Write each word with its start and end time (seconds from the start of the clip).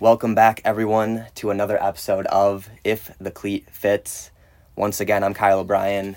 Welcome 0.00 0.34
back, 0.34 0.62
everyone, 0.64 1.26
to 1.34 1.50
another 1.50 1.76
episode 1.82 2.24
of 2.28 2.70
If 2.84 3.10
the 3.20 3.30
Cleat 3.30 3.68
Fits. 3.68 4.30
Once 4.74 4.98
again, 4.98 5.22
I'm 5.22 5.34
Kyle 5.34 5.58
O'Brien. 5.58 6.16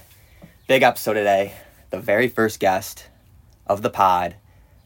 Big 0.70 0.84
episode 0.84 1.16
today. 1.16 1.52
The 1.90 2.00
very 2.00 2.30
first 2.30 2.62
guest 2.62 3.10
of 3.68 3.82
the 3.82 3.90
pod, 3.90 4.36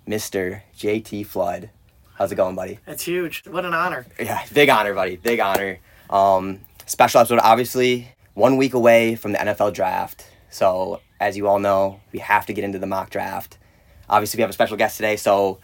Mr. 0.07 0.63
JT 0.75 1.27
Flood. 1.27 1.69
How's 2.15 2.31
it 2.31 2.37
going, 2.37 2.55
buddy? 2.55 2.79
That's 2.87 3.03
huge. 3.03 3.43
What 3.45 3.65
an 3.65 3.75
honor. 3.75 4.07
Yeah, 4.19 4.43
big 4.51 4.67
honor, 4.69 4.95
buddy. 4.95 5.17
Big 5.17 5.39
honor. 5.39 5.77
Um, 6.09 6.61
special 6.87 7.19
episode, 7.21 7.37
obviously, 7.43 8.15
one 8.33 8.57
week 8.57 8.73
away 8.73 9.13
from 9.15 9.31
the 9.31 9.37
NFL 9.37 9.75
draft. 9.75 10.25
So, 10.49 11.01
as 11.19 11.37
you 11.37 11.47
all 11.47 11.59
know, 11.59 11.99
we 12.11 12.17
have 12.17 12.47
to 12.47 12.53
get 12.53 12.63
into 12.63 12.79
the 12.79 12.87
mock 12.87 13.11
draft. 13.11 13.59
Obviously, 14.09 14.39
we 14.39 14.41
have 14.41 14.49
a 14.49 14.53
special 14.53 14.75
guest 14.75 14.95
today, 14.95 15.17
so 15.17 15.59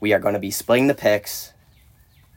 we 0.00 0.12
are 0.12 0.18
going 0.18 0.34
to 0.34 0.38
be 0.38 0.50
splitting 0.50 0.88
the 0.88 0.94
picks. 0.94 1.54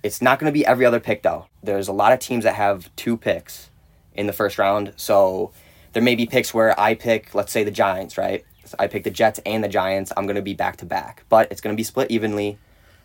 It's 0.03 0.21
not 0.21 0.39
going 0.39 0.51
to 0.51 0.53
be 0.53 0.65
every 0.65 0.85
other 0.85 0.99
pick, 0.99 1.23
though. 1.23 1.47
There's 1.61 1.87
a 1.87 1.93
lot 1.93 2.11
of 2.11 2.19
teams 2.19 2.43
that 2.43 2.55
have 2.55 2.93
two 2.95 3.17
picks 3.17 3.69
in 4.13 4.27
the 4.27 4.33
first 4.33 4.57
round. 4.57 4.93
So, 4.95 5.51
there 5.93 6.01
may 6.01 6.15
be 6.15 6.25
picks 6.25 6.53
where 6.53 6.79
I 6.79 6.95
pick, 6.95 7.35
let's 7.35 7.51
say, 7.51 7.63
the 7.63 7.71
Giants, 7.71 8.17
right? 8.17 8.45
So 8.65 8.75
I 8.79 8.87
pick 8.87 9.03
the 9.03 9.11
Jets 9.11 9.39
and 9.45 9.63
the 9.63 9.67
Giants. 9.67 10.13
I'm 10.15 10.25
going 10.25 10.37
to 10.37 10.41
be 10.41 10.53
back 10.53 10.77
to 10.77 10.85
back, 10.85 11.25
but 11.27 11.51
it's 11.51 11.59
going 11.59 11.75
to 11.75 11.77
be 11.77 11.83
split 11.83 12.09
evenly. 12.09 12.57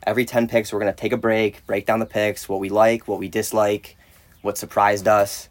Every 0.06 0.24
10 0.24 0.46
picks, 0.46 0.73
we're 0.73 0.78
going 0.78 0.92
to 0.92 0.96
take 0.96 1.12
a 1.12 1.16
break, 1.16 1.66
break 1.66 1.87
down 1.87 1.98
the 1.98 2.06
picks, 2.06 2.48
what 2.48 2.60
we 2.60 2.68
like, 2.68 3.09
what 3.09 3.18
we 3.18 3.28
dislike, 3.28 3.96
what 4.42 4.56
surprised 4.56 5.09
us. 5.09 5.48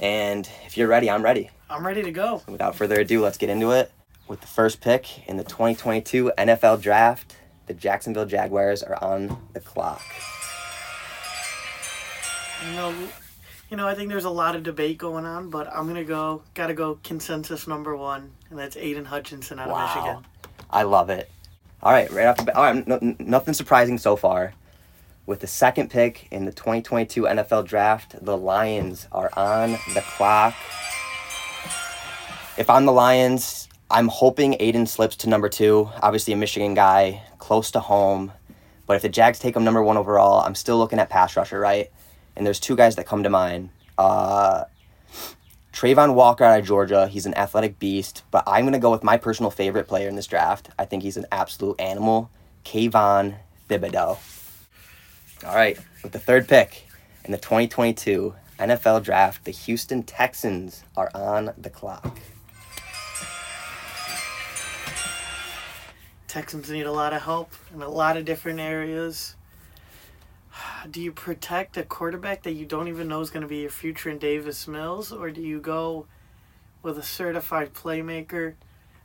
And 0.00 0.48
if 0.64 0.78
you're 0.78 0.88
ready, 0.88 1.10
I'm 1.10 1.22
ready. 1.22 1.50
I'm 1.68 1.86
ready 1.86 2.02
to 2.02 2.12
go. 2.12 2.42
Without 2.48 2.74
further 2.74 3.00
ado, 3.00 3.22
let's 3.22 3.36
get 3.36 3.50
into 3.50 3.72
it. 3.72 3.92
With 4.26 4.40
the 4.40 4.46
first 4.46 4.80
pick 4.80 5.28
in 5.28 5.36
the 5.36 5.44
2022 5.44 6.32
NFL 6.38 6.80
Draft, 6.80 7.36
the 7.66 7.74
Jacksonville 7.74 8.24
Jaguars 8.24 8.82
are 8.82 9.02
on 9.04 9.38
the 9.52 9.60
clock. 9.60 10.02
You 12.66 12.76
know, 12.76 12.94
you 13.70 13.76
know, 13.76 13.86
I 13.86 13.94
think 13.94 14.08
there's 14.08 14.24
a 14.24 14.30
lot 14.30 14.56
of 14.56 14.62
debate 14.62 14.98
going 14.98 15.24
on, 15.24 15.50
but 15.50 15.68
I'm 15.74 15.86
gonna 15.86 16.04
go. 16.04 16.42
Gotta 16.54 16.74
go 16.74 16.98
consensus 17.02 17.66
number 17.66 17.96
one, 17.96 18.30
and 18.50 18.58
that's 18.58 18.76
Aiden 18.76 19.04
Hutchinson 19.04 19.58
out 19.58 19.68
of 19.68 19.96
Michigan. 19.96 20.24
I 20.70 20.82
love 20.82 21.10
it. 21.10 21.30
All 21.82 21.92
right, 21.92 22.10
right 22.10 22.26
off 22.26 22.38
the 22.38 22.44
bat. 22.44 22.56
All 22.56 22.62
right, 22.62 22.86
no, 22.86 22.98
nothing 23.18 23.54
surprising 23.54 23.98
so 23.98 24.16
far. 24.16 24.54
With 25.26 25.40
the 25.40 25.46
second 25.46 25.90
pick 25.90 26.28
in 26.30 26.44
the 26.44 26.52
2022 26.52 27.22
NFL 27.22 27.66
Draft, 27.66 28.16
the 28.24 28.36
Lions 28.36 29.06
are 29.12 29.30
on 29.36 29.72
the 29.94 30.02
clock. 30.16 30.54
If 32.56 32.70
I'm 32.70 32.86
the 32.86 32.92
Lions, 32.92 33.68
I'm 33.90 34.08
hoping 34.08 34.54
Aiden 34.54 34.86
slips 34.86 35.16
to 35.16 35.28
number 35.28 35.48
two. 35.48 35.90
Obviously, 36.02 36.32
a 36.32 36.36
Michigan 36.36 36.74
guy, 36.74 37.22
close 37.38 37.70
to 37.72 37.80
home. 37.80 38.32
But 38.86 38.96
if 38.96 39.02
the 39.02 39.08
Jags 39.08 39.38
take 39.38 39.56
him 39.56 39.64
number 39.64 39.82
one 39.82 39.96
overall, 39.96 40.40
I'm 40.44 40.54
still 40.54 40.78
looking 40.78 40.98
at 40.98 41.10
pass 41.10 41.36
rusher, 41.36 41.58
right? 41.58 41.90
And 42.36 42.46
there's 42.46 42.60
two 42.60 42.76
guys 42.76 42.96
that 42.96 43.06
come 43.06 43.22
to 43.22 43.30
mind. 43.30 43.70
Uh, 43.96 44.64
Travon 45.72 46.14
Walker 46.14 46.44
out 46.44 46.60
of 46.60 46.66
Georgia, 46.66 47.08
he's 47.08 47.26
an 47.26 47.34
athletic 47.34 47.78
beast, 47.78 48.22
but 48.30 48.44
I'm 48.46 48.64
going 48.64 48.74
to 48.74 48.78
go 48.78 48.92
with 48.92 49.02
my 49.02 49.16
personal 49.16 49.50
favorite 49.50 49.88
player 49.88 50.08
in 50.08 50.14
this 50.14 50.26
draft. 50.26 50.70
I 50.78 50.84
think 50.84 51.02
he's 51.02 51.16
an 51.16 51.26
absolute 51.32 51.80
animal, 51.80 52.30
Kayvon 52.64 53.36
Thibodeaux. 53.68 54.18
All 55.44 55.54
right, 55.54 55.78
with 56.02 56.12
the 56.12 56.18
third 56.20 56.48
pick 56.48 56.86
in 57.24 57.32
the 57.32 57.38
2022 57.38 58.34
NFL 58.58 59.02
Draft, 59.02 59.44
the 59.44 59.50
Houston 59.50 60.04
Texans 60.04 60.84
are 60.96 61.10
on 61.14 61.52
the 61.58 61.70
clock. 61.70 62.18
Texans 66.28 66.70
need 66.70 66.86
a 66.86 66.92
lot 66.92 67.12
of 67.12 67.22
help 67.22 67.52
in 67.74 67.82
a 67.82 67.88
lot 67.88 68.16
of 68.16 68.24
different 68.24 68.60
areas. 68.60 69.34
Do 70.90 71.00
you 71.00 71.12
protect 71.12 71.76
a 71.76 71.82
quarterback 71.82 72.42
that 72.44 72.52
you 72.52 72.66
don't 72.66 72.88
even 72.88 73.08
know 73.08 73.20
is 73.20 73.30
going 73.30 73.42
to 73.42 73.48
be 73.48 73.58
your 73.58 73.70
future 73.70 74.10
in 74.10 74.18
Davis 74.18 74.68
Mills, 74.68 75.12
or 75.12 75.30
do 75.30 75.40
you 75.40 75.60
go 75.60 76.06
with 76.82 76.98
a 76.98 77.02
certified 77.02 77.74
playmaker? 77.74 78.54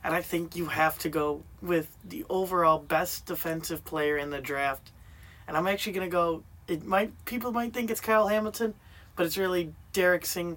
And 0.04 0.14
I 0.14 0.22
think 0.22 0.54
you 0.56 0.66
have 0.66 0.98
to 1.00 1.08
go 1.08 1.42
with 1.60 1.88
the 2.04 2.24
overall 2.30 2.78
best 2.78 3.26
defensive 3.26 3.84
player 3.84 4.16
in 4.16 4.30
the 4.30 4.40
draft. 4.40 4.92
And 5.48 5.56
I'm 5.56 5.66
actually 5.66 5.92
going 5.92 6.08
to 6.08 6.12
go. 6.12 6.42
It 6.68 6.84
might 6.86 7.12
people 7.24 7.52
might 7.52 7.72
think 7.74 7.90
it's 7.90 8.00
Kyle 8.00 8.28
Hamilton, 8.28 8.74
but 9.16 9.26
it's 9.26 9.36
really 9.36 9.74
Derek 9.92 10.24
Sing. 10.24 10.56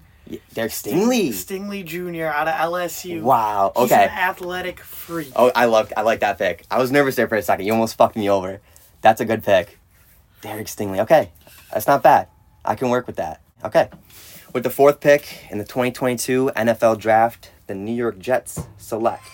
Derek 0.53 0.71
Stingley. 0.71 1.29
Stingley 1.29 1.83
Jr. 1.83 2.25
out 2.27 2.47
of 2.47 2.53
LSU. 2.53 3.21
Wow. 3.21 3.73
He's 3.75 3.91
Okay. 3.91 4.03
an 4.05 4.09
athletic 4.11 4.79
freak. 4.79 5.31
Oh, 5.35 5.51
I 5.53 5.65
love 5.65 5.91
I 5.97 6.01
like 6.03 6.21
that 6.21 6.37
pick. 6.37 6.65
I 6.71 6.77
was 6.77 6.91
nervous 6.91 7.15
there 7.15 7.27
for 7.27 7.35
a 7.35 7.41
second. 7.41 7.65
You 7.65 7.73
almost 7.73 7.97
fucked 7.97 8.15
me 8.15 8.29
over. 8.29 8.61
That's 9.01 9.19
a 9.19 9.25
good 9.25 9.43
pick. 9.43 9.79
Derek 10.43 10.67
Stingley. 10.67 10.99
Okay. 10.99 11.31
That's 11.71 11.87
not 11.87 12.03
bad. 12.03 12.27
I 12.65 12.75
can 12.75 12.89
work 12.89 13.07
with 13.07 13.15
that. 13.15 13.41
Okay. 13.63 13.89
With 14.53 14.63
the 14.63 14.69
fourth 14.69 14.99
pick 14.99 15.47
in 15.49 15.57
the 15.57 15.63
2022 15.63 16.51
NFL 16.55 16.99
Draft, 16.99 17.51
the 17.67 17.73
New 17.73 17.93
York 17.93 18.19
Jets 18.19 18.67
select. 18.77 19.25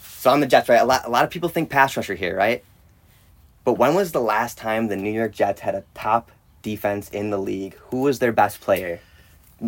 So 0.00 0.30
I'm 0.30 0.40
the 0.40 0.46
Jets, 0.46 0.70
right? 0.70 0.80
A 0.80 0.84
lot, 0.84 1.06
a 1.06 1.10
lot 1.10 1.24
of 1.24 1.30
people 1.30 1.50
think 1.50 1.68
pass 1.68 1.96
rusher 1.96 2.14
here, 2.14 2.34
right? 2.34 2.64
But 3.64 3.74
when 3.74 3.94
was 3.94 4.12
the 4.12 4.20
last 4.22 4.56
time 4.56 4.88
the 4.88 4.96
New 4.96 5.12
York 5.12 5.32
Jets 5.32 5.60
had 5.60 5.74
a 5.74 5.84
top 5.94 6.32
defense 6.62 7.10
in 7.10 7.28
the 7.28 7.38
league? 7.38 7.74
Who 7.90 8.00
was 8.00 8.20
their 8.20 8.32
best 8.32 8.62
player? 8.62 9.00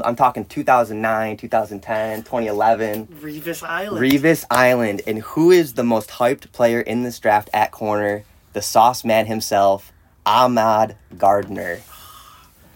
I'm 0.05 0.17
talking 0.17 0.45
2009, 0.45 1.37
2010, 1.37 2.23
2011. 2.23 3.07
Revis 3.09 3.63
Island. 3.63 4.03
Revis 4.03 4.45
Island. 4.51 5.03
And 5.07 5.19
who 5.19 5.51
is 5.51 5.75
the 5.75 5.85
most 5.85 6.11
hyped 6.11 6.51
player 6.53 6.81
in 6.81 7.03
this 7.03 7.19
draft 7.19 7.51
at 7.53 7.73
corner? 7.73 8.25
The 8.55 8.63
sauce 8.63 9.05
man 9.05 9.27
himself, 9.27 9.93
Ahmad 10.25 10.97
Gardner. 11.19 11.81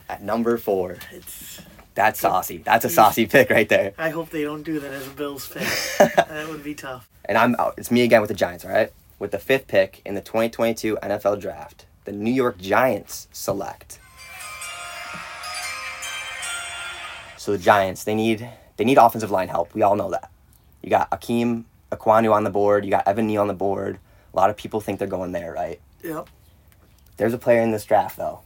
At 0.08 0.22
number 0.22 0.56
four. 0.58 0.98
It's, 1.10 1.60
That's 1.94 2.20
saucy. 2.20 2.58
That's 2.58 2.84
a 2.84 2.90
saucy 2.90 3.26
pick 3.26 3.50
right 3.50 3.68
there. 3.68 3.94
I 3.98 4.10
hope 4.10 4.30
they 4.30 4.44
don't 4.44 4.62
do 4.62 4.78
that 4.80 4.92
as 4.92 5.06
a 5.06 5.10
Bills 5.10 5.48
pick. 5.48 5.66
that 6.16 6.46
would 6.48 6.62
be 6.62 6.74
tough. 6.74 7.08
And 7.24 7.36
I'm 7.36 7.56
out. 7.58 7.74
it's 7.76 7.90
me 7.90 8.02
again 8.02 8.20
with 8.20 8.28
the 8.28 8.34
Giants, 8.34 8.64
all 8.64 8.70
right? 8.70 8.92
With 9.18 9.30
the 9.30 9.38
fifth 9.38 9.66
pick 9.66 10.02
in 10.04 10.14
the 10.14 10.20
2022 10.20 10.98
NFL 11.02 11.40
Draft, 11.40 11.86
the 12.04 12.12
New 12.12 12.32
York 12.32 12.58
Giants 12.58 13.26
select. 13.32 13.98
So 17.46 17.52
the 17.52 17.58
Giants, 17.58 18.02
they 18.02 18.16
need 18.16 18.50
they 18.76 18.82
need 18.82 18.98
offensive 18.98 19.30
line 19.30 19.46
help. 19.46 19.72
We 19.72 19.82
all 19.82 19.94
know 19.94 20.10
that. 20.10 20.32
You 20.82 20.90
got 20.90 21.08
Ikem 21.12 21.62
Ekwonu 21.92 22.32
on 22.32 22.42
the 22.42 22.50
board. 22.50 22.84
You 22.84 22.90
got 22.90 23.06
Evan 23.06 23.28
Neal 23.28 23.40
on 23.40 23.46
the 23.46 23.54
board. 23.54 24.00
A 24.34 24.36
lot 24.36 24.50
of 24.50 24.56
people 24.56 24.80
think 24.80 24.98
they're 24.98 25.06
going 25.06 25.30
there, 25.30 25.52
right? 25.52 25.80
Yep. 26.02 26.28
There's 27.18 27.34
a 27.34 27.38
player 27.38 27.60
in 27.60 27.70
this 27.70 27.84
draft 27.84 28.16
though. 28.16 28.40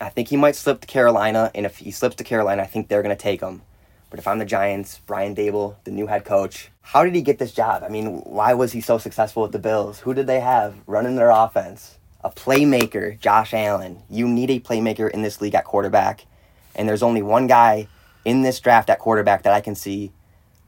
I 0.00 0.08
think 0.08 0.26
he 0.26 0.36
might 0.36 0.56
slip 0.56 0.80
to 0.80 0.88
Carolina, 0.88 1.52
and 1.54 1.64
if 1.64 1.78
he 1.78 1.92
slips 1.92 2.16
to 2.16 2.24
Carolina, 2.24 2.62
I 2.62 2.66
think 2.66 2.88
they're 2.88 3.00
gonna 3.00 3.14
take 3.14 3.42
him. 3.42 3.62
But 4.10 4.18
if 4.18 4.26
I'm 4.26 4.40
the 4.40 4.44
Giants, 4.44 5.00
Brian 5.06 5.36
Daboll, 5.36 5.76
the 5.84 5.92
new 5.92 6.08
head 6.08 6.24
coach, 6.24 6.72
how 6.82 7.04
did 7.04 7.14
he 7.14 7.22
get 7.22 7.38
this 7.38 7.52
job? 7.52 7.84
I 7.84 7.90
mean, 7.90 8.22
why 8.22 8.54
was 8.54 8.72
he 8.72 8.80
so 8.80 8.98
successful 8.98 9.44
with 9.44 9.52
the 9.52 9.60
Bills? 9.60 10.00
Who 10.00 10.14
did 10.14 10.26
they 10.26 10.40
have 10.40 10.74
running 10.88 11.14
their 11.14 11.30
offense? 11.30 11.96
A 12.24 12.30
playmaker, 12.30 13.20
Josh 13.20 13.54
Allen. 13.54 14.02
You 14.10 14.26
need 14.26 14.50
a 14.50 14.58
playmaker 14.58 15.08
in 15.08 15.22
this 15.22 15.40
league 15.40 15.54
at 15.54 15.64
quarterback, 15.64 16.26
and 16.74 16.88
there's 16.88 17.04
only 17.04 17.22
one 17.22 17.46
guy 17.46 17.86
in 18.30 18.42
this 18.42 18.60
draft 18.60 18.88
at 18.88 19.00
quarterback 19.00 19.42
that 19.42 19.52
I 19.52 19.60
can 19.60 19.74
see 19.74 20.12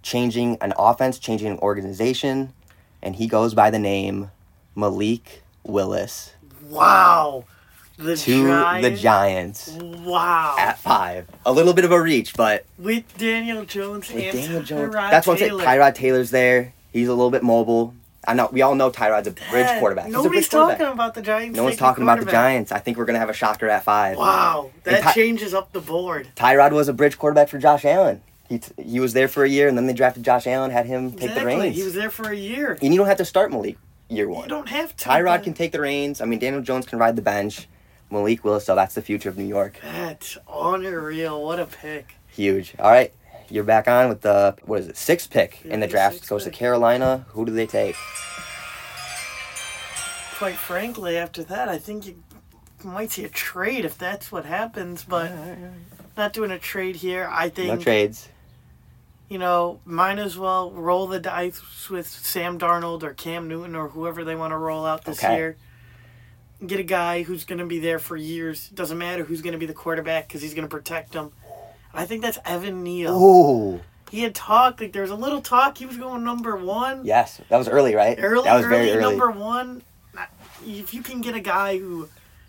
changing 0.03 0.59
an 0.61 0.73
offense, 0.77 1.17
changing 1.21 1.47
an 1.47 1.59
organization, 1.61 2.53
and 3.01 3.15
he 3.15 3.29
goes 3.29 3.55
by 3.55 3.71
the 3.71 3.79
name 3.79 4.33
Malik 4.75 5.45
Willis 5.63 6.33
Wow. 6.69 7.45
The 7.99 8.17
to 8.17 8.47
Giants. 8.49 8.89
the 8.89 8.97
Giants 8.97 9.71
Wow. 9.81 10.57
at 10.59 10.77
five. 10.79 11.29
A 11.47 11.53
little 11.53 11.73
bit 11.73 11.85
of 11.85 11.93
a 11.93 12.01
reach, 12.03 12.35
but 12.35 12.65
With 12.79 13.05
Daniel 13.17 13.65
Jones 13.65 14.13
with 14.13 14.25
and 14.25 14.33
Daniel 14.33 14.63
Jones, 14.65 14.93
Tyrod 14.95 15.11
that's 15.13 15.27
what 15.29 15.35
I'm 15.35 15.39
saying. 15.39 15.59
Tyrod 15.61 15.95
Taylor's 15.95 16.31
there. 16.33 16.73
He's 16.93 17.07
a 17.07 17.15
little 17.15 17.31
bit 17.31 17.45
mobile. 17.45 17.95
I 18.27 18.35
know 18.35 18.49
we 18.53 18.63
all 18.63 18.75
know 18.75 18.91
Tyrod's 18.91 19.27
a 19.27 19.33
bridge 19.33 19.67
Dad, 19.67 19.81
quarterback. 19.81 20.07
He's 20.07 20.15
a 20.15 20.17
Nobody's 20.19 20.49
bridge 20.49 20.51
quarterback. 20.51 20.79
talking 20.79 20.93
about 20.93 21.15
the 21.15 21.23
Giants. 21.23 21.57
No 21.57 21.65
one's 21.65 21.77
talking 21.77 22.03
about 22.03 22.21
the. 22.21 22.27
Giants. 22.31 22.71
I 22.73 22.79
think 22.79 22.97
we're 22.97 23.05
gonna 23.05 23.19
have 23.19 23.31
a 23.31 23.35
shocker 23.35 23.69
at 23.69 23.83
five. 23.85 24.17
Wow. 24.17 24.71
That 24.85 25.03
Ty- 25.03 25.13
changes 25.13 25.55
up 25.55 25.73
the 25.73 25.81
board. 25.81 26.29
Tyrod 26.37 26.73
was 26.73 26.89
a 26.89 26.93
bridge 26.93 27.19
quarterback 27.19 27.49
for 27.49 27.59
Josh 27.59 27.85
Allen. 27.85 28.23
He 28.49 28.59
t- 28.59 28.83
he 28.83 29.01
was 29.01 29.13
there 29.13 29.29
for 29.29 29.45
a 29.45 29.49
year, 29.49 29.67
and 29.67 29.77
then 29.77 29.87
they 29.87 29.93
drafted 29.93 30.23
Josh 30.23 30.47
Allen, 30.47 30.71
had 30.71 30.87
him 30.87 31.13
take 31.13 31.35
the 31.35 31.45
reins. 31.45 31.75
He 31.75 31.83
was 31.83 31.95
there 31.95 32.11
for 32.11 32.31
a 32.31 32.37
year. 32.37 32.79
and 32.81 32.93
you 32.93 32.99
don't 32.99 33.09
have 33.09 33.17
to 33.19 33.25
start 33.25 33.51
Malik 33.51 33.77
year 34.09 34.29
one. 34.29 34.43
You 34.45 34.49
don't 34.51 34.69
have 34.69 34.95
to. 34.97 35.09
Tyrod 35.09 35.25
but 35.39 35.43
can 35.45 35.55
take 35.55 35.73
the 35.73 35.81
reins. 35.81 36.21
I 36.21 36.25
mean, 36.27 36.39
Daniel 36.39 36.63
Jones 36.63 36.87
can 36.87 36.99
ride 36.99 37.17
the 37.17 37.23
bench. 37.23 37.67
Malik 38.11 38.45
Willis, 38.45 38.67
so 38.67 38.75
that's 38.77 38.95
the 38.95 39.01
future 39.01 39.31
of 39.31 39.39
New 39.39 39.47
York. 39.47 39.79
That's 39.83 40.37
unreal. 40.53 41.43
What 41.43 41.59
a 41.59 41.65
pick. 41.67 42.17
Huge. 42.29 42.75
All 42.79 42.91
right, 42.91 43.13
you're 43.53 43.65
back 43.65 43.87
on 43.89 44.09
with 44.09 44.23
the 44.23 44.57
what 44.65 44.81
is 44.81 44.89
it? 44.89 44.97
Sixth 44.97 45.31
pick 45.31 45.61
Yeah, 45.65 45.75
in 45.75 45.81
the 45.81 45.87
the 45.87 45.91
draft. 45.91 46.15
sixth 46.15 46.31
Goes 46.31 46.45
to. 46.45 46.51
Carolina. 46.51 47.27
Who 47.31 47.45
do 47.45 47.53
they 47.53 47.67
take? 47.67 47.97
Quite 50.39 50.57
frankly, 50.57 51.17
after 51.17 51.45
that, 51.45 51.69
I 51.69 51.79
think 51.79 52.07
you 52.07 52.23
might 52.83 53.13
see 53.13 53.25
a 53.25 53.29
trade 53.29 53.85
if 53.85 53.97
that's 53.97 54.33
what 54.33 54.45
happens, 54.45 55.05
but 55.05 55.31
not 56.17 56.33
doing 56.33 56.51
a 56.51 56.59
trade 56.59 56.97
here. 56.97 57.29
I 57.31 57.49
think 57.49 57.69
No 57.69 57.77
trades. 57.77 58.29
you 59.29 59.39
know, 59.39 59.79
might 59.85 60.19
as 60.19 60.37
well 60.37 60.73
roll 60.73 61.07
the 61.07 61.21
dice 61.21 61.89
with 61.89 62.09
Sam 62.09 62.59
Darnold 62.59 63.03
or 63.05 63.15
Cam 63.15 63.47
Newton 63.47 63.77
or 63.77 63.89
whoever 63.91 64.25
they 64.25 64.35
want 64.35 64.51
to 64.53 64.57
roll 64.57 64.85
out 64.85 65.05
this 65.05 65.23
Okay. 65.23 65.37
year. 65.37 65.57
get 66.67 66.79
a 66.81 66.85
guy 66.85 67.23
who's 67.23 67.45
going 67.45 67.59
to 67.59 67.67
be 67.67 67.79
there 67.81 67.99
for 67.99 68.17
years. 68.17 68.69
Doesn't 68.69 68.99
matter 68.99 69.25
who's 69.25 69.43
going 69.43 69.53
to 69.53 69.59
be 69.59 69.67
the 69.67 69.73
quarterback 69.75 70.27
because 70.29 70.43
he's 70.43 70.55
going 70.55 70.67
to 70.69 70.71
protect 70.71 71.13
him. 71.15 71.33
I 71.95 72.07
think 72.07 72.23
that's 72.23 72.39
Evan 72.45 72.83
Neal. 72.83 73.13
Oh. 73.15 73.81
He 74.11 74.21
had 74.21 74.35
talked 74.35 74.81
like 74.81 74.93
there 74.93 75.03
was 75.03 75.11
a 75.11 75.17
little 75.17 75.41
talk. 75.41 75.79
He 75.79 75.87
was 75.87 75.97
going 75.97 76.23
number 76.23 76.57
one. 76.57 77.05
Yes, 77.05 77.41
that 77.49 77.57
was 77.57 77.69
early, 77.69 77.95
right? 77.95 78.19
Early, 78.21 78.45
that 78.45 78.57
was 78.57 78.65
early, 78.67 78.77
very 78.77 78.91
early. 78.91 79.01
number 79.01 79.31
one. 79.31 79.83
If 80.67 80.93
you 80.95 81.03
can 81.03 81.23
get 81.23 81.35
a 81.35 81.41
guy 81.41 81.79
who 81.79 82.09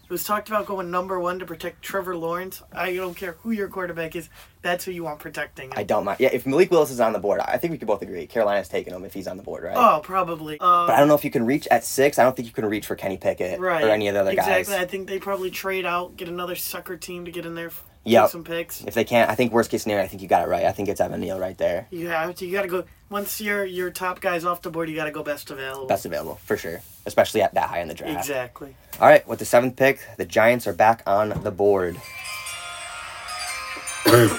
was 0.10 0.24
talked 0.24 0.50
about 0.50 0.66
going 0.66 0.92
number 0.92 1.20
one 1.20 1.40
to 1.40 1.46
protect 1.46 1.82
Trevor 1.82 2.16
Lawrence, 2.16 2.62
I 2.72 2.94
don't 2.94 3.16
care 3.16 3.38
who 3.42 3.52
your 3.52 3.70
quarterback 3.70 4.16
is. 4.16 4.30
That's 4.62 4.86
who 4.86 4.92
you 4.92 5.04
want 5.04 5.20
protecting. 5.20 5.72
I 5.76 5.84
don't 5.84 6.04
mind. 6.04 6.20
Yeah, 6.20 6.30
if 6.32 6.46
Malik 6.46 6.70
Willis 6.70 6.92
is 6.92 7.00
on 7.00 7.14
the 7.14 7.20
board, 7.20 7.40
I 7.40 7.58
think 7.58 7.72
we 7.72 7.78
could 7.78 7.88
both 7.88 8.02
agree. 8.02 8.28
Carolina's 8.28 8.68
taking 8.70 8.94
him 8.94 9.04
if 9.06 9.14
he's 9.14 9.28
on 9.28 9.38
the 9.38 9.44
board, 9.44 9.64
right? 9.64 9.76
Oh, 9.76 10.02
probably. 10.04 10.58
Uh, 10.60 10.88
But 10.88 10.96
I 10.96 11.00
don't 11.00 11.08
know 11.08 11.16
if 11.16 11.24
you 11.26 11.32
can 11.32 11.46
reach 11.46 11.68
at 11.72 11.84
six. 11.84 12.20
I 12.20 12.24
don't 12.24 12.36
think 12.36 12.48
you 12.48 12.54
can 12.54 12.66
reach 12.66 12.86
for 12.86 12.96
Kenny 12.96 13.18
Pickett 13.18 13.60
right. 13.60 13.84
or 13.84 13.90
any 13.90 14.08
of 14.10 14.14
the 14.14 14.20
other 14.20 14.36
guys. 14.36 14.48
exactly. 14.60 14.76
I 14.76 14.86
think 14.86 15.08
they 15.08 15.18
probably 15.18 15.50
trade 15.50 15.86
out, 15.86 16.18
get 16.18 16.28
another 16.28 16.56
sucker 16.56 16.98
team 16.98 17.26
to 17.26 17.32
get 17.32 17.46
in 17.46 17.56
there, 17.56 17.72
take 18.06 18.30
some 18.30 18.44
picks. 18.44 18.84
If 18.84 18.94
they 18.94 19.04
can't, 19.04 19.30
I 19.30 19.36
think 19.36 19.52
worst 19.52 19.72
case 19.72 19.84
scenario, 19.84 20.04
I 20.04 20.08
think 20.08 20.22
you 20.22 20.28
got 20.28 20.44
it 20.44 20.50
right. 20.50 20.66
I 20.66 20.72
think 20.72 20.90
it's 20.90 21.00
Evan 21.00 21.22
Neal 21.22 21.40
right 21.40 21.58
there. 21.58 21.88
You 21.92 22.08
have 22.10 22.36
to. 22.36 22.46
You 22.46 22.52
got 22.52 22.64
to 22.64 22.68
go. 22.68 22.84
Once 23.10 23.40
your 23.40 23.66
your 23.66 23.92
top 23.92 24.22
guys 24.22 24.46
off 24.46 24.62
the 24.62 24.70
board, 24.70 24.90
you 24.90 24.96
got 24.96 25.06
to 25.06 25.12
go 25.12 25.24
best 25.24 25.52
available. 25.52 25.88
Best 25.88 26.06
available, 26.06 26.36
for 26.44 26.58
sure. 26.58 26.82
Especially 27.06 27.42
at 27.42 27.54
that 27.54 27.70
high 27.70 27.82
in 27.82 27.88
the 27.88 27.94
draft. 27.94 28.18
Exactly. 28.20 28.76
All 29.00 29.08
right, 29.08 29.28
with 29.28 29.40
the 29.40 29.46
seventh 29.46 29.76
pick, 29.76 30.00
the 30.18 30.26
Giants 30.26 30.68
are 30.68 30.74
back 30.74 31.04
on 31.06 31.30
the 31.44 31.52
board. 31.52 31.96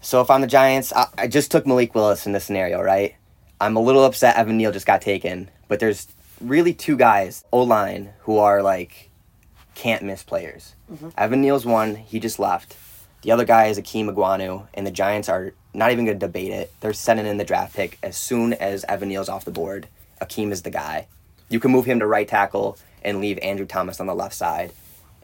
so 0.00 0.20
if 0.20 0.30
I'm 0.30 0.40
the 0.40 0.46
Giants, 0.46 0.92
I, 0.92 1.06
I 1.16 1.26
just 1.26 1.50
took 1.50 1.66
Malik 1.66 1.94
Willis 1.94 2.26
in 2.26 2.32
this 2.32 2.44
scenario, 2.44 2.80
right? 2.80 3.14
I'm 3.60 3.76
a 3.76 3.80
little 3.80 4.04
upset 4.04 4.36
Evan 4.36 4.56
Neal 4.56 4.70
just 4.72 4.86
got 4.86 5.02
taken, 5.02 5.50
but 5.66 5.80
there's 5.80 6.06
really 6.40 6.72
two 6.72 6.96
guys, 6.96 7.44
O 7.52 7.62
line, 7.62 8.10
who 8.20 8.38
are 8.38 8.62
like 8.62 9.07
can't 9.78 10.02
miss 10.02 10.24
players. 10.24 10.74
Mm-hmm. 10.92 11.10
Evan 11.16 11.40
Neal's 11.40 11.64
one, 11.64 11.94
he 11.94 12.18
just 12.18 12.38
left. 12.40 12.76
The 13.22 13.30
other 13.30 13.44
guy 13.44 13.66
is 13.66 13.78
Ikem 13.78 14.12
Ekwonu, 14.12 14.66
and 14.74 14.84
the 14.86 14.90
Giants 14.90 15.28
are 15.28 15.52
not 15.72 15.92
even 15.92 16.04
going 16.04 16.18
to 16.18 16.26
debate 16.26 16.50
it. 16.52 16.72
They're 16.80 16.92
sending 16.92 17.26
in 17.26 17.36
the 17.36 17.44
draft 17.44 17.74
pick 17.76 17.96
as 18.02 18.16
soon 18.16 18.52
as 18.54 18.84
Evan 18.84 19.08
Neal's 19.08 19.28
off 19.28 19.44
the 19.44 19.50
board. 19.52 19.86
Ikem 20.20 20.50
is 20.50 20.62
the 20.62 20.70
guy. 20.70 21.06
You 21.48 21.60
can 21.60 21.70
move 21.70 21.84
him 21.84 22.00
to 22.00 22.06
right 22.06 22.26
tackle 22.26 22.76
and 23.02 23.20
leave 23.20 23.38
Andrew 23.38 23.66
Thomas 23.66 24.00
on 24.00 24.06
the 24.06 24.14
left 24.14 24.34
side 24.34 24.72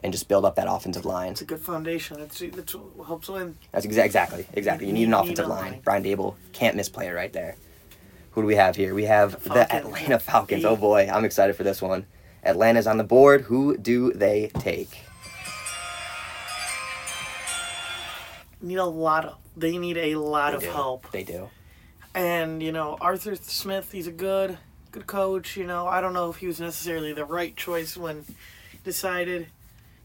and 0.01 0.13
just 0.13 0.27
build 0.29 0.45
up 0.45 0.55
that 0.55 0.67
offensive 0.69 1.03
line. 1.05 1.31
It's 1.33 1.41
a 1.41 1.45
good 1.45 1.59
foundation. 1.59 2.21
It's 2.21 2.39
that's 2.39 2.73
what 2.75 3.07
helps 3.07 3.27
win. 3.27 3.57
That's 3.73 3.85
exa- 3.85 4.05
exactly, 4.05 4.47
exactly. 4.53 4.87
You 4.87 4.93
need 4.93 5.03
an 5.03 5.09
You 5.09 5.15
need 5.17 5.21
offensive 5.23 5.45
a 5.45 5.49
line. 5.49 5.71
line. 5.73 5.81
Brian 5.83 6.03
Daboll 6.03 6.35
can't 6.53 6.75
miss 6.77 6.87
player 6.87 7.13
right 7.13 7.33
there. 7.33 7.55
Who 8.31 8.41
do 8.41 8.47
we 8.47 8.55
have 8.55 8.75
here? 8.77 8.93
We 8.95 9.03
have 9.05 9.43
the. 9.43 9.73
Atlanta 9.73 10.19
Falcons. 10.19 10.63
Oh 10.65 10.75
boy, 10.77 11.09
I'm 11.11 11.25
excited 11.25 11.55
for 11.57 11.63
this 11.63 11.81
one. 11.81 12.05
Atlanta's 12.45 12.87
on 12.87 12.97
the 12.97 13.03
board. 13.03 13.41
Who 13.41 13.75
do 13.77 14.13
they 14.13 14.51
take? 14.59 14.99
Need 18.61 18.75
a 18.77 18.85
lot 18.85 19.25
of. 19.25 19.35
They 19.57 19.77
need 19.77 19.97
a 19.97 20.15
lot 20.15 20.51
They 20.51 20.55
of 20.57 20.61
do. 20.63 20.69
help. 20.69 21.11
They 21.11 21.23
do. 21.23 21.49
And 22.13 22.61
you 22.63 22.71
know 22.71 22.97
Arthur 23.01 23.35
Smith, 23.35 23.91
he's 23.91 24.07
a 24.07 24.11
good 24.11 24.57
good 24.91 25.07
coach. 25.07 25.57
You 25.57 25.65
know 25.65 25.87
I 25.87 26.01
don't 26.01 26.13
know 26.13 26.29
if 26.29 26.37
he 26.37 26.47
was 26.47 26.59
necessarily 26.59 27.13
the 27.13 27.25
right 27.25 27.55
choice 27.55 27.97
when 27.97 28.25
decided. 28.83 29.47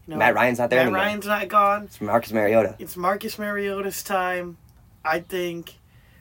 You 0.07 0.13
know, 0.13 0.17
Matt 0.17 0.33
Ryan's 0.33 0.57
not 0.59 0.69
there 0.69 0.79
Matt 0.79 0.87
anymore. 0.87 1.01
Ryan's 1.05 1.25
not 1.27 1.47
gone. 1.47 1.83
It's 1.83 2.01
Marcus 2.01 2.31
Mariota. 2.31 2.75
It's 2.79 2.97
Marcus 2.97 3.37
Mariota's 3.37 4.03
time. 4.03 4.57
I 5.05 5.19
think 5.19 5.75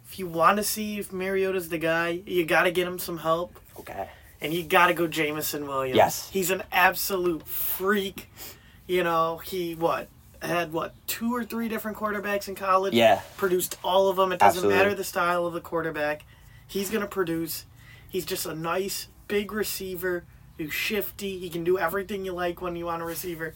if 0.06 0.19
you 0.19 0.26
want 0.26 0.58
to 0.58 0.62
see 0.62 0.99
if 0.99 1.12
Mariota's 1.12 1.69
the 1.70 1.78
guy, 1.78 2.20
you 2.26 2.44
got 2.44 2.64
to 2.64 2.70
get 2.70 2.87
him 2.87 2.99
some 2.99 3.19
help. 3.19 3.58
Okay. 3.78 4.08
And 4.41 4.55
you 4.55 4.63
got 4.63 4.87
to 4.87 4.95
go 4.95 5.07
Jameson 5.07 5.67
Williams. 5.67 5.97
Yes. 5.97 6.31
He's 6.31 6.51
an 6.51 6.63
absolute 6.73 7.47
freak. 7.47 8.31
You 8.87 9.05
know, 9.05 9.39
he, 9.39 9.75
what, 9.75 10.09
had, 10.41 10.73
what, 10.73 10.95
two 11.07 11.35
or 11.35 11.45
three 11.45 11.69
different 11.69 11.97
quarterbacks 11.99 12.49
in 12.49 12.55
college? 12.55 12.95
Yeah. 12.95 13.21
Produced 13.37 13.77
all 13.85 14.09
of 14.09 14.17
them. 14.17 14.33
It 14.33 14.39
doesn't 14.41 14.59
Absolutely. 14.59 14.77
matter 14.77 14.95
the 14.95 15.05
style 15.05 15.47
of 15.47 15.53
the 15.53 15.61
quarterback. 15.61 16.25
He's 16.67 16.91
to 16.91 17.07
produce. 17.07 17.67
He's 18.09 18.25
just 18.25 18.47
a 18.47 18.55
nice, 18.55 19.09
big 19.29 19.53
receiver 19.53 20.25
who's 20.57 20.73
shifty. 20.73 21.39
He 21.39 21.51
can 21.51 21.65
do 21.65 21.79
everything 21.79 22.25
you 22.25 22.33
like 22.33 22.63
when 22.63 22.77
you 22.77 22.87
want 22.87 23.03
a 23.03 23.05
receiver. 23.05 23.55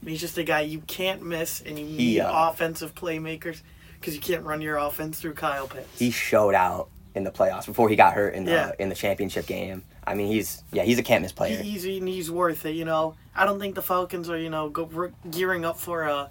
And 0.00 0.10
he's 0.10 0.20
just 0.20 0.38
a 0.38 0.44
guy 0.44 0.60
you 0.60 0.80
can't 0.86 1.22
miss, 1.22 1.60
and 1.60 1.78
you 1.78 1.84
need 1.84 2.20
uh, 2.20 2.50
offensive 2.52 2.94
playmakers 2.94 3.62
because 3.98 4.14
you 4.14 4.20
can't 4.20 4.44
run 4.44 4.60
your 4.60 4.76
offense 4.76 5.20
through 5.20 5.34
Kyle 5.34 5.66
Pitts. 5.66 5.98
He 5.98 6.10
showed 6.12 6.54
out 6.54 6.88
in 7.16 7.24
the 7.24 7.32
playoffs 7.32 7.66
before 7.66 7.88
he 7.88 7.96
got 7.96 8.14
hurt 8.14 8.34
in 8.34 8.44
the 8.44 8.52
Yeah. 8.52 8.72
in 8.78 8.90
the 8.90 8.94
championship 8.94 9.46
game. 9.46 9.82
I 10.08 10.14
mean, 10.14 10.26
he's 10.28 10.62
yeah, 10.72 10.82
he's 10.84 10.98
a 10.98 11.02
can't 11.02 11.22
miss 11.22 11.32
player. 11.32 11.62
He's 11.62 11.82
he's 11.84 12.30
worth 12.30 12.64
it. 12.66 12.74
You 12.74 12.84
know, 12.84 13.14
I 13.36 13.44
don't 13.44 13.60
think 13.60 13.74
the 13.74 13.82
Falcons 13.82 14.28
are 14.30 14.38
you 14.38 14.50
know 14.50 14.68
go 14.68 15.10
gearing 15.30 15.64
up 15.64 15.78
for 15.78 16.02
a 16.04 16.30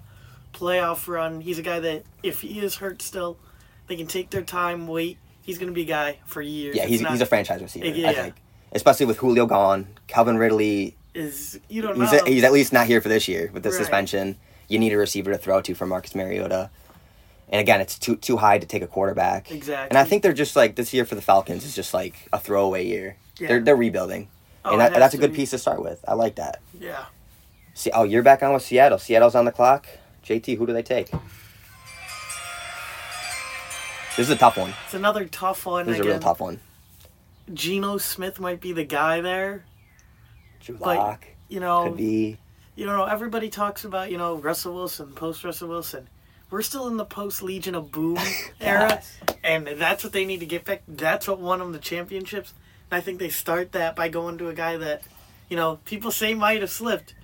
playoff 0.52 1.06
run. 1.08 1.40
He's 1.40 1.58
a 1.58 1.62
guy 1.62 1.80
that 1.80 2.04
if 2.22 2.40
he 2.40 2.60
is 2.60 2.76
hurt 2.76 3.02
still, 3.02 3.38
they 3.86 3.96
can 3.96 4.06
take 4.06 4.30
their 4.30 4.42
time, 4.42 4.86
wait. 4.86 5.18
He's 5.42 5.58
gonna 5.58 5.72
be 5.72 5.82
a 5.82 5.86
guy 5.86 6.18
for 6.26 6.42
years. 6.42 6.76
yeah, 6.76 6.84
he's 6.86 7.00
not- 7.00 7.12
he's 7.12 7.20
a 7.20 7.26
franchise 7.26 7.62
receiver. 7.62 7.86
Yeah. 7.86 8.10
I 8.10 8.14
think, 8.14 8.34
especially 8.72 9.06
with 9.06 9.18
Julio 9.18 9.46
gone, 9.46 9.86
Calvin 10.06 10.36
Ridley. 10.36 10.94
is 11.14 11.58
you 11.68 11.80
don't 11.82 11.98
He's 12.00 12.12
know. 12.12 12.24
he's 12.26 12.44
at 12.44 12.52
least 12.52 12.72
not 12.72 12.86
here 12.86 13.00
for 13.00 13.08
this 13.08 13.26
year 13.28 13.50
with 13.52 13.62
the 13.62 13.70
Right. 13.70 13.78
suspension. 13.78 14.36
You 14.68 14.78
need 14.78 14.92
a 14.92 14.98
receiver 14.98 15.32
to 15.32 15.38
throw 15.38 15.60
to 15.62 15.74
for 15.74 15.86
Marcus 15.86 16.14
Mariota. 16.14 16.70
And 17.48 17.60
again, 17.62 17.80
it's 17.80 17.98
too 17.98 18.16
too 18.16 18.36
high 18.36 18.58
to 18.58 18.66
take 18.66 18.82
a 18.82 18.86
quarterback. 18.86 19.50
Exactly. 19.50 19.88
And 19.88 19.96
I 19.98 20.04
think 20.04 20.22
they're 20.22 20.34
just 20.34 20.54
like 20.54 20.76
this 20.76 20.92
year 20.92 21.06
for 21.06 21.14
the 21.14 21.22
Falcons 21.22 21.64
is 21.64 21.74
just 21.74 21.94
like 21.94 22.28
a 22.32 22.38
throwaway 22.38 22.86
year. 22.86 23.16
Yeah. 23.38 23.48
They're 23.48 23.60
they're 23.60 23.76
rebuilding, 23.76 24.28
Oh, 24.64 24.72
and 24.72 24.80
that, 24.80 24.92
that's 24.94 25.14
a 25.14 25.18
good 25.18 25.30
be. 25.32 25.38
piece 25.38 25.50
to 25.50 25.58
start 25.58 25.82
with. 25.82 26.04
I 26.08 26.14
like 26.14 26.34
that. 26.36 26.60
yeah. 26.78 27.04
See, 27.74 27.90
oh, 27.92 28.02
you're 28.02 28.24
back 28.24 28.42
on 28.42 28.52
with 28.52 28.62
Seattle. 28.64 28.98
Seattle's 28.98 29.36
on 29.36 29.44
the 29.44 29.52
clock. 29.52 29.86
JT, 30.24 30.58
who 30.58 30.66
do 30.66 30.72
they 30.72 30.82
take? 30.82 31.10
This 34.16 34.26
is 34.26 34.30
a 34.30 34.36
tough 34.36 34.56
one. 34.56 34.74
It's 34.84 34.94
another 34.94 35.26
tough 35.26 35.64
one. 35.64 35.86
This 35.86 35.94
is 35.96 36.00
a 36.00 36.08
real 36.08 36.18
tough 36.18 36.40
one. 36.40 36.58
Geno 37.54 37.98
Smith 37.98 38.40
might 38.40 38.60
be 38.60 38.72
the 38.72 38.82
guy 38.84 39.20
there. 39.20 39.64
Drew 40.60 40.76
Like, 40.76 41.36
You 41.48 41.60
know, 41.60 41.84
could 41.84 41.96
be. 41.96 42.36
you 42.74 42.84
know, 42.86 43.04
everybody 43.04 43.48
talks 43.48 43.84
about, 43.84 44.10
you 44.10 44.18
know, 44.18 44.34
Russell 44.36 44.74
Wilson, 44.74 45.12
post 45.12 45.44
Russell 45.44 45.68
Wilson. 45.68 46.08
We're 46.50 46.62
still 46.62 46.88
in 46.88 46.96
the 46.96 47.04
post 47.04 47.42
Legion 47.44 47.76
of 47.76 47.92
Boom 47.92 48.18
era, 48.60 48.88
Yes. 48.90 49.18
and 49.44 49.66
that's 49.76 50.02
what 50.02 50.12
they 50.12 50.24
need 50.24 50.40
to 50.40 50.46
get 50.46 50.64
back. 50.64 50.82
That's 50.88 51.28
what 51.28 51.38
won 51.38 51.60
them 51.60 51.70
the 51.72 51.78
championships. 51.78 52.52
And 52.90 52.98
I 52.98 53.00
think 53.00 53.18
they 53.18 53.28
start 53.28 53.72
that 53.72 53.96
by 53.96 54.08
going 54.08 54.38
to 54.38 54.48
a 54.48 54.54
guy 54.54 54.76
that, 54.76 55.02
you 55.48 55.56
know, 55.56 55.78
people 55.84 56.10
say 56.10 56.34
might 56.34 56.60
have 56.60 56.70
slipped, 56.70 57.14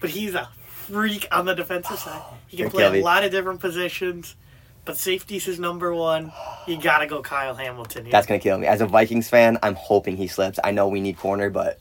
but 0.00 0.10
he's 0.10 0.34
a 0.34 0.48
freak 0.64 1.26
on 1.30 1.44
the 1.46 1.54
defensive 1.54 1.98
side. 1.98 2.22
He 2.46 2.56
can 2.56 2.70
play 2.70 2.84
kill 2.84 2.94
a 2.94 3.02
lot 3.02 3.24
of 3.24 3.30
different 3.30 3.60
positions, 3.60 4.36
but 4.84 4.96
safety's 4.96 5.44
his 5.44 5.58
number 5.58 5.94
one. 5.94 6.32
You 6.66 6.80
gotta 6.80 7.06
go 7.06 7.20
Kyle 7.22 7.54
Hamilton. 7.54 8.04
Here. 8.04 8.12
That's 8.12 8.26
gonna 8.26 8.40
kill 8.40 8.58
me. 8.58 8.66
As 8.66 8.80
a 8.80 8.86
Vikings 8.86 9.28
fan, 9.28 9.58
I'm 9.62 9.74
hoping 9.74 10.16
he 10.16 10.28
slips. 10.28 10.58
I 10.64 10.70
know 10.70 10.88
we 10.88 11.00
need 11.00 11.18
corner, 11.18 11.50
but 11.50 11.78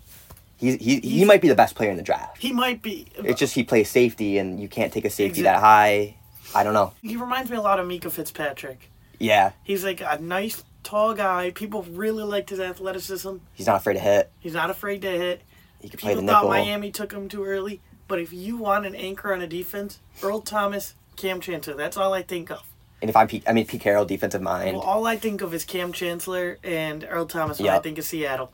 he's 0.58 0.75
he 0.75 1.00
he 1.00 1.24
might 1.25 1.41
be 1.41 1.48
the 1.48 1.56
best 1.56 1.75
player 1.75 1.91
in 1.91 1.98
the 1.98 2.03
draft. 2.03 2.38
he 2.41 2.51
might 2.51 2.82
be. 2.82 3.08
It's 3.17 3.39
just 3.39 3.53
he 3.56 3.63
plays 3.63 3.89
safety, 3.89 4.38
and 4.39 4.60
you 4.60 4.67
can't 4.67 4.91
take 4.91 5.06
a 5.06 5.10
safety 5.10 5.44
that 5.44 5.60
high. 5.60 6.15
I 6.56 6.63
don't 6.63 6.74
know. 6.74 6.94
he 7.01 7.15
reminds 7.17 7.51
me 7.51 7.58
a 7.58 7.62
lot 7.62 7.79
of 7.79 7.88
Minkah 7.88 8.12
Fitzpatrick. 8.12 8.89
Yeah, 9.20 9.51
He's 9.63 9.84
like 9.84 10.00
a 10.01 10.20
nice, 10.22 10.63
tall 10.88 11.13
guy. 11.13 11.51
People 11.51 11.84
really 11.84 12.24
liked 12.24 12.50
his 12.50 12.60
athleticism. 12.60 13.38
he's 13.53 13.67
not 13.67 13.77
afraid 13.77 13.94
to 13.96 14.00
hit. 14.00 14.32
He's 14.39 14.53
not 14.53 14.70
afraid 14.70 15.01
to 15.01 15.10
hit. 15.10 15.41
He 15.82 15.89
can 15.89 16.00
play 16.00 16.12
People 16.12 16.25
the 16.25 16.32
thought 16.32 16.44
nickel. 16.46 16.65
Miami 16.65 16.91
took 16.91 17.12
him 17.12 17.27
too 17.29 17.44
early, 17.46 17.82
but 18.08 18.20
if 18.20 18.32
you 18.34 18.58
want 18.58 18.86
an 18.86 18.96
anchor 18.96 19.34
on 19.34 19.41
a 19.41 19.48
defense, 19.48 20.00
Earl 20.24 20.41
Thomas, 20.41 20.96
Kam 21.17 21.39
Chancellor. 21.41 21.75
That's 21.75 21.98
all 21.98 22.13
I 22.13 22.22
think 22.24 22.50
of. 22.50 22.63
And 23.01 23.10
if 23.10 23.15
I'm 23.15 23.27
Pete, 23.27 23.44
I 23.48 23.53
mean 23.53 23.67
Pete 23.67 23.82
Carroll, 23.82 24.06
defensive 24.06 24.41
mind. 24.41 24.77
Well, 24.77 24.82
all 24.86 25.06
I 25.06 25.17
think 25.17 25.41
of 25.41 25.53
is 25.53 25.65
Kam 25.65 25.91
Chancellor 25.94 26.58
and 26.63 27.06
Earl 27.08 27.25
Thomas 27.27 27.60
when 27.60 27.70
I 27.70 27.79
think 27.79 27.98
of 28.00 28.06
Seattle. 28.06 28.51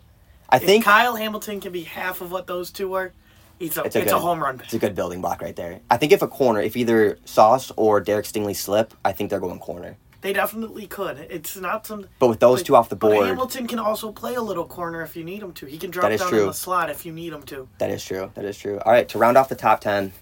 I 0.50 0.58
If 0.58 0.64
think 0.64 0.84
Kyle 0.84 1.16
Hamilton 1.16 1.62
can 1.62 1.72
be 1.72 1.84
half 1.84 2.20
of 2.22 2.30
what 2.32 2.46
those 2.48 2.70
two 2.70 2.90
were, 2.90 3.14
he's 3.58 3.78
a, 3.78 3.84
It's 3.86 3.96
it's 3.96 3.96
a 3.96 4.00
a, 4.00 4.04
good- 4.18 4.22
home 4.22 4.42
run. 4.44 4.60
it's 4.64 4.74
a 4.74 4.80
good 4.80 4.96
building 4.96 5.22
block 5.22 5.42
right 5.42 5.56
there. 5.56 5.80
I 5.90 5.96
think 5.98 6.12
if 6.12 6.22
a 6.22 6.28
corner, 6.28 6.60
if 6.60 6.76
either 6.76 7.18
Sauce 7.24 7.72
or 7.78 8.02
Derek 8.02 8.26
Stingley 8.26 8.56
slip, 8.56 8.94
I 9.06 9.14
think 9.14 9.30
they're 9.30 9.40
going 9.40 9.60
corner. 9.60 9.96
They 10.24 10.32
definitely 10.32 10.88
could. 10.88 11.20
It's 11.30 11.58
not 11.58 11.86
some. 11.86 12.08
But 12.18 12.30
with 12.30 12.40
those 12.40 12.60
but- 12.60 12.66
two 12.68 12.76
off 12.78 12.88
the 12.88 12.96
board, 12.96 13.28
Hamilton 13.28 13.68
can 13.68 13.78
also 13.78 14.14
play 14.14 14.36
a 14.36 14.42
little 14.42 14.66
corner 14.66 15.02
if 15.02 15.18
you 15.18 15.24
need 15.26 15.44
him 15.44 15.52
to. 15.54 15.66
He 15.66 15.78
can 15.78 15.92
drop 15.92 16.10
down 16.10 16.30
true. 16.30 16.42
in 16.42 16.48
the 16.48 16.54
slot 16.54 16.90
if 16.90 17.06
you 17.06 17.12
need 17.12 17.34
him 17.34 17.44
to. 17.44 17.68
that 17.80 17.92
is 17.92 18.04
true. 18.04 18.32
That 18.36 18.46
is 18.46 18.58
true. 18.58 18.80
All 18.86 18.94
right, 18.94 19.08
to 19.10 19.18
round 19.18 19.38
off 19.38 19.50
the 19.50 19.56
top 19.56 19.82
ten, 19.82 20.14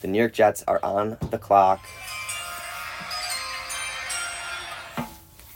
the 0.00 0.06
New 0.06 0.18
York 0.18 0.32
Jets 0.32 0.62
are 0.68 0.78
on 0.84 1.18
the 1.30 1.38
clock. 1.38 1.84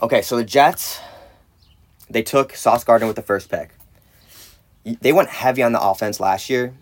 Okay, 0.01 0.21
so 0.21 0.35
the 0.35 0.43
Jets, 0.43 0.99
they 2.09 2.21
took 2.21 2.55
Sauce 2.55 2.83
Gardner 2.83 3.07
with 3.07 3.15
the 3.15 3.21
first 3.21 3.49
pick. 3.49 3.71
They 4.83 5.13
went 5.13 5.29
heavy 5.29 5.63
on 5.63 5.71
the 5.71 5.81
offense 5.81 6.19
last 6.19 6.49
year, 6.49 6.73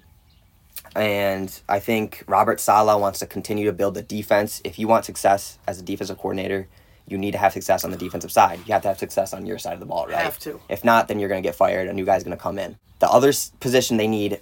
and 0.95 1.61
I 1.69 1.79
think 1.79 2.23
Robert 2.27 2.59
Saleh 2.59 2.99
wants 2.99 3.19
to 3.19 3.27
continue 3.27 3.65
to 3.65 3.73
build 3.73 3.93
the 3.93 4.01
defense. 4.01 4.59
If 4.63 4.79
you 4.79 4.87
want 4.87 5.05
success 5.05 5.59
as 5.67 5.79
a 5.79 5.83
defensive 5.83 6.17
coordinator, 6.17 6.67
you 7.07 7.17
need 7.17 7.31
to 7.31 7.37
have 7.37 7.53
success 7.53 7.83
on 7.83 7.91
the 7.91 7.97
defensive 7.97 8.31
side. 8.31 8.59
You 8.65 8.73
have 8.73 8.81
to 8.83 8.87
have 8.87 8.97
success 8.97 9.33
on 9.33 9.45
your 9.45 9.57
side 9.59 9.73
of 9.73 9.79
the 9.79 9.85
ball, 9.85 10.07
right? 10.07 10.17
Have 10.17 10.39
to. 10.39 10.59
If 10.69 10.83
not, 10.83 11.07
then 11.07 11.19
you're 11.19 11.29
going 11.29 11.41
to 11.41 11.47
get 11.47 11.55
fired. 11.55 11.87
A 11.87 11.93
new 11.93 12.05
guy's 12.05 12.23
going 12.23 12.35
to 12.35 12.41
come 12.41 12.57
in. 12.57 12.77
The 12.99 13.09
other 13.09 13.31
position 13.59 13.97
they 13.97 14.07
need 14.07 14.39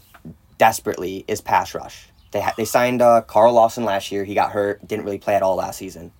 desperately 0.57 1.25
is 1.27 1.41
pass 1.41 1.73
rush. 1.75 2.07
They 2.31 2.41
ha- 2.41 2.53
they 2.57 2.65
signed 2.65 3.01
uh, 3.01 3.21
Carl 3.21 3.53
Lawson 3.53 3.83
last 3.83 4.11
year. 4.11 4.23
He 4.23 4.33
got 4.33 4.51
hurt, 4.51 4.87
didn't 4.87 5.05
really 5.05 5.17
play 5.19 5.35
at 5.35 5.43
all 5.43 5.55
last 5.55 5.77
season. 5.77 6.11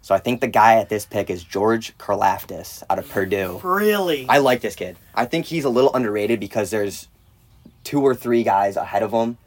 So 0.00 0.14
I 0.14 0.18
think 0.18 0.40
the 0.40 0.48
guy 0.48 0.76
at 0.76 0.88
this 0.88 1.04
pick 1.06 1.28
is 1.28 1.42
George 1.44 1.96
Karlaftis 1.98 2.82
out 2.88 2.98
of 2.98 3.08
Purdue. 3.08 3.60
Really? 3.62 4.26
I 4.28 4.38
like 4.38 4.60
this 4.60 4.74
kid. 4.74 4.96
I 5.14 5.26
think 5.26 5.46
he's 5.46 5.64
a 5.64 5.68
little 5.68 5.92
underrated 5.94 6.40
because 6.40 6.70
there's 6.70 7.08
two 7.84 8.00
or 8.00 8.14
three 8.14 8.42
guys 8.42 8.76
ahead 8.76 9.02
of 9.02 9.12
him 9.12 9.38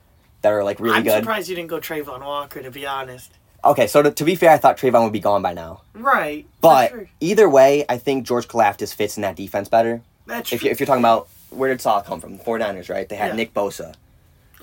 that 0.42 0.52
are 0.52 0.64
like 0.64 0.80
really 0.80 0.98
I'm 0.98 1.04
good. 1.04 1.20
surprised 1.24 1.50
you 1.50 1.56
didn't 1.56 1.70
go 1.70 1.80
Travon 1.80 2.22
Walker, 2.22 2.62
to 2.62 2.72
be 2.72 2.86
honest. 2.86 3.32
Okay, 3.64 3.86
so 3.88 4.02
to, 4.02 4.12
to 4.12 4.24
be 4.24 4.36
fair, 4.36 4.52
I 4.52 4.58
thought 4.58 4.78
Travon 4.78 5.04
would 5.04 5.14
be 5.14 5.20
gone 5.20 5.42
by 5.42 5.54
now. 5.54 5.82
Right. 5.94 6.48
But 6.62 6.90
sure. 6.90 7.10
either 7.20 7.48
way, 7.50 7.86
I 7.88 7.98
think 7.98 8.26
George 8.26 8.48
Karlaftis 8.48 8.94
fits 8.94 9.18
in 9.18 9.22
that 9.22 9.36
defense 9.36 9.70
better. 9.70 10.02
that's 10.26 10.52
If, 10.52 10.64
you, 10.64 10.72
if 10.72 10.80
you're 10.80 10.88
talking 10.88 11.02
about 11.02 11.28
where 11.52 11.70
did 11.70 11.82
Saw 11.82 12.02
come 12.02 12.20
from? 12.22 12.40
49ers, 12.40 12.90
right? 12.90 13.08
They 13.08 13.16
had 13.18 13.30
Yeah. 13.32 13.36
Nick 13.36 13.54
Bosa. 13.54 13.94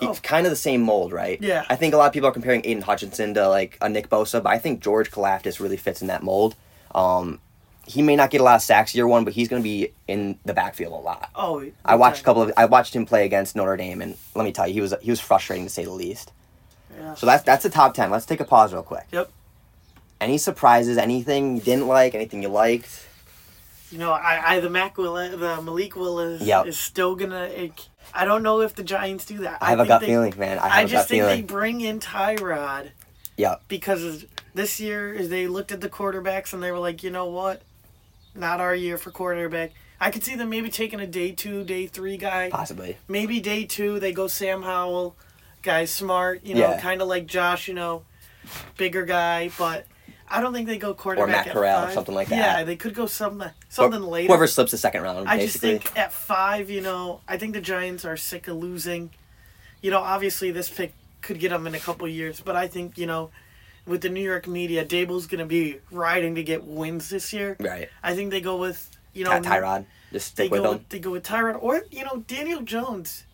He's 0.01 0.09
Oh. 0.09 0.15
kind 0.23 0.47
of 0.47 0.51
the 0.51 0.57
same 0.57 0.81
mold, 0.83 1.13
right? 1.13 1.41
Yeah. 1.43 1.65
I 1.69 1.77
think 1.77 1.93
a 1.95 1.97
lot 1.97 2.07
of 2.07 2.13
people 2.13 2.29
are 2.29 2.33
comparing 2.33 2.63
Aiden 2.63 2.83
Hutchinson 2.83 3.35
to 3.35 3.49
like 3.49 3.77
a 3.81 3.89
Nick 3.89 4.09
Bosa, 4.09 4.43
but 4.43 4.51
I 4.51 4.59
think 4.59 4.81
George 4.81 5.11
Karlaftis 5.11 5.61
really 5.61 5.77
fits 5.77 6.01
in 6.03 6.09
that 6.09 6.23
mold. 6.23 6.55
Um, 6.95 7.41
he 7.87 8.03
may 8.03 8.17
not 8.17 8.31
get 8.31 8.41
a 8.41 8.45
lot 8.45 8.57
of 8.57 8.63
sacks 8.63 8.95
year 8.95 9.07
one, 9.07 9.25
but 9.25 9.33
he's 9.33 9.49
going 9.49 9.63
to 9.63 9.65
be 9.65 9.93
in 10.07 10.39
the 10.45 10.55
backfield 10.55 10.93
a 10.93 10.97
lot. 10.97 11.31
oh, 11.35 11.65
I 11.85 11.95
watched 11.97 12.21
a 12.21 12.25
couple 12.25 12.43
of 12.43 12.53
I 12.57 12.65
watched 12.67 12.95
him 12.95 13.07
play 13.07 13.25
against 13.25 13.57
Notre 13.57 13.77
Dame, 13.77 14.03
and 14.03 14.17
let 14.35 14.45
me 14.45 14.53
tell 14.53 14.67
you, 14.69 14.75
he 14.75 14.81
was 14.81 14.95
he 15.01 15.11
was 15.11 15.21
frustrating 15.21 15.65
to 15.67 15.71
say 15.71 15.85
the 15.85 15.91
least. 15.91 16.33
Yeah. 16.99 17.15
So 17.15 17.27
that's 17.27 17.43
that's 17.45 17.63
the 17.63 17.71
top 17.71 17.95
ten. 17.95 18.11
Let's 18.11 18.27
take 18.27 18.41
a 18.41 18.45
pause 18.45 18.73
real 18.73 18.83
quick. 18.83 19.07
Yep. 19.13 19.31
Any 20.21 20.39
surprises? 20.39 20.99
Anything 20.99 21.57
you 21.57 21.63
didn't 21.63 21.87
like? 21.87 22.15
Anything 22.15 22.43
you 22.43 22.49
liked? 22.49 23.07
You 23.91 23.99
know, 23.99 24.13
I, 24.13 24.57
I 24.57 24.61
the 24.61 24.69
Mac 24.69 24.99
Will, 24.99 25.15
the 25.15 25.63
Malik 25.63 25.97
Willis 25.97 26.43
Yep. 26.43 26.67
is 26.67 26.79
still 26.79 27.15
gonna. 27.15 27.45
It, 27.45 27.89
I 28.13 28.25
don't 28.25 28.43
know 28.43 28.61
if 28.61 28.75
the 28.75 28.83
Giants 28.83 29.25
do 29.25 29.39
that. 29.39 29.59
I 29.63 29.71
have 29.71 29.81
a 29.81 29.87
gut 29.87 30.01
they- 30.01 30.07
feeling, 30.09 30.35
man. 30.37 30.59
I 30.59 30.65
I, 30.65 30.69
have 30.69 30.79
a 30.79 30.83
gut 30.83 30.91
just 30.91 31.09
think 31.09 31.25
they 31.25 31.43
bring 31.43 31.81
in 31.81 32.01
Tyrod 32.01 32.91
Yeah. 33.37 33.57
because 33.69 34.27
this 34.55 34.81
year 34.81 35.27
they 35.27 35.47
looked 35.47 35.73
at 35.73 35.81
the 35.81 35.89
quarterbacks 35.89 36.53
and 36.53 36.63
they 36.63 36.71
were 36.73 36.79
like, 36.79 37.03
you 37.03 37.11
know 37.11 37.27
what, 37.27 37.63
not 38.35 38.61
our 38.61 38.75
year 38.75 38.99
for 38.99 39.11
quarterback. 39.11 39.73
I 40.01 40.11
could 40.11 40.23
see 40.25 40.35
them 40.37 40.49
maybe 40.51 40.69
taking 40.71 41.01
a 41.01 41.07
day 41.07 41.33
two, 41.33 41.65
day 41.65 41.87
three 41.87 42.17
guy. 42.17 42.51
Possibly. 42.51 42.97
Maybe 43.09 43.41
day 43.41 43.65
two 43.65 43.99
they 44.01 44.13
go 44.13 44.27
Sam 44.27 44.63
Howell, 44.63 45.17
guy 45.69 45.85
smart, 45.85 46.45
you 46.45 46.55
know, 46.55 46.71
Yeah. 46.71 46.81
kind 46.81 47.01
of 47.03 47.09
like 47.09 47.27
Josh, 47.27 47.69
you 47.69 47.75
know, 47.75 48.03
bigger 48.77 49.05
guy, 49.05 49.51
but. 49.59 49.87
I 50.31 50.43
don't 50.43 50.53
think 50.53 50.69
they 50.69 50.77
go 50.77 50.93
quarterback 50.93 51.29
Matt 51.29 51.47
at 51.47 51.53
Corral 51.55 51.79
or 51.81 51.85
five. 51.87 51.95
something 51.95 52.15
like 52.15 52.29
that. 52.29 52.37
Yeah, 52.37 52.57
that. 52.59 52.67
they 52.67 52.77
could 52.77 52.93
go 52.95 53.07
something 53.07 53.49
something 53.71 54.03
later. 54.03 54.29
Whoever 54.29 54.47
slips 54.47 54.73
the 54.73 54.77
second 54.77 55.01
round, 55.03 55.27
I 55.27 55.39
just 55.39 55.63
basically. 55.63 55.79
think 55.79 55.97
at 55.99 56.13
five, 56.13 56.69
you 56.69 56.83
know, 56.83 57.23
I 57.27 57.39
think 57.39 57.55
the 57.55 57.63
Giants 57.63 58.05
are 58.05 58.19
sick 58.19 58.47
of 58.47 58.57
losing. 58.59 59.09
You 59.81 59.91
know, 59.91 60.01
obviously 60.01 60.51
this 60.51 60.69
pick 60.69 60.93
could 61.23 61.39
get 61.41 61.49
them 61.49 61.67
in 61.67 61.75
a 61.75 61.79
couple 61.79 62.07
years, 62.09 62.43
but 62.43 62.57
I 62.57 62.67
think 62.69 62.99
you 62.99 63.07
know, 63.07 63.31
with 63.87 64.03
the 64.03 64.11
New 64.11 64.21
York 64.21 64.47
media, 64.47 64.85
Daboll's 64.85 65.27
going 65.27 65.39
to 65.39 65.47
be 65.47 65.79
riding 65.91 66.35
to 66.35 66.43
get 66.43 66.63
wins 66.63 67.09
this 67.09 67.33
year. 67.33 67.57
right. 67.59 67.89
I 68.03 68.15
think 68.15 68.31
they 68.31 68.43
go 68.43 68.57
with 68.59 68.87
you 69.15 69.25
know 69.25 69.31
Ty- 69.41 69.61
Tyrod. 69.61 69.87
Just 70.13 70.37
They 70.37 70.45
stick 70.45 70.53
with 70.53 70.63
go 70.63 70.73
him. 70.73 70.77
with, 70.77 70.89
they 70.91 70.99
go 70.99 71.11
with 71.13 71.25
Tyrod 71.25 71.57
or 71.63 71.85
you 71.91 72.05
know 72.05 72.23
Daniel 72.27 72.61
Jones. 72.61 73.25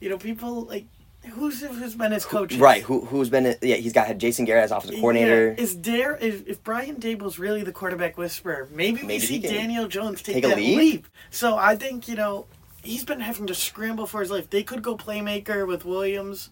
You 0.00 0.08
know, 0.10 0.18
people 0.18 0.62
like 0.62 0.86
who's 1.32 1.60
who's 1.62 1.94
been 1.94 2.12
his 2.12 2.24
coach? 2.24 2.54
Right. 2.56 2.82
Who 2.82 3.04
who's 3.04 3.28
been? 3.30 3.56
Yeah, 3.62 3.76
he's 3.76 3.92
got 3.92 4.06
had 4.06 4.18
Jason 4.18 4.44
Garrett 4.44 4.64
as 4.64 4.70
offensive 4.70 5.00
coordinator. 5.00 5.54
Is 5.56 5.80
there 5.80 6.16
if, 6.16 6.46
if 6.46 6.62
Brian 6.64 6.96
Daboll's 6.96 7.38
really 7.38 7.62
the 7.62 7.72
quarterback 7.72 8.16
whisperer, 8.18 8.68
maybe, 8.72 9.02
we 9.02 9.06
Maybe 9.08 9.26
see 9.26 9.38
Daniel 9.38 9.86
Jones 9.88 10.22
take, 10.22 10.36
take 10.36 10.44
a 10.44 10.48
that 10.48 10.56
leap? 10.56 10.78
leap. 10.78 11.06
So 11.30 11.56
I 11.56 11.76
think 11.76 12.08
you 12.08 12.16
know 12.16 12.46
he's 12.82 13.04
been 13.04 13.20
having 13.20 13.46
to 13.48 13.54
scramble 13.54 14.06
for 14.06 14.20
his 14.20 14.30
life. 14.30 14.50
They 14.50 14.62
could 14.62 14.82
go 14.82 14.96
playmaker 14.96 15.66
with 15.66 15.84
Williams. 15.84 16.50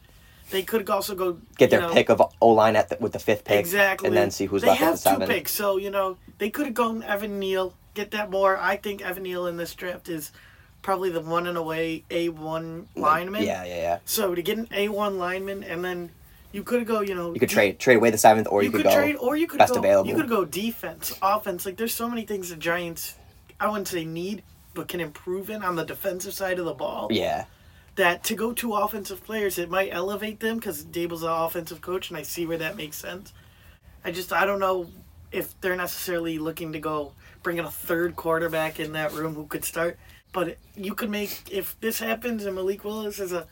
They 0.50 0.62
could 0.62 0.88
also 0.88 1.14
go 1.14 1.38
Get 1.58 1.68
their 1.68 1.82
know, 1.82 1.92
pick 1.92 2.08
of 2.08 2.22
O 2.40 2.48
line 2.48 2.74
at 2.74 2.88
the, 2.88 2.96
with 3.00 3.12
the 3.12 3.18
fifth 3.18 3.44
pick. 3.44 3.60
exactly, 3.60 4.08
And 4.08 4.16
then 4.16 4.30
see 4.30 4.46
who's 4.46 4.62
they 4.62 4.68
left 4.68 4.80
at 4.80 4.84
have 4.84 4.94
the 4.94 4.98
seven. 4.98 5.28
two 5.28 5.34
picks, 5.34 5.52
so 5.52 5.76
you 5.76 5.90
know 5.90 6.16
they 6.38 6.48
could 6.48 6.64
have 6.66 6.74
gone 6.74 7.02
Evan 7.02 7.38
Neal. 7.38 7.74
Get 7.94 8.12
that 8.12 8.30
more. 8.30 8.56
I 8.56 8.76
think 8.76 9.02
Evan 9.02 9.24
Neal 9.24 9.46
in 9.46 9.56
this 9.58 9.74
draft 9.74 10.08
is 10.08 10.32
probably 10.82 11.10
the 11.10 11.20
one 11.20 11.46
and 11.46 11.58
away 11.58 12.04
a 12.10 12.28
one 12.28 12.88
lineman. 12.96 13.42
Yeah, 13.42 13.64
yeah, 13.64 13.76
yeah. 13.76 13.98
So 14.04 14.34
to 14.34 14.42
get 14.42 14.58
an 14.58 14.68
a 14.72 14.88
one 14.88 15.18
lineman 15.18 15.62
and 15.64 15.84
then 15.84 16.10
you 16.52 16.62
could 16.62 16.86
go, 16.86 17.00
you 17.00 17.14
know, 17.14 17.34
You 17.34 17.40
could 17.40 17.50
trade 17.50 17.78
trade 17.78 17.96
away 17.96 18.10
the 18.10 18.18
seventh, 18.18 18.48
or 18.50 18.62
you, 18.62 18.66
you 18.66 18.72
could, 18.72 18.84
could 18.84 18.90
go 18.90 18.96
trade, 18.96 19.16
or 19.16 19.36
you 19.36 19.46
could 19.46 19.58
best 19.58 19.74
go. 19.74 19.80
available. 19.80 20.08
You 20.08 20.16
could 20.16 20.28
go 20.28 20.44
defense, 20.44 21.16
offense. 21.20 21.66
Like 21.66 21.76
there's 21.76 21.94
so 21.94 22.08
many 22.08 22.24
things 22.24 22.50
the 22.50 22.56
Giants, 22.56 23.16
I 23.60 23.68
wouldn't 23.68 23.88
say 23.88 24.04
need, 24.04 24.42
but 24.74 24.88
can 24.88 25.00
improve 25.00 25.50
in 25.50 25.62
on 25.62 25.76
the 25.76 25.84
defensive 25.84 26.32
side 26.32 26.58
of 26.58 26.64
the 26.64 26.74
ball. 26.74 27.08
Yeah. 27.10 27.44
That 27.96 28.24
to 28.24 28.34
go 28.34 28.52
to 28.54 28.74
offensive 28.74 29.24
players, 29.24 29.58
it 29.58 29.68
might 29.68 29.90
elevate 29.92 30.40
them 30.40 30.56
because 30.56 30.84
Daboll's 30.84 31.22
an 31.22 31.30
offensive 31.30 31.80
coach, 31.80 32.08
and 32.08 32.16
I 32.16 32.22
see 32.22 32.46
where 32.46 32.58
that 32.58 32.76
makes 32.76 32.96
sense. 32.96 33.32
I 34.04 34.12
just 34.12 34.32
I 34.32 34.46
don't 34.46 34.60
know 34.60 34.88
if 35.32 35.60
they're 35.60 35.76
necessarily 35.76 36.38
looking 36.38 36.72
to 36.72 36.78
go 36.78 37.12
bring 37.42 37.58
in 37.58 37.64
a 37.64 37.70
third 37.70 38.16
quarterback 38.16 38.80
in 38.80 38.92
that 38.92 39.12
room 39.12 39.34
who 39.34 39.46
could 39.46 39.64
start. 39.64 39.98
But 40.32 40.56
you 40.76 40.94
could 40.94 41.10
make 41.10 41.50
if 41.50 41.78
this 41.80 41.98
happens 42.00 42.44
and 42.44 42.54
Malik 42.54 42.84
Willis 42.84 43.18
is 43.18 43.32
a 43.32 43.46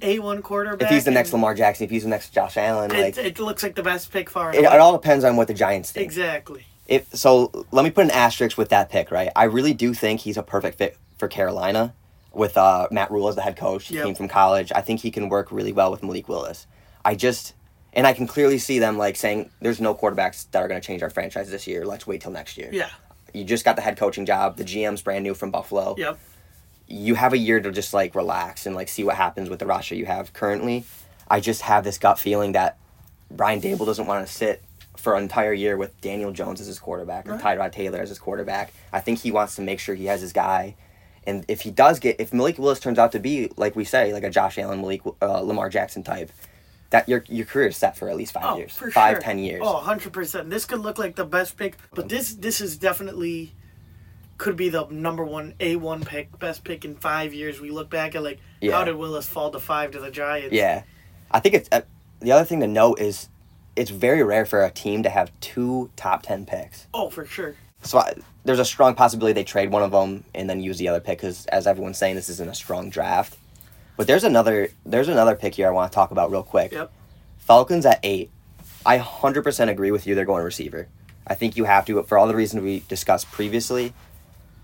A 0.00 0.18
one 0.20 0.40
quarterback. 0.42 0.88
If 0.90 0.94
he's 0.94 1.04
the 1.04 1.10
next 1.10 1.32
Lamar 1.32 1.54
Jackson, 1.54 1.84
if 1.84 1.90
he's 1.90 2.04
the 2.04 2.08
next 2.08 2.30
Josh 2.32 2.56
Allen, 2.56 2.90
like 2.90 3.18
it, 3.18 3.26
it 3.26 3.38
looks 3.38 3.62
like 3.62 3.74
the 3.74 3.82
best 3.82 4.10
pick 4.12 4.30
far. 4.30 4.54
it, 4.54 4.60
it 4.60 4.66
all 4.66 4.92
depends 4.92 5.24
on 5.24 5.36
what 5.36 5.48
the 5.48 5.54
Giants 5.54 5.90
think. 5.92 6.04
exactly. 6.04 6.64
If 6.88 7.14
so, 7.14 7.50
let 7.70 7.84
me 7.84 7.90
put 7.90 8.04
an 8.04 8.10
asterisk 8.10 8.56
with 8.58 8.70
that 8.70 8.88
pick. 8.90 9.10
Right, 9.10 9.30
I 9.36 9.44
really 9.44 9.74
do 9.74 9.94
think 9.94 10.20
he's 10.20 10.36
a 10.36 10.42
perfect 10.42 10.78
fit 10.78 10.96
for 11.18 11.28
Carolina, 11.28 11.94
with 12.32 12.56
uh, 12.56 12.88
Matt 12.90 13.10
Rhule 13.10 13.28
as 13.28 13.36
the 13.36 13.42
head 13.42 13.56
coach. 13.56 13.88
He 13.88 13.94
Yep. 13.96 14.04
came 14.04 14.14
from 14.14 14.28
college. 14.28 14.72
I 14.74 14.80
think 14.80 15.00
he 15.00 15.10
can 15.10 15.28
work 15.28 15.52
really 15.52 15.72
well 15.72 15.90
with 15.90 16.02
Malik 16.02 16.28
Willis. 16.28 16.66
I 17.04 17.14
just, 17.14 17.54
and 17.92 18.06
I 18.06 18.12
can 18.12 18.26
clearly 18.26 18.58
see 18.58 18.78
them 18.78 18.96
like 18.98 19.16
saying, 19.16 19.50
"There's 19.60 19.80
no 19.80 19.94
quarterbacks 19.94 20.46
that 20.52 20.62
are 20.62 20.68
going 20.68 20.80
to 20.80 20.86
change 20.86 21.02
our 21.02 21.10
franchise 21.10 21.50
this 21.50 21.66
year. 21.66 21.84
Let's 21.84 22.06
wait 22.06 22.20
till 22.22 22.32
next 22.32 22.56
year." 22.58 22.70
Yeah. 22.72 22.88
You 23.32 23.44
just 23.44 23.64
got 23.64 23.76
the 23.76 23.82
head 23.82 23.96
coaching 23.96 24.26
job. 24.26 24.56
The 24.56 24.64
GM's 24.64 25.02
brand 25.02 25.24
new 25.24 25.34
from 25.34 25.50
Buffalo. 25.50 25.94
Yep. 25.98 26.18
you 26.88 27.14
have 27.14 27.32
a 27.32 27.38
year 27.38 27.60
to 27.60 27.70
just 27.72 27.94
like 27.94 28.14
relax 28.14 28.66
and 28.66 28.74
like 28.74 28.88
see 28.88 29.02
what 29.04 29.16
happens 29.16 29.48
with 29.48 29.58
the 29.58 29.66
roster 29.66 29.94
you 29.94 30.04
have 30.06 30.32
currently. 30.32 30.84
I 31.28 31.40
just 31.40 31.62
have 31.62 31.84
this 31.84 31.96
gut 31.98 32.18
feeling 32.18 32.52
that 32.52 32.76
Brian 33.30 33.60
Daboll 33.60 33.86
doesn't 33.86 34.06
want 34.06 34.26
to 34.26 34.32
sit 34.32 34.62
for 34.98 35.14
an 35.16 35.22
entire 35.22 35.54
year 35.54 35.76
with 35.78 35.98
Daniel 36.02 36.32
Jones 36.32 36.60
as 36.60 36.66
his 36.66 36.78
quarterback 36.78 37.26
or 37.26 37.32
Right. 37.32 37.58
Tyrod 37.58 37.72
Taylor 37.72 38.00
as 38.00 38.10
his 38.10 38.18
quarterback. 38.18 38.72
I 38.92 39.00
think 39.00 39.20
he 39.20 39.30
wants 39.32 39.56
to 39.56 39.62
make 39.62 39.80
sure 39.80 39.94
he 39.94 40.04
has 40.06 40.20
his 40.20 40.32
guy. 40.34 40.74
And 41.24 41.44
if 41.48 41.62
he 41.62 41.70
does 41.70 41.98
get, 42.00 42.20
if 42.20 42.32
Malik 42.34 42.58
Willis 42.58 42.80
turns 42.80 42.98
out 42.98 43.12
to 43.12 43.18
be 43.20 43.50
like 43.56 43.74
we 43.74 43.84
say, 43.84 44.12
like 44.12 44.24
a 44.24 44.30
Josh 44.30 44.58
Allen, 44.58 44.80
Malik, 44.82 45.00
uh, 45.22 45.40
Lamar 45.40 45.70
Jackson 45.70 46.02
type, 46.02 46.30
that 46.92 47.08
your 47.08 47.24
your 47.28 47.44
career 47.46 47.68
is 47.68 47.76
set 47.76 47.96
for 47.96 48.08
at 48.08 48.16
least 48.16 48.32
five 48.32 48.44
Oh, 48.44 48.56
years, 48.58 48.72
five 48.92 49.14
sure. 49.14 49.20
ten 49.20 49.38
years. 49.38 49.62
Oh, 49.64 49.82
100%. 49.84 50.50
This 50.50 50.64
could 50.66 50.80
look 50.80 50.98
like 50.98 51.16
the 51.16 51.24
best 51.24 51.56
pick, 51.56 51.76
but 51.94 52.08
this 52.08 52.34
this 52.34 52.60
is 52.60 52.76
definitely 52.76 53.52
could 54.38 54.56
be 54.56 54.68
the 54.68 54.86
number 54.90 55.24
one 55.24 55.54
A1 55.60 56.04
pick, 56.04 56.38
best 56.38 56.64
pick 56.64 56.84
in 56.84 56.96
5 56.96 57.32
years. 57.32 57.60
We 57.60 57.70
look 57.70 57.88
back 57.90 58.14
at 58.14 58.22
like 58.22 58.40
Yeah. 58.60 58.72
how 58.72 58.84
did 58.84 58.96
Willis 58.96 59.26
fall 59.26 59.50
to 59.52 59.58
5 59.58 59.92
to 59.92 60.00
the 60.00 60.10
Giants? 60.10 60.52
Yeah, 60.52 60.82
I 61.30 61.40
think 61.40 61.54
it's 61.54 61.68
uh, 61.72 61.80
the 62.20 62.32
other 62.32 62.44
thing 62.44 62.60
to 62.60 62.66
note 62.68 63.00
is 63.00 63.28
it's 63.74 63.90
very 63.90 64.22
rare 64.22 64.44
for 64.44 64.62
a 64.64 64.70
team 64.70 65.02
to 65.04 65.08
have 65.10 65.32
two 65.40 65.90
top 65.96 66.22
ten 66.22 66.44
picks. 66.44 66.86
Oh, 66.92 67.08
for 67.08 67.24
sure. 67.24 67.54
So 67.84 67.98
I, 67.98 68.14
there's 68.44 68.58
a 68.60 68.64
strong 68.66 68.94
possibility 68.94 69.32
they 69.32 69.44
trade 69.44 69.70
one 69.72 69.82
of 69.82 69.90
them 69.92 70.24
and 70.34 70.48
then 70.48 70.60
use 70.60 70.76
the 70.78 70.88
other 70.88 71.00
pick 71.00 71.18
because, 71.18 71.46
as 71.46 71.66
everyone's 71.66 71.96
saying, 71.98 72.14
this 72.16 72.28
isn't 72.28 72.48
a 72.48 72.54
strong 72.54 72.90
draft. 72.90 73.38
But 73.96 74.06
there's 74.06 74.24
another 74.24 74.68
there's 74.86 75.08
another 75.08 75.34
pick 75.34 75.54
here 75.54 75.68
I 75.68 75.70
want 75.70 75.90
to 75.92 75.94
talk 75.94 76.10
about 76.10 76.30
real 76.30 76.42
quick. 76.42 76.72
Yep. 76.72 76.90
Falcons 77.38 77.86
at 77.86 78.00
eight. 78.02 78.30
I 78.84 78.96
hundred 78.98 79.42
percent 79.42 79.70
agree 79.70 79.90
with 79.90 80.06
you. 80.06 80.14
They're 80.14 80.24
going 80.24 80.44
receiver. 80.44 80.88
I 81.26 81.34
think 81.34 81.56
you 81.56 81.64
have 81.64 81.84
to 81.86 81.94
but 81.94 82.08
for 82.08 82.18
all 82.18 82.26
the 82.26 82.34
reasons 82.34 82.62
we 82.62 82.80
discussed 82.88 83.30
previously. 83.30 83.92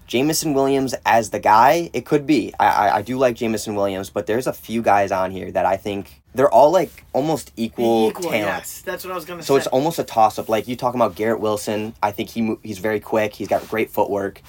Jameson 0.06 0.54
Williams 0.54 0.94
as 1.04 1.28
the 1.28 1.38
guy, 1.38 1.90
it 1.92 2.06
could 2.06 2.26
be. 2.26 2.54
I, 2.58 2.66
I, 2.66 2.96
I 2.96 3.02
do 3.02 3.18
like 3.18 3.36
Jameson 3.36 3.74
Williams, 3.74 4.08
but 4.08 4.26
there's 4.26 4.46
a 4.46 4.54
few 4.54 4.80
guys 4.80 5.12
on 5.12 5.30
here 5.30 5.52
that 5.52 5.66
I 5.66 5.76
think 5.76 6.22
they're 6.34 6.50
all 6.50 6.70
like 6.70 7.04
almost 7.12 7.52
equal, 7.56 8.08
Equal, 8.08 8.22
talent. 8.30 8.42
yes. 8.46 8.80
That's 8.80 9.04
what 9.04 9.12
I 9.12 9.14
was 9.14 9.26
going 9.26 9.38
to 9.38 9.44
So 9.44 9.52
say. 9.52 9.54
So 9.54 9.56
it's 9.58 9.66
almost 9.66 9.98
a 9.98 10.04
toss 10.04 10.38
up. 10.38 10.48
Like 10.48 10.66
you 10.66 10.76
talking 10.76 10.98
about 10.98 11.14
Garrett 11.14 11.40
Wilson, 11.40 11.92
I 12.02 12.12
think 12.12 12.30
he 12.30 12.56
he's 12.62 12.78
very 12.78 13.00
quick. 13.00 13.34
He's 13.34 13.48
got 13.48 13.68
great 13.68 13.90
footwork. 13.90 14.40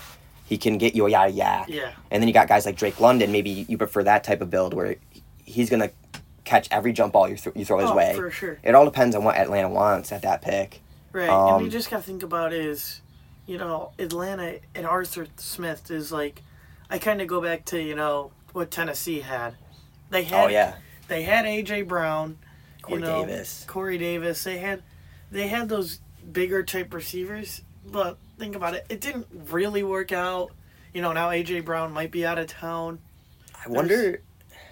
He 0.50 0.58
can 0.58 0.80
get 0.80 0.96
you 0.96 1.06
a 1.06 1.10
yada 1.12 1.32
YAC. 1.32 1.66
Yeah. 1.68 1.92
And 2.10 2.22
then 2.24 2.28
you 2.28 2.34
got 2.34 2.48
guys 2.48 2.66
like 2.66 2.76
Drake 2.76 3.00
London. 3.00 3.32
Maybe 3.32 3.52
you 3.70 3.78
prefer 3.78 4.02
that 4.04 4.24
type 4.24 4.42
of 4.42 4.50
build 4.50 4.74
where 4.74 4.96
he's 5.46 5.70
gonna 5.70 5.92
catch 6.44 6.68
every 6.72 6.92
jump 6.92 7.14
ball 7.14 7.30
you, 7.30 7.36
th- 7.36 7.56
you 7.56 7.64
throw 7.64 7.78
his 7.78 7.92
Oh, 7.92 7.96
way. 7.96 8.16
for 8.16 8.32
sure. 8.32 8.58
It 8.64 8.74
all 8.74 8.84
depends 8.86 9.16
on 9.16 9.24
what 9.24 9.36
Atlanta 9.38 9.70
wants 9.70 10.12
at 10.12 10.24
that 10.24 10.42
pick. 10.42 10.82
Right, 11.12 11.24
and 11.30 11.32
Um, 11.32 11.64
you 11.64 11.70
just 11.70 11.92
got 11.92 11.98
to 11.98 12.04
think 12.04 12.24
about 12.24 12.52
is, 12.52 13.02
you 13.46 13.60
know, 13.60 13.92
Atlanta 14.00 14.56
and 14.74 14.88
Arthur 14.88 15.28
Smith 15.38 15.92
is 15.92 16.12
like, 16.12 16.42
I 16.90 16.98
kind 16.98 17.22
of 17.22 17.28
go 17.28 17.40
back 17.42 17.66
to 17.66 17.80
you 17.80 17.94
know 17.96 18.32
what 18.54 18.72
Tennessee 18.72 19.20
had. 19.20 19.54
They 20.10 20.24
had 20.24 20.46
Oh 20.46 20.48
yeah, 20.48 20.76
they 21.08 21.22
had 21.22 21.46
AJ 21.46 21.88
Brown, 21.88 22.40
Corey 22.82 23.00
you 23.02 23.06
know, 23.06 23.24
Davis. 23.26 23.66
Corey 23.68 24.00
Davis. 24.00 24.44
They 24.44 24.58
had 24.58 24.82
they 25.32 25.48
had 25.48 25.70
those 25.70 26.00
bigger 26.32 26.64
type 26.64 26.92
receivers, 26.92 27.62
but 27.86 28.18
think 28.40 28.56
about 28.56 28.74
it, 28.74 28.86
it 28.90 29.02
didn't 29.02 29.28
really 29.52 29.84
work 29.84 30.12
out. 30.12 30.52
You 30.94 31.02
know, 31.02 31.12
now 31.14 31.30
AJ 31.30 31.66
Brown 31.66 31.92
might 31.92 32.12
be 32.12 32.26
out 32.26 32.38
of 32.40 32.48
town. 32.48 33.00
I 33.66 33.70
wonder. 33.70 34.22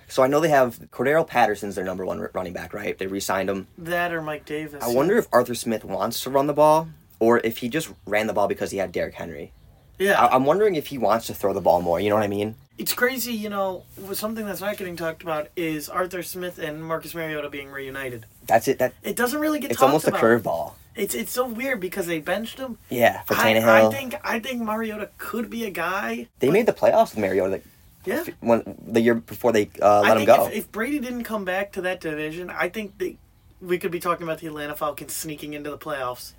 So 0.09 0.23
I 0.23 0.27
know 0.27 0.39
they 0.39 0.49
have 0.49 0.79
Cordarrelle 0.91 1.27
Patterson's 1.27 1.75
their 1.75 1.83
number 1.83 2.05
one 2.05 2.25
running 2.33 2.53
back, 2.53 2.73
right? 2.73 2.97
They 2.97 3.07
re-signed 3.07 3.49
him. 3.49 3.67
That 3.77 4.13
or 4.13 4.21
Mike 4.21 4.45
Davis. 4.45 4.81
I 4.81 4.87
wonder 4.87 5.17
if 5.17 5.27
Arthur 5.33 5.53
Smith 5.53 5.83
wants 5.83 6.23
to 6.23 6.29
run 6.29 6.47
the 6.47 6.53
ball 6.53 6.87
or 7.19 7.39
if 7.39 7.57
he 7.57 7.67
just 7.67 7.91
ran 8.05 8.27
the 8.27 8.33
ball 8.33 8.47
because 8.47 8.71
he 8.71 8.77
had 8.77 8.91
Derrick 8.93 9.15
Henry. 9.15 9.51
Yeah, 9.99 10.21
I- 10.23 10.33
I'm 10.33 10.45
wondering 10.45 10.75
if 10.75 10.87
he 10.87 10.97
wants 10.97 11.27
to 11.27 11.33
throw 11.33 11.53
the 11.53 11.59
ball 11.61 11.81
more. 11.81 11.99
You 11.99 12.09
know 12.09 12.15
what 12.15 12.23
I 12.23 12.27
mean? 12.27 12.55
it's 12.77 12.93
crazy. 12.93 13.33
You 13.33 13.49
know, 13.49 13.83
something 14.13 14.45
that's 14.45 14.61
not 14.61 14.77
getting 14.77 14.95
talked 14.95 15.23
about 15.23 15.47
is 15.55 15.89
Arthur 15.89 16.21
Smith 16.21 16.59
and 16.59 16.83
Marcus 16.85 17.15
Mariota 17.15 17.49
being 17.49 17.69
reunited. 17.71 18.27
That's 18.45 18.67
it. 18.67 18.77
That 18.77 18.93
It 19.01 19.15
doesn't 19.15 19.39
really 19.39 19.59
get. 19.59 19.71
it's 19.71 19.81
almost 19.81 20.07
a 20.07 20.11
curveball. 20.11 20.73
It's 20.97 21.13
it's 21.13 21.31
so 21.31 21.47
weird 21.47 21.79
because 21.79 22.07
they 22.07 22.19
benched 22.19 22.57
him. 22.57 22.77
Yeah, 22.89 23.21
for 23.23 23.35
I, 23.35 23.53
Tannehill. 23.53 23.67
I 23.67 23.89
think 23.91 24.15
I 24.23 24.39
think 24.39 24.61
Mariota 24.61 25.09
could 25.17 25.49
be 25.49 25.65
a 25.65 25.69
guy. 25.69 26.27
they 26.39 26.47
but- 26.47 26.53
made 26.53 26.65
the 26.65 26.73
playoffs 26.73 27.11
with 27.11 27.19
Mariota 27.19 27.51
like, 27.51 27.65
yeah. 28.05 28.23
when 28.39 28.77
the 28.85 29.01
year 29.01 29.15
before 29.15 29.51
they 29.51 29.69
uh, 29.81 30.01
let 30.01 30.17
him 30.17 30.25
go. 30.25 30.47
If, 30.47 30.53
if 30.53 30.71
Brady 30.71 30.99
didn't 30.99 31.23
come 31.23 31.45
back 31.45 31.71
to 31.73 31.81
that 31.81 32.01
division, 32.01 32.49
I 32.49 32.69
think 32.69 32.97
they, 32.97 33.17
we 33.61 33.77
could 33.77 33.91
be 33.91 33.99
talking 33.99 34.23
about 34.23 34.39
the 34.39 34.47
Atlanta 34.47 34.75
Falcons 34.75 35.13
sneaking 35.13 35.53
into 35.53 35.69
the 35.69 35.77
playoffs. 35.77 36.33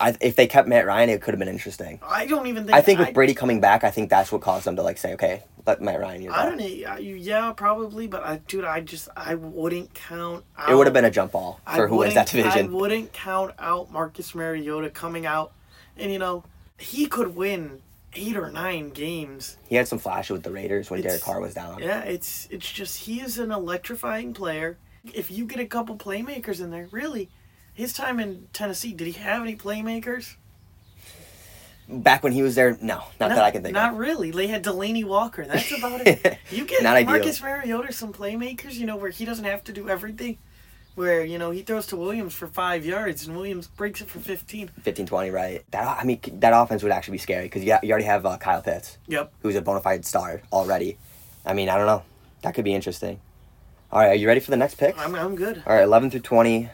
I, 0.00 0.16
if 0.20 0.36
they 0.36 0.46
kept 0.46 0.68
Matt 0.68 0.86
Ryan, 0.86 1.10
it 1.10 1.20
could 1.20 1.34
have 1.34 1.40
been 1.40 1.48
interesting. 1.48 1.98
I 2.06 2.26
don't 2.26 2.46
even 2.46 2.64
think. 2.64 2.76
I 2.76 2.80
think 2.80 3.00
with 3.00 3.08
I, 3.08 3.12
Brady 3.12 3.34
coming 3.34 3.60
back, 3.60 3.82
I 3.82 3.90
think 3.90 4.10
that's 4.10 4.30
what 4.30 4.40
caused 4.42 4.64
them 4.64 4.76
to 4.76 4.82
like 4.82 4.96
say, 4.96 5.14
okay, 5.14 5.42
let 5.68 5.82
Matt 5.82 6.00
Ryan 6.00 6.22
use 6.22 6.32
I 6.34 6.46
don't 6.46 6.56
know. 6.56 6.64
I- 6.90 6.98
Yeah, 6.98 7.52
probably, 7.52 8.06
but 8.06 8.24
I, 8.24 8.38
dude, 8.48 8.64
I 8.64 8.80
just 8.80 9.08
I 9.16 9.34
wouldn't 9.36 9.94
count. 9.94 10.44
Out, 10.56 10.70
It 10.70 10.74
would 10.74 10.86
have 10.86 10.94
been 10.94 11.04
a 11.04 11.10
jump 11.10 11.32
ball 11.32 11.60
I 11.66 11.76
for 11.76 11.86
who 11.86 11.96
wins 11.98 12.14
that 12.14 12.26
division. 12.26 12.66
I 12.66 12.68
wouldn't 12.68 13.12
count 13.12 13.52
out 13.58 13.92
Marcus 13.92 14.34
Mariota 14.34 14.90
coming 14.90 15.26
out, 15.26 15.52
and 15.96 16.10
you 16.10 16.18
know, 16.18 16.42
he 16.78 17.06
could 17.06 17.36
win 17.36 17.82
eight 18.14 18.36
or 18.36 18.50
nine 18.50 18.88
games. 18.90 19.58
He 19.68 19.76
had 19.76 19.86
some 19.86 19.98
flashes 19.98 20.30
with 20.30 20.42
the 20.42 20.50
Raiders 20.50 20.90
when 20.90 21.00
It's- 21.00 21.12
Derek 21.12 21.22
Carr 21.24 21.40
was 21.40 21.54
down. 21.54 21.82
Yeah, 21.82 22.00
it's 22.00 22.48
it's 22.50 22.70
just 22.72 23.00
he 23.00 23.20
is 23.20 23.38
an 23.38 23.52
electrifying 23.52 24.32
player. 24.32 24.78
If 25.14 25.30
you 25.30 25.44
get 25.44 25.60
a 25.60 25.66
couple 25.66 25.96
playmakers 25.96 26.60
in 26.60 26.70
there, 26.70 26.88
really, 26.90 27.28
his 27.74 27.92
time 27.92 28.18
in 28.18 28.48
Tennessee, 28.54 28.92
did 28.94 29.06
he 29.06 29.12
have 29.14 29.42
any 29.42 29.54
playmakers? 29.54 30.36
Back 31.90 32.22
when 32.22 32.32
he 32.34 32.42
was 32.42 32.54
there, 32.54 32.76
no, 32.82 33.02
not 33.18 33.30
that 33.30 33.38
I 33.38 33.50
can 33.50 33.62
think 33.62 33.72
Not 33.72 33.88
of. 33.88 33.92
Not 33.94 34.00
really. 34.00 34.30
They 34.30 34.46
had 34.46 34.62
Delanie 34.62 35.04
Walker. 35.06 35.46
That's 35.46 35.72
about 35.72 36.06
it. 36.06 36.38
You 36.50 36.66
get 36.66 36.82
Not. 36.82 37.02
Marcus 37.06 37.40
Mariota 37.42 37.92
some 37.94 38.12
playmakers, 38.12 38.74
you 38.74 38.84
know, 38.84 38.96
where 38.96 39.10
he 39.10 39.24
doesn't 39.24 39.46
have 39.46 39.64
to 39.64 39.72
do 39.72 39.88
everything. 39.88 40.36
Where, 40.96 41.24
you 41.24 41.38
know, 41.38 41.50
he 41.50 41.62
throws 41.62 41.86
to 41.88 41.96
Williams 41.96 42.34
for 42.34 42.46
five 42.48 42.84
yards 42.84 43.26
and 43.26 43.34
Williams 43.36 43.68
breaks 43.68 44.00
it 44.02 44.10
for 44.10 44.18
15. 44.18 44.68
15, 44.82 45.06
20, 45.06 45.30
right? 45.30 45.64
That 45.70 45.98
I 45.98 46.04
mean, 46.04 46.20
that 46.40 46.50
offense 46.50 46.82
would 46.82 46.92
actually 46.92 47.12
be 47.12 47.18
scary 47.18 47.44
because 47.44 47.64
you, 47.64 47.76
you 47.82 47.90
already 47.90 48.04
have 48.04 48.26
uh, 48.26 48.36
Kyle 48.36 48.60
Pitts, 48.60 48.98
Yep. 49.06 49.32
who's 49.40 49.54
a 49.56 49.62
bona 49.62 49.80
fide 49.80 50.04
star 50.04 50.42
already. 50.52 50.98
I 51.46 51.54
mean, 51.54 51.68
I 51.70 51.76
don't 51.76 51.86
know. 51.86 52.02
That 52.42 52.54
could 52.54 52.64
be 52.64 52.74
interesting. 52.74 53.20
All 53.90 54.00
right, 54.00 54.08
are 54.08 54.14
you 54.14 54.26
ready 54.26 54.40
for 54.40 54.50
the 54.50 54.56
next 54.58 54.74
pick? 54.74 54.98
I'm, 54.98 55.14
I'm 55.14 55.36
good. 55.36 55.62
All 55.66 55.74
right, 55.74 55.84
11 55.84 56.10
through 56.10 56.20
20. 56.20 56.68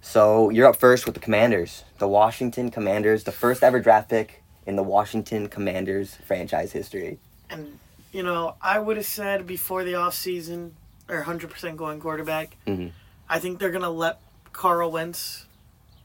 So 0.00 0.50
you're 0.50 0.66
up 0.66 0.76
first 0.76 1.04
with 1.04 1.14
the 1.14 1.20
Commanders, 1.20 1.84
the 1.98 2.08
Washington 2.08 2.70
Commanders, 2.70 3.24
the 3.24 3.32
first 3.32 3.62
ever 3.62 3.78
draft 3.78 4.08
pick 4.08 4.39
in 4.70 4.76
the 4.76 4.82
Washington 4.82 5.48
Commanders 5.48 6.16
franchise 6.26 6.72
history. 6.72 7.18
And, 7.50 7.78
you 8.12 8.22
know, 8.22 8.54
I 8.62 8.78
would 8.78 8.96
have 8.96 9.04
said 9.04 9.46
before 9.46 9.82
the 9.84 9.92
offseason, 9.94 10.70
or 11.08 11.22
100% 11.24 11.76
going 11.76 12.00
quarterback, 12.00 12.56
Mhm. 12.66 12.92
I 13.28 13.40
think 13.40 13.58
they're 13.58 13.70
going 13.72 13.82
to 13.82 13.88
let 13.90 14.20
Carl 14.52 14.92
Wentz 14.92 15.46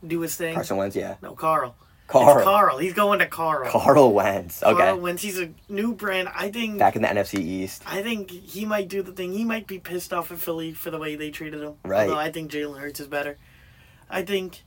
do 0.06 0.20
his 0.22 0.36
thing. 0.36 0.56
Carson 0.56 0.78
Wentz, 0.78 0.96
yeah. 0.96 1.16
No, 1.22 1.34
Carl. 1.36 1.76
Carl. 2.08 2.38
It's 2.38 2.44
Carl. 2.44 2.78
He's 2.78 2.94
going 2.94 3.20
to 3.20 3.26
Carl. 3.26 3.70
Carl 3.70 4.12
Wentz. 4.14 4.62
Okay. 4.62 4.76
Carl 4.78 5.00
Wentz. 5.00 5.24
He's 5.24 5.40
a 5.40 5.50
new 5.70 5.94
brand. 5.94 6.28
I 6.36 6.52
think. 6.52 6.78
Back 6.78 6.96
in 6.96 7.02
the 7.02 7.08
NFC 7.08 7.40
East. 7.40 7.82
I 7.88 8.04
think 8.04 8.30
he 8.30 8.64
might 8.66 8.90
do 8.90 9.02
the 9.02 9.12
thing. 9.12 9.34
He 9.34 9.44
might 9.44 9.66
be 9.66 9.80
pissed 9.80 10.14
off 10.14 10.32
at 10.32 10.38
Philly 10.40 10.72
for 10.74 10.92
the 10.92 11.00
way 11.00 11.16
they 11.16 11.32
treated 11.32 11.62
him. 11.62 11.76
Right. 11.84 12.08
Although 12.08 12.20
I 12.20 12.32
think 12.32 12.52
Jalen 12.52 12.80
Hurts 12.80 13.00
is 13.00 13.08
better. 13.08 13.38
I 14.10 14.22
think. 14.24 14.64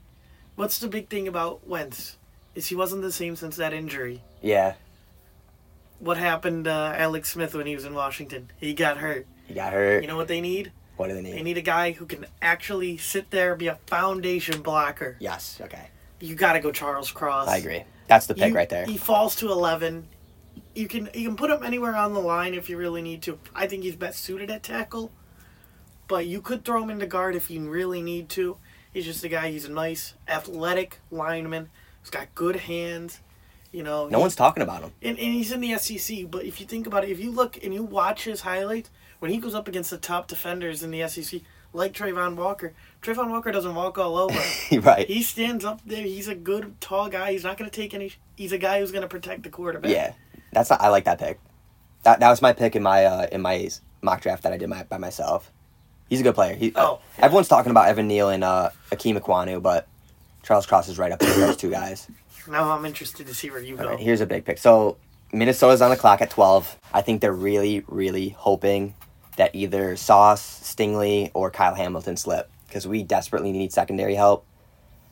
What's 0.55 0.79
the 0.79 0.89
big 0.89 1.07
thing 1.07 1.29
about 1.29 1.65
Wentz? 1.65 2.17
Is 2.59 2.67
he 2.67 2.75
wasn't 2.75 3.03
the 3.03 3.11
same 3.13 3.37
since 3.37 3.55
that 3.55 3.71
injury. 3.71 4.21
Yeah, 4.41 4.73
What 5.99 6.17
happened 6.17 6.65
to 6.65 6.73
uh, 6.73 6.93
Alex 6.97 7.31
Smith 7.31 7.55
when 7.55 7.65
he 7.65 7.73
was 7.73 7.85
in 7.85 7.93
Washington? 7.93 8.51
He 8.57 8.73
got 8.73 8.97
hurt. 8.97 9.25
he 9.47 9.53
got 9.53 9.71
hurt. 9.71 10.01
You 10.01 10.09
know 10.09 10.17
what 10.17 10.27
they 10.27 10.41
need? 10.41 10.73
what 10.97 11.07
do 11.07 11.13
they 11.13 11.21
need? 11.21 11.35
They 11.35 11.41
need? 11.43 11.57
a 11.57 11.61
guy 11.61 11.93
who 11.93 12.05
can 12.05 12.25
actually 12.41 12.97
sit 12.97 13.31
there 13.31 13.55
be 13.55 13.67
a 13.67 13.75
foundation 13.87 14.61
blocker. 14.61 15.15
Yes, 15.19 15.57
okay. 15.61 15.87
You 16.19 16.35
got 16.35 16.51
to 16.53 16.59
go 16.59 16.73
Charles 16.73 17.11
Cross. 17.11 17.47
I 17.47 17.55
agree. 17.55 17.85
That's 18.07 18.27
the 18.27 18.35
pick 18.35 18.49
You- 18.49 18.55
right 18.57 18.67
there. 18.67 18.85
He 18.85 18.97
falls 18.97 19.37
to 19.37 19.49
eleven. 19.49 20.09
You 20.75 20.89
can 20.89 21.09
you 21.13 21.29
can 21.29 21.37
put 21.37 21.49
him 21.49 21.63
anywhere 21.63 21.95
on 21.95 22.13
the 22.13 22.19
line 22.19 22.53
if 22.55 22.69
you 22.69 22.75
really 22.75 23.01
need 23.01 23.21
to. 23.21 23.39
I 23.55 23.67
think 23.67 23.83
he's 23.83 23.95
best 23.95 24.19
suited 24.21 24.51
at 24.51 24.63
tackle, 24.63 25.13
but 26.09 26.27
you 26.27 26.41
could 26.41 26.65
throw 26.65 26.83
him 26.83 26.89
into 26.89 27.07
guard 27.07 27.37
if 27.37 27.49
you 27.49 27.69
really 27.69 28.01
need 28.01 28.27
to. 28.31 28.57
He's 28.91 29.05
just 29.05 29.23
a 29.23 29.29
guy. 29.29 29.49
He's 29.49 29.63
a 29.63 29.71
nice, 29.71 30.15
athletic 30.27 30.99
lineman. 31.09 31.69
He's 32.01 32.09
got 32.09 32.33
good 32.35 32.55
hands. 32.57 33.19
You 33.71 33.83
know. 33.83 34.07
No 34.07 34.17
he- 34.17 34.21
one's 34.21 34.35
talking 34.35 34.63
about 34.63 34.81
him. 34.81 34.91
and, 35.01 35.17
and 35.19 35.33
he's 35.33 35.51
in 35.51 35.61
the 35.61 35.77
SEC. 35.77 36.29
But 36.29 36.45
if 36.45 36.59
you 36.59 36.65
think 36.65 36.87
about 36.87 37.03
it, 37.03 37.09
if 37.11 37.19
you 37.19 37.31
look 37.31 37.63
and 37.63 37.73
you 37.73 37.83
watch 37.83 38.23
his 38.23 38.41
highlights 38.41 38.89
when 39.19 39.31
he 39.31 39.37
goes 39.37 39.53
up 39.53 39.67
against 39.67 39.89
the 39.91 39.97
top 39.97 40.27
defenders 40.27 40.81
in 40.81 40.91
the 40.91 41.07
SEC, 41.07 41.41
like 41.71 41.93
Travon 41.93 42.35
Walker, 42.35 42.73
Travon 43.03 43.29
Walker 43.29 43.51
doesn't 43.51 43.75
walk 43.75 43.97
all 43.99 44.17
over. 44.17 44.39
right. 44.81 45.07
He 45.07 45.21
stands 45.21 45.63
up 45.63 45.81
there. 45.85 46.01
He's 46.01 46.27
a 46.27 46.33
good 46.35 46.81
tall 46.81 47.09
guy. 47.09 47.31
He's 47.31 47.43
not 47.43 47.57
going 47.57 47.69
to 47.69 47.75
take 47.75 47.93
any. 47.93 48.11
He's 48.35 48.51
a 48.51 48.57
guy 48.57 48.79
who's 48.79 48.91
going 48.91 49.03
to 49.03 49.07
protect 49.07 49.43
the 49.43 49.49
quarterback. 49.49 49.91
Yeah, 49.91 50.13
that's 50.51 50.71
not. 50.71 50.81
I 50.81 50.87
like 50.89 51.03
that 51.05 51.19
pick. 51.19 51.39
That 52.03 52.21
that 52.21 52.29
was 52.29 52.41
my 52.41 52.53
pick 52.53 52.75
in 52.75 52.81
my 52.81 53.05
uh, 53.05 53.27
in 53.31 53.41
my 53.41 53.69
mock 54.01 54.21
draft 54.21 54.41
that 54.43 54.53
I 54.53 54.57
did 54.57 54.67
my, 54.69 54.81
by 54.83 54.97
myself. 54.97 55.51
He's 56.09 56.21
a 56.21 56.23
good 56.23 56.33
player. 56.33 56.55
He, 56.55 56.71
Oh, 56.75 56.93
uh, 56.95 56.97
everyone's 57.19 57.49
talking 57.49 57.69
about 57.69 57.87
Evan 57.87 58.07
Neal 58.07 58.29
and 58.29 58.43
uh, 58.43 58.71
Ikem 58.91 59.19
Ekwonu, 59.19 59.61
but 59.61 59.87
Charles 60.49 60.65
Cross 60.65 60.89
is 60.89 60.97
right 60.97 61.11
up 61.11 61.19
there 61.19 61.29
with 61.29 61.37
those 61.37 61.57
two 61.57 61.69
guys. 61.69 62.07
Now 62.47 62.71
I'm 62.71 62.83
interested 62.83 63.27
to 63.27 63.35
see 63.35 63.51
where 63.51 63.61
you 63.61 63.77
go. 63.77 63.87
right, 63.87 63.99
here's 63.99 64.19
a 64.19 64.25
big 64.25 64.45
pick. 64.45 64.57
So 64.57 64.97
Minnesota's 65.31 65.79
on 65.79 65.91
the 65.91 65.95
clock 65.95 66.21
at 66.21 66.31
12. 66.31 66.75
I 66.91 67.01
think 67.01 67.21
they're 67.21 67.31
really, 67.31 67.83
really 67.87 68.29
hoping 68.29 68.95
that 69.37 69.53
either 69.53 69.95
Sauce, 69.95 70.41
Stingley, 70.63 71.29
or 71.35 71.51
Kyle 71.51 71.75
Hamilton 71.75 72.17
slip 72.17 72.49
because 72.65 72.87
we 72.87 73.03
desperately 73.03 73.51
need 73.51 73.71
secondary 73.71 74.15
help. 74.15 74.43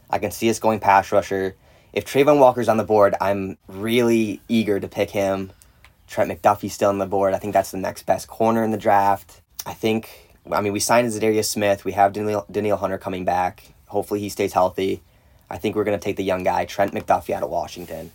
I 0.10 0.18
can 0.18 0.32
see 0.32 0.50
us 0.50 0.58
going 0.58 0.80
pass 0.80 1.12
rusher. 1.12 1.56
If 1.94 2.06
Travon 2.06 2.40
Walker's 2.40 2.68
on 2.68 2.78
the 2.78 2.84
board, 2.84 3.14
I'm 3.22 3.60
really 3.68 4.42
eager 4.48 4.80
to 4.80 4.88
pick 4.88 5.12
him. 5.12 5.52
Trent 6.08 6.32
McDuffie's 6.32 6.74
still 6.74 6.90
on 6.90 6.98
the 6.98 7.06
board. 7.06 7.36
I 7.36 7.38
think 7.38 7.54
that's 7.54 7.70
the 7.70 7.78
next 7.78 8.08
best 8.08 8.28
corner 8.28 8.64
in 8.64 8.72
the 8.72 8.78
draft. 8.78 9.44
I 9.68 9.76
think, 9.76 10.34
I 10.52 10.62
mean, 10.62 10.74
we 10.74 10.80
signed 10.80 11.08
Za'Darius 11.08 11.46
Smith. 11.46 11.86
We 11.86 11.92
have 11.92 12.14
Daniel, 12.14 12.44
Danielle 12.50 12.78
Hunter 12.78 12.98
coming 12.98 13.24
back. 13.24 13.76
Hopefully 13.86 14.20
he 14.20 14.30
stays 14.30 14.54
healthy. 14.54 15.04
I 15.50 15.58
think 15.58 15.76
we're 15.76 15.84
going 15.84 15.98
to 15.98 16.04
take 16.04 16.18
the 16.18 16.24
young 16.24 16.44
guy, 16.44 16.66
Trent 16.66 16.94
McDuffie, 16.94 17.34
out 17.34 17.44
of 17.44 17.50
Washington. 17.50 18.12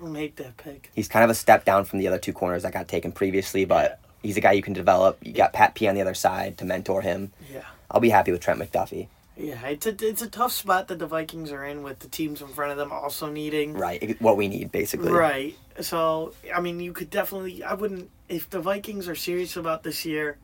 I'll 0.00 0.08
make 0.08 0.36
that 0.36 0.56
pick. 0.56 0.90
He's 0.94 1.08
kind 1.08 1.24
of 1.24 1.30
a 1.30 1.34
step 1.34 1.64
down 1.64 1.84
from 1.84 1.98
the 1.98 2.08
other 2.08 2.18
two 2.18 2.32
corners 2.32 2.62
that 2.62 2.72
got 2.72 2.88
taken 2.88 3.10
previously, 3.10 3.64
but 3.64 4.00
he's 4.22 4.36
a 4.36 4.40
guy 4.40 4.52
you 4.52 4.62
can 4.62 4.72
develop. 4.72 5.18
You 5.22 5.32
got 5.32 5.52
Pat 5.52 5.74
P 5.74 5.88
on 5.88 5.94
the 5.94 6.00
other 6.00 6.14
side 6.14 6.58
to 6.58 6.64
mentor 6.64 7.02
him. 7.02 7.32
Yeah. 7.52 7.64
I'll 7.90 8.00
be 8.00 8.10
happy 8.10 8.30
with 8.30 8.40
Trent 8.40 8.60
McDuffie. 8.60 9.08
Yeah, 9.36 9.64
it's 9.66 9.86
a 9.86 9.94
it's 10.04 10.20
a 10.20 10.28
tough 10.28 10.50
spot 10.50 10.88
that 10.88 10.98
the 10.98 11.06
Vikings 11.06 11.52
are 11.52 11.64
in 11.64 11.84
with 11.84 12.00
the 12.00 12.08
teams 12.08 12.42
in 12.42 12.48
front 12.48 12.72
of 12.72 12.76
them 12.76 12.90
also 12.90 13.30
needing 13.30 13.74
Right, 13.74 14.20
what 14.20 14.36
we 14.36 14.48
need 14.48 14.72
basically. 14.72 15.12
Right. 15.12 15.56
So 15.80 16.34
I 16.52 16.60
mean, 16.60 16.80
you 16.80 16.92
could 16.92 17.08
definitely. 17.08 17.62
I 17.62 17.74
wouldn't 17.74 18.10
if 18.28 18.50
the 18.50 18.58
Vikings 18.58 19.06
are 19.08 19.14
serious 19.14 19.56
about 19.56 19.84
this 19.84 20.04
year, 20.04 20.38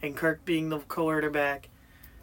and 0.00 0.16
Kirk 0.16 0.44
being 0.44 0.68
the 0.68 0.78
quarterback. 0.78 1.68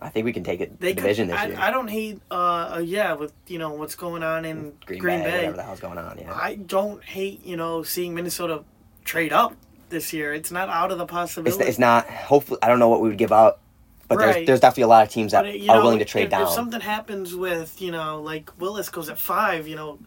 I 0.03 0.09
think 0.09 0.25
we 0.25 0.33
can 0.33 0.43
take 0.43 0.59
it 0.61 0.79
They 0.79 0.89
the 0.93 1.01
division 1.01 1.27
could, 1.27 1.35
this 1.35 1.41
I, 1.41 1.47
year. 1.47 1.57
I 1.59 1.71
don't 1.71 1.87
hate. 1.87 2.19
Uh, 2.29 2.81
yeah, 2.83 3.13
with 3.13 3.33
you 3.47 3.57
know 3.57 3.73
what's 3.73 3.95
going 3.95 4.21
on 4.23 4.45
in 4.45 4.73
Green, 4.85 4.99
Green, 4.99 5.19
Bay, 5.19 5.23
Bay. 5.23 5.37
whatever 5.37 5.57
the 5.57 5.63
hell's 5.63 5.79
going 5.79 5.97
on. 5.97 6.17
Yeah. 6.17 6.33
I 6.33 6.55
don't 6.55 7.03
hate 7.03 7.45
you 7.45 7.55
know 7.57 7.83
seeing 7.83 8.13
Minnesota 8.13 8.63
trade 9.05 9.31
up 9.33 9.55
this 9.89 10.11
year. 10.13 10.33
It's 10.33 10.51
not 10.51 10.69
out 10.69 10.91
of 10.91 10.97
the 10.97 11.05
possibility. 11.05 11.63
it's 11.65 11.79
not. 11.79 12.07
Hopefully, 12.09 12.59
I 12.61 12.67
don't 12.67 12.79
know 12.79 12.89
what 12.89 13.01
we 13.01 13.09
would 13.09 13.17
give 13.17 13.31
up, 13.31 13.61
but 14.07 14.19
there's 14.19 14.35
Right. 14.35 14.45
there's 14.45 14.59
definitely 14.59 14.83
a 14.83 14.87
lot 14.87 15.03
of 15.07 15.09
teams 15.13 15.31
that 15.31 15.45
are 15.45 15.57
know, 15.57 15.81
willing 15.81 15.99
to 15.99 16.05
trade 16.05 16.25
if, 16.25 16.29
down. 16.31 16.43
If 16.43 16.49
something 16.49 16.81
happens 16.81 17.35
with 17.35 17.81
you 17.81 17.91
know 17.91 18.21
like 18.21 18.51
Willis 18.59 18.89
goes 18.89 19.09
at 19.09 19.17
five, 19.17 19.67
you 19.67 19.75
know, 19.75 19.99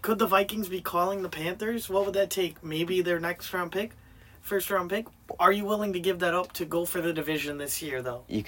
could 0.00 0.18
the 0.18 0.26
Vikings 0.26 0.68
be 0.68 0.80
calling 0.80 1.22
the 1.22 1.28
Panthers? 1.28 1.88
What 1.90 2.04
would 2.06 2.14
that 2.14 2.30
take? 2.30 2.62
Maybe 2.64 3.02
their 3.02 3.20
next 3.20 3.52
round 3.52 3.72
pick, 3.72 3.92
first 4.40 4.70
round 4.70 4.88
pick. 4.90 5.06
Are 5.38 5.52
you 5.52 5.64
willing 5.64 5.92
to 5.92 6.00
give 6.00 6.18
that 6.20 6.34
up 6.34 6.52
to 6.54 6.64
go 6.64 6.84
for 6.84 7.00
the 7.00 7.12
division 7.12 7.58
this 7.58 7.82
year 7.82 8.02
though? 8.02 8.24
you, 8.28 8.44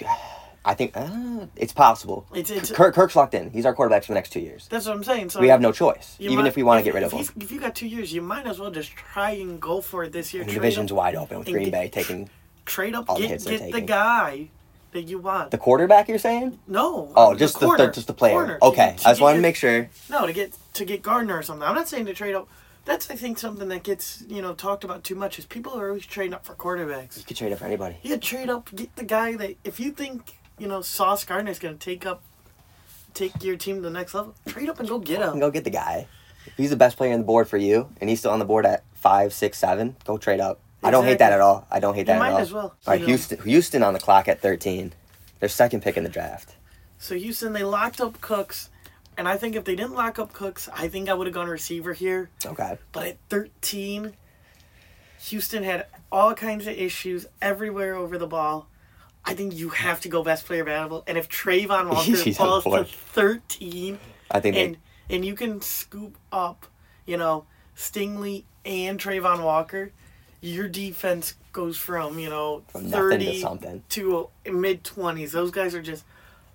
I 0.67 0.73
think 0.73 0.97
uh, 0.97 1.45
it's 1.55 1.73
possible. 1.73 2.25
It's 2.33 2.49
it's 2.49 2.71
Kirk, 2.71 2.95
Kirk's 2.95 3.15
locked 3.15 3.35
in. 3.35 3.51
He's 3.51 3.65
our 3.67 3.73
quarterback 3.75 4.03
for 4.03 4.07
the 4.09 4.15
next 4.15 4.31
two 4.31 4.39
years. 4.39 4.67
that's 4.67 4.87
what 4.87 4.95
I'm 4.95 5.03
saying. 5.03 5.29
So 5.29 5.39
We 5.39 5.49
have 5.49 5.61
no 5.61 5.71
choice, 5.71 6.15
even 6.19 6.37
might- 6.37 6.47
if 6.47 6.55
we 6.55 6.63
want 6.63 6.79
to 6.79 6.83
get 6.83 6.93
rid 6.95 7.03
of 7.03 7.11
him. 7.11 7.25
If 7.39 7.51
you 7.51 7.59
got 7.59 7.75
two 7.75 7.87
years, 7.87 8.11
you 8.11 8.21
might 8.21 8.47
as 8.47 8.59
well 8.59 8.71
just 8.71 8.91
try 8.95 9.31
and 9.31 9.61
go 9.61 9.79
for 9.79 10.03
it 10.03 10.11
this 10.11 10.33
year. 10.33 10.43
The 10.43 10.51
division's 10.53 10.91
up, 10.91 10.97
wide 10.97 11.15
open 11.15 11.37
with 11.39 11.47
Green 11.47 11.65
get- 11.65 11.71
Bay 11.71 11.89
taking 11.89 12.29
trade 12.65 12.95
up, 12.95 13.09
all 13.09 13.19
the 13.19 13.27
get, 13.27 13.45
get 13.45 13.71
the 13.71 13.81
guy 13.81 14.49
that 14.93 15.03
you 15.03 15.19
want. 15.19 15.51
the 15.51 15.57
quarterback. 15.59 16.09
You're 16.09 16.17
saying? 16.17 16.57
no. 16.67 17.11
Oh, 17.15 17.35
just 17.35 17.59
the, 17.59 17.67
corner, 17.67 17.85
the 17.85 17.91
just 17.91 18.07
the 18.07 18.13
player. 18.13 18.33
corner, 18.33 18.57
Okay, 18.61 18.75
get- 18.75 18.97
to 18.99 19.07
I 19.07 19.11
just 19.11 19.19
get 19.19 19.23
wanted 19.23 19.35
to 19.37 19.41
make 19.43 19.55
sure. 19.55 19.89
No, 20.09 20.25
to 20.25 20.33
get 20.33 20.57
to 20.73 20.83
get 20.85 21.03
Gardner 21.03 21.37
or 21.37 21.43
something. 21.43 21.67
I'm 21.67 21.75
not 21.75 21.87
saying 21.87 22.05
to 22.07 22.13
trade 22.15 22.33
up 22.33 22.47
That's 22.85 23.09
I 23.11 23.15
think 23.15 23.37
something 23.39 23.67
that 23.69 23.83
gets 23.83 24.23
you 24.27 24.41
know 24.41 24.53
talked 24.55 24.83
about 24.83 25.03
too 25.03 25.15
much 25.15 25.37
is 25.37 25.45
people 25.45 25.73
are 25.79 25.89
always 25.89 26.05
trading 26.07 26.33
up 26.33 26.43
for 26.45 26.55
quarterbacks. 26.55 27.17
You 27.17 27.23
could 27.23 27.37
trade 27.37 27.51
up 27.51 27.59
for 27.59 27.65
anybody. 27.65 27.97
You 28.03 28.17
trade 28.17 28.49
up, 28.49 28.69
get 28.75 28.95
the 28.95 29.03
guy 29.03 29.35
that 29.35 29.55
if 29.63 29.79
you 29.79 29.91
think 29.91 30.35
you 30.57 30.67
know 30.67 30.81
Sauce 30.81 31.23
Gardner's 31.23 31.59
gonna 31.59 31.75
take 31.75 32.05
up, 32.05 32.21
take 33.13 33.43
your 33.43 33.55
team 33.57 33.75
to 33.77 33.81
the 33.81 33.89
next 33.89 34.13
level, 34.13 34.35
trade 34.47 34.69
up 34.69 34.79
and 34.79 34.87
go 34.89 34.99
get 34.99 35.21
him. 35.21 35.39
go 35.39 35.51
get 35.51 35.63
the 35.63 35.69
guy. 35.69 36.07
If 36.45 36.53
he's 36.57 36.69
the 36.69 36.75
best 36.75 36.95
player 36.97 37.13
on 37.13 37.19
the 37.19 37.25
board 37.25 37.47
for 37.47 37.57
you, 37.57 37.89
and 37.99 38.09
he's 38.09 38.19
still 38.19 38.31
on 38.31 38.39
the 38.39 38.45
board 38.45 38.65
at 38.65 38.83
five, 38.93 39.33
six, 39.33 39.57
seven, 39.57 39.95
go 40.05 40.17
trade 40.17 40.39
up. 40.39 40.59
I 40.83 40.91
don't 40.91 41.05
hate 41.05 41.17
that 41.17 41.33
at 41.33 41.41
all. 41.41 41.65
I 41.71 41.79
don't 41.79 41.95
hate 41.95 42.01
You 42.01 42.05
that 42.13 42.19
might 42.19 42.27
at 42.29 42.33
all. 42.33 42.39
as 42.41 42.53
well, 42.53 42.63
All 42.63 42.93
right, 42.93 42.99
know. 43.01 43.07
Houston. 43.07 43.41
Houston 43.41 43.81
on 43.83 43.93
the 43.93 43.99
clock 43.99 44.27
at 44.27 44.39
thirteen. 44.41 44.93
Their 45.39 45.49
second 45.49 45.81
pick 45.81 45.97
in 45.97 46.03
the 46.03 46.09
draft. 46.09 46.55
So 46.97 47.15
Houston, 47.15 47.53
they 47.53 47.63
locked 47.63 47.99
up 47.99 48.21
Cooks, 48.21 48.69
and 49.17 49.27
I 49.27 49.35
think 49.37 49.55
if 49.55 49.63
they 49.65 49.75
didn't 49.75 49.93
lock 49.95 50.17
up 50.19 50.31
Cooks, 50.33 50.69
I 50.73 50.87
think 50.87 51.09
I 51.09 51.13
would 51.13 51.27
have 51.27 51.33
gone 51.33 51.47
receiver 51.47 51.93
here. 51.93 52.29
Okay. 52.45 52.77
But 52.93 53.07
at 53.07 53.17
13, 53.29 54.13
Houston 55.23 55.63
had 55.63 55.87
all 56.11 56.33
kinds 56.35 56.67
of 56.67 56.73
issues 56.73 57.25
everywhere 57.41 57.95
over 57.95 58.17
the 58.17 58.27
ball. 58.27 58.67
I 59.25 59.33
think 59.33 59.55
you 59.55 59.69
have 59.69 60.01
to 60.01 60.09
go 60.09 60.23
best 60.23 60.45
player 60.45 60.61
available. 60.61 61.03
And 61.07 61.17
if 61.17 61.27
Travon 61.29 61.89
Walker 61.89 62.31
falls 62.33 62.63
to 62.63 62.83
13, 62.85 63.99
I 64.31 64.39
think 64.39 64.55
and 64.55 64.77
they, 65.07 65.15
and 65.15 65.25
you 65.25 65.33
can 65.35 65.61
scoop 65.61 66.17
up, 66.31 66.67
you 67.05 67.17
know, 67.17 67.45
Stingley 67.75 68.43
and 68.63 68.99
Travon 68.99 69.43
Walker, 69.43 69.91
your 70.41 70.67
defense 70.67 71.35
goes 71.53 71.77
from, 71.77 72.19
you 72.19 72.29
know, 72.29 72.63
From 72.67 72.89
nothing 72.89 73.19
to 73.19 73.25
30 73.25 73.41
something. 73.41 73.83
to 73.89 74.29
mid 74.45 74.83
20s. 74.83 75.31
Those 75.31 75.51
guys 75.51 75.73
are 75.73 75.81
just 75.81 76.03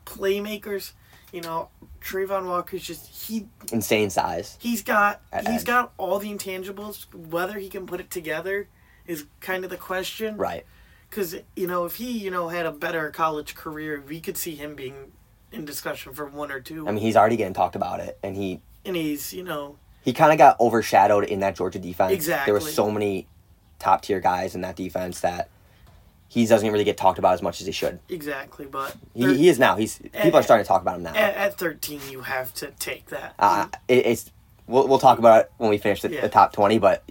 playmakers. 0.07 0.93
You 1.33 1.41
know, 1.43 1.69
Travon 2.01 2.47
Walker's 2.47 2.83
just 2.83 3.07
he 3.07 3.47
insane 3.73 4.11
size. 4.11 4.57
he's 4.61 4.83
got 4.83 5.21
At 5.33 5.47
he's 5.49 5.63
got 5.63 5.93
all 5.97 6.19
the 6.19 6.33
intangibles. 6.33 7.07
Whether 7.15 7.59
he 7.59 7.69
can 7.69 7.87
put 7.87 8.01
it 8.01 8.11
together 8.11 8.69
is 9.07 9.27
kind 9.41 9.63
of 9.65 9.71
the 9.71 9.77
question. 9.77 10.37
Right. 10.37 10.67
Because 11.11 11.35
you 11.57 11.67
know, 11.67 11.85
if 11.85 11.97
he 11.97 12.11
you 12.19 12.31
know 12.31 12.49
had 12.49 12.67
a 12.67 12.73
better 12.73 13.11
college 13.11 13.55
career, 13.55 14.03
we 14.07 14.21
could 14.21 14.37
see 14.37 14.55
him 14.55 14.75
being 14.77 15.13
in 15.53 15.65
discussion 15.65 16.15
for 16.15 16.25
one 16.27 16.53
or 16.53 16.61
two. 16.61 16.87
I 16.87 16.93
mean, 16.93 17.03
he's 17.03 17.17
already 17.17 17.37
getting 17.37 17.53
talked 17.55 17.75
about 17.77 17.99
it, 18.01 18.19
and 18.23 18.37
he 18.37 18.61
and 18.85 18.95
he's 18.97 19.33
you 19.33 19.43
know 19.43 19.77
he 20.03 20.13
kind 20.13 20.33
of 20.33 20.39
got 20.39 20.59
overshadowed 20.61 21.25
in 21.25 21.41
that 21.41 21.57
Georgia 21.57 21.79
defense. 21.81 22.13
Exactly, 22.13 22.47
there 22.47 22.55
were 22.55 22.61
so 22.61 22.91
many 22.91 23.27
top 23.81 24.03
tier 24.03 24.21
guys 24.21 24.55
in 24.55 24.61
that 24.61 24.77
defense 24.77 25.21
that 25.21 25.49
he 26.29 26.47
doesn't 26.47 26.71
really 26.71 26.85
get 26.85 26.97
talked 26.97 27.19
about 27.19 27.33
as 27.35 27.43
much 27.43 27.61
as 27.61 27.67
he 27.67 27.73
should. 27.73 27.99
exactly. 28.09 28.67
But 28.67 28.95
He, 29.15 29.35
he 29.37 29.49
is 29.49 29.59
now. 29.59 29.75
He's 29.75 29.99
people 29.99 30.37
are 30.39 30.43
starting 30.45 30.63
to 30.65 30.69
talk 30.69 30.81
about 30.83 30.97
him 30.97 31.03
now. 31.03 31.15
at, 31.15 31.35
at 31.35 31.59
thirteen, 31.59 32.01
you 32.09 32.21
have 32.21 32.55
to 32.55 32.69
take 32.79 33.07
that. 33.07 33.35
Uh, 33.39 33.67
it, 33.89 34.07
it's 34.07 34.31
we'll, 34.69 34.87
we'll 34.87 35.01
talk 35.01 35.19
about 35.19 35.41
it 35.47 35.53
when 35.59 35.71
we 35.71 35.79
finish 35.79 36.03
the, 36.03 36.13
Yeah. 36.13 36.21
the 36.21 36.29
top 36.29 36.53
twenty, 36.53 36.79
but 36.79 37.03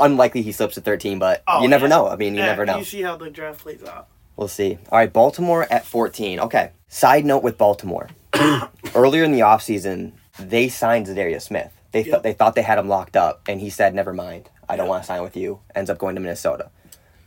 unlikely 0.00 0.42
he 0.42 0.52
slips 0.52 0.74
to 0.74 0.80
thirteen. 0.80 1.18
But 1.18 1.42
Oh, 1.46 1.62
you 1.62 1.68
never 1.68 1.86
yeah. 1.86 1.90
know. 1.96 2.08
I 2.08 2.16
mean, 2.16 2.34
you 2.34 2.40
Yeah, 2.40 2.46
never 2.46 2.66
know. 2.66 2.78
You 2.78 2.84
see 2.84 3.02
how 3.02 3.16
the 3.16 3.30
draft 3.30 3.60
plays 3.60 3.82
out. 3.84 4.08
We'll 4.36 4.48
see. 4.48 4.78
All 4.90 4.98
right, 4.98 5.12
Baltimore 5.12 5.66
at 5.70 5.84
14. 5.84 6.40
Okay. 6.40 6.70
Side 6.88 7.24
note 7.26 7.42
with 7.42 7.58
Baltimore. 7.58 8.08
Earlier 8.94 9.22
in 9.24 9.32
the 9.32 9.40
offseason, 9.40 10.12
they 10.38 10.68
signed 10.68 11.06
Za'Darius 11.06 11.42
Smith. 11.42 11.70
They, 11.92 12.02
th- 12.04 12.12
Yep. 12.14 12.22
they 12.22 12.32
thought 12.32 12.54
they 12.54 12.62
had 12.62 12.78
him 12.78 12.88
locked 12.88 13.16
up, 13.16 13.42
and 13.48 13.60
he 13.60 13.68
said, 13.68 13.94
never 13.94 14.12
mind. 14.14 14.48
I 14.68 14.76
don't 14.76 14.86
Yep. 14.86 14.90
want 14.90 15.02
to 15.02 15.06
sign 15.08 15.22
with 15.22 15.36
you. 15.36 15.60
Ends 15.74 15.90
up 15.90 15.98
going 15.98 16.14
to 16.14 16.20
Minnesota. 16.20 16.70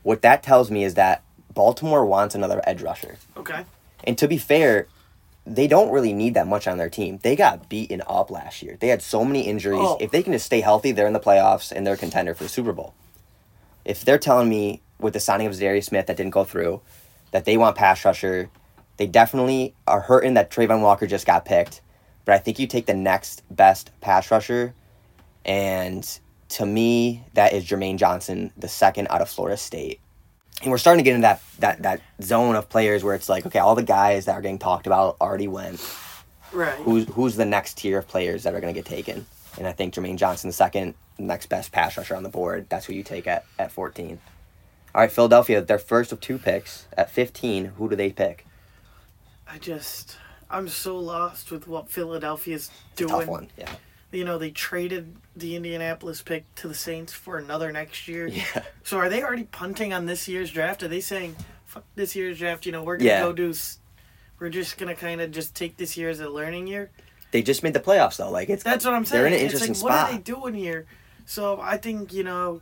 What 0.01 0.21
that 0.23 0.41
tells 0.41 0.71
me 0.71 0.83
is 0.83 0.95
that 0.95 1.21
Baltimore 1.53 2.05
wants 2.05 2.33
another 2.33 2.61
edge 2.65 2.81
rusher. 2.81 3.17
Okay. 3.37 3.63
And 4.05 4.17
to 4.17 4.27
be 4.27 4.37
fair, 4.37 4.87
they 5.45 5.67
don't 5.67 5.91
really 5.91 6.13
need 6.13 6.35
that 6.35 6.47
much 6.47 6.67
on 6.67 6.77
their 6.77 6.89
team. 6.89 7.19
They 7.21 7.35
got 7.35 7.67
beaten 7.69 8.01
up 8.07 8.31
last 8.31 8.61
year. 8.61 8.77
They 8.79 8.87
had 8.87 9.01
so 9.01 9.25
many 9.25 9.41
injuries. 9.41 9.79
Oh. 9.81 9.97
If 9.99 10.11
they 10.11 10.23
can 10.23 10.33
just 10.33 10.45
stay 10.45 10.61
healthy, 10.61 10.91
they're 10.91 11.07
in 11.07 11.13
the 11.13 11.19
playoffs 11.19 11.71
and 11.71 11.85
they're 11.85 11.95
a 11.95 11.97
contender 11.97 12.33
for 12.33 12.43
the 12.43 12.49
Super 12.49 12.71
Bowl. 12.71 12.93
If 13.83 14.05
they're 14.05 14.17
telling 14.17 14.47
me 14.47 14.81
with 14.99 15.13
the 15.13 15.19
signing 15.19 15.47
of 15.47 15.53
Za'Darius 15.53 15.85
Smith 15.85 16.07
that 16.07 16.15
didn't 16.15 16.31
go 16.31 16.45
through, 16.45 16.81
that 17.31 17.43
they 17.43 17.57
want 17.57 17.75
pass 17.75 18.05
rusher, 18.05 18.49
they 18.97 19.07
definitely 19.07 19.75
are 19.85 20.01
hurting 20.01 20.35
that 20.35 20.49
Travon 20.49 20.81
Walker 20.81 21.07
just 21.07 21.25
got 21.25 21.43
picked. 21.43 21.81
But 22.25 22.35
I 22.35 22.37
think 22.37 22.57
you 22.57 22.67
take 22.67 22.85
the 22.85 22.93
next 22.93 23.43
best 23.51 23.91
pass 23.99 24.31
rusher, 24.31 24.73
and 25.43 26.07
to 26.49 26.65
me, 26.65 27.25
that 27.33 27.51
is 27.51 27.65
Jermaine 27.65 27.97
Johnson, 27.97 28.53
the 28.55 28.69
second 28.69 29.07
out 29.09 29.21
of 29.21 29.29
Florida 29.29 29.57
State 29.57 29.99
and 30.61 30.71
we're 30.71 30.77
starting 30.77 31.03
to 31.03 31.07
get 31.07 31.15
into 31.15 31.23
that 31.23 31.41
that 31.59 31.81
that 31.83 32.01
zone 32.21 32.55
of 32.55 32.69
players 32.69 33.03
where 33.03 33.15
it's 33.15 33.29
like, 33.29 33.45
okay, 33.45 33.59
all 33.59 33.75
the 33.75 33.83
guys 33.83 34.25
that 34.25 34.33
are 34.33 34.41
getting 34.41 34.59
talked 34.59 34.87
about 34.87 35.17
already 35.19 35.47
went. 35.47 35.81
Right. 36.51 36.75
Who's 36.75 37.07
who's 37.09 37.35
the 37.35 37.45
next 37.45 37.77
tier 37.79 37.97
of 37.99 38.07
players 38.07 38.43
that 38.43 38.53
are 38.53 38.61
going 38.61 38.73
to 38.73 38.77
get 38.77 38.85
taken? 38.85 39.25
And 39.57 39.67
I 39.67 39.71
think 39.71 39.93
Jermaine 39.93 40.17
Johnson, 40.17 40.49
the 40.49 40.53
second 40.53 40.93
next 41.17 41.47
best 41.47 41.71
pass 41.71 41.97
rusher 41.97 42.15
on 42.15 42.23
the 42.23 42.29
board. 42.29 42.67
That's 42.69 42.85
who 42.85 42.93
you 42.93 43.03
take 43.03 43.27
at 43.27 43.45
at 43.57 43.71
fourteen. 43.71 44.19
All 44.95 45.01
right, 45.01 45.11
Philadelphia, 45.11 45.61
their 45.61 45.79
first 45.79 46.11
of 46.11 46.21
two 46.21 46.37
picks 46.37 46.87
at 46.95 47.09
fifteen. 47.09 47.65
Who 47.77 47.89
do 47.89 47.95
they 47.95 48.11
pick? 48.11 48.45
I 49.47 49.57
just 49.57 50.17
I'm 50.49 50.67
so 50.67 50.97
lost 50.97 51.51
with 51.51 51.67
what 51.67 51.89
Philadelphia's 51.89 52.69
doing. 52.95 53.09
Tough 53.09 53.27
one. 53.27 53.49
Yeah. 53.57 53.71
You 54.13 54.23
know, 54.23 54.37
they 54.37 54.51
traded 54.51 55.15
the 55.35 55.55
Indianapolis 55.55 56.21
pick 56.21 56.53
to 56.55 56.67
the 56.67 56.75
Saints 56.75 57.11
for 57.11 57.37
another 57.37 57.71
next 57.71 58.07
year. 58.07 58.27
Yeah. 58.27 58.63
So 58.83 58.97
are 58.99 59.09
they 59.09 59.23
already 59.23 59.45
punting 59.45 59.91
on 59.91 60.05
this 60.05 60.27
year's 60.27 60.51
draft? 60.51 60.83
Are 60.83 60.87
they 60.87 61.01
saying, 61.01 61.35
"Fuck 61.65 61.83
this 61.95 62.15
year's 62.15 62.37
draft"? 62.37 62.65
You 62.67 62.71
know, 62.71 62.83
we're 62.83 62.97
gonna 62.97 63.09
Yeah. 63.09 63.21
go 63.21 63.33
do. 63.33 63.53
We're 64.39 64.49
just 64.49 64.77
gonna 64.77 64.93
kind 64.95 65.19
of 65.19 65.31
just 65.31 65.55
take 65.55 65.77
this 65.77 65.97
year 65.97 66.09
as 66.09 66.19
a 66.19 66.29
learning 66.29 66.67
year. 66.67 66.91
They 67.31 67.41
just 67.41 67.63
made 67.63 67.73
the 67.73 67.79
playoffs 67.79 68.17
though. 68.17 68.29
Like 68.29 68.49
it's 68.49 68.63
That's 68.63 68.85
what 68.85 68.93
I'm 68.93 69.03
saying. 69.05 69.19
They're 69.23 69.27
in 69.27 69.33
an 69.33 69.39
interesting 69.39 69.73
like, 69.73 69.83
what 69.83 69.91
are 69.93 70.11
they 70.11 70.17
doing 70.19 70.53
here? 70.53 70.85
So 71.25 71.59
I 71.59 71.77
think 71.77 72.13
you 72.13 72.23
know, 72.23 72.61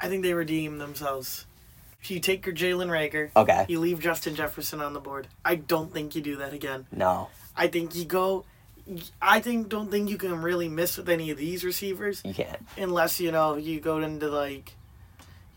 I 0.00 0.08
think 0.08 0.22
they 0.24 0.34
redeem 0.34 0.78
themselves. 0.78 1.46
If 2.02 2.10
you 2.10 2.18
take 2.18 2.44
your 2.46 2.54
Jalen 2.56 2.88
Reagor, 2.88 3.30
Okay. 3.36 3.64
you 3.68 3.78
leave 3.78 4.00
Justin 4.00 4.34
Jefferson 4.34 4.80
on 4.80 4.92
the 4.92 4.98
board. 4.98 5.28
I 5.44 5.54
don't 5.54 5.92
think 5.92 6.16
you 6.16 6.20
do 6.22 6.34
that 6.38 6.52
again. 6.52 6.86
No, 6.90 7.28
I 7.56 7.68
think 7.68 7.94
you 7.94 8.04
go. 8.04 8.44
I 9.20 9.40
think 9.40 9.68
don't 9.68 9.90
think 9.90 10.10
you 10.10 10.16
can 10.18 10.42
really 10.42 10.68
miss 10.68 10.96
with 10.96 11.08
any 11.08 11.30
of 11.30 11.38
these 11.38 11.64
receivers 11.64 12.20
you 12.24 12.34
can't. 12.34 12.58
unless 12.76 13.20
you 13.20 13.30
know 13.32 13.56
you 13.56 13.80
go 13.80 13.98
into 13.98 14.28
like, 14.28 14.72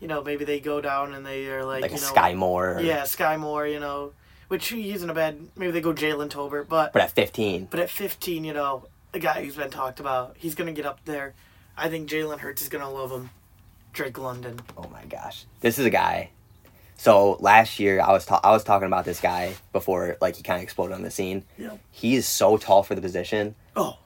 you 0.00 0.08
know 0.08 0.22
maybe 0.22 0.44
they 0.44 0.60
go 0.60 0.80
down 0.80 1.12
and 1.14 1.24
they 1.26 1.46
are 1.48 1.64
like, 1.64 1.82
Like 1.82 1.90
you 1.92 1.96
a 1.98 2.00
know 2.00 2.12
Skyy 2.12 2.36
Moore. 2.36 2.78
yeah 2.82 3.02
Skyy 3.02 3.38
Moore 3.38 3.66
you 3.66 3.80
know 3.80 4.12
which 4.48 4.68
he 4.68 4.92
isn't 4.92 5.10
a 5.10 5.14
bad 5.14 5.38
maybe 5.56 5.72
they 5.72 5.80
go 5.80 5.92
Jalen 5.92 6.28
Tolbert 6.28 6.68
but 6.68 6.92
But 6.92 7.02
at 7.02 7.10
fifteen, 7.10 7.66
but 7.70 7.80
at 7.80 7.90
15 7.90 8.44
you 8.44 8.52
know 8.52 8.86
a 9.12 9.18
guy 9.18 9.42
who's 9.44 9.56
been 9.56 9.70
talked 9.70 9.98
about 10.00 10.36
he's 10.38 10.54
gonna 10.54 10.72
get 10.72 10.86
up 10.86 11.04
there. 11.04 11.34
I 11.76 11.88
think 11.88 12.08
Jalen 12.08 12.38
Hurts 12.38 12.62
is 12.62 12.68
gonna 12.68 12.90
love 12.90 13.10
him. 13.10 13.30
Drake 13.92 14.18
London. 14.18 14.60
Oh 14.76 14.88
my 14.92 15.04
gosh, 15.06 15.46
this 15.60 15.78
is 15.78 15.86
a 15.86 15.90
guy. 15.90 16.30
So 16.98 17.36
last 17.40 17.78
year, 17.78 18.00
I 18.00 18.12
was 18.12 18.24
ta- 18.26 18.40
I 18.42 18.50
was 18.50 18.64
talking 18.64 18.86
about 18.86 19.04
this 19.04 19.20
guy 19.20 19.54
before, 19.72 20.16
like 20.20 20.36
he 20.36 20.42
kind 20.42 20.58
of 20.58 20.62
exploded 20.62 20.94
on 20.94 21.02
the 21.02 21.10
scene. 21.10 21.44
Yep. 21.58 21.78
He 21.90 22.16
is 22.16 22.26
so 22.26 22.56
tall 22.56 22.82
for 22.82 22.94
the 22.94 23.02
position. 23.02 23.54
Oh 23.76 23.98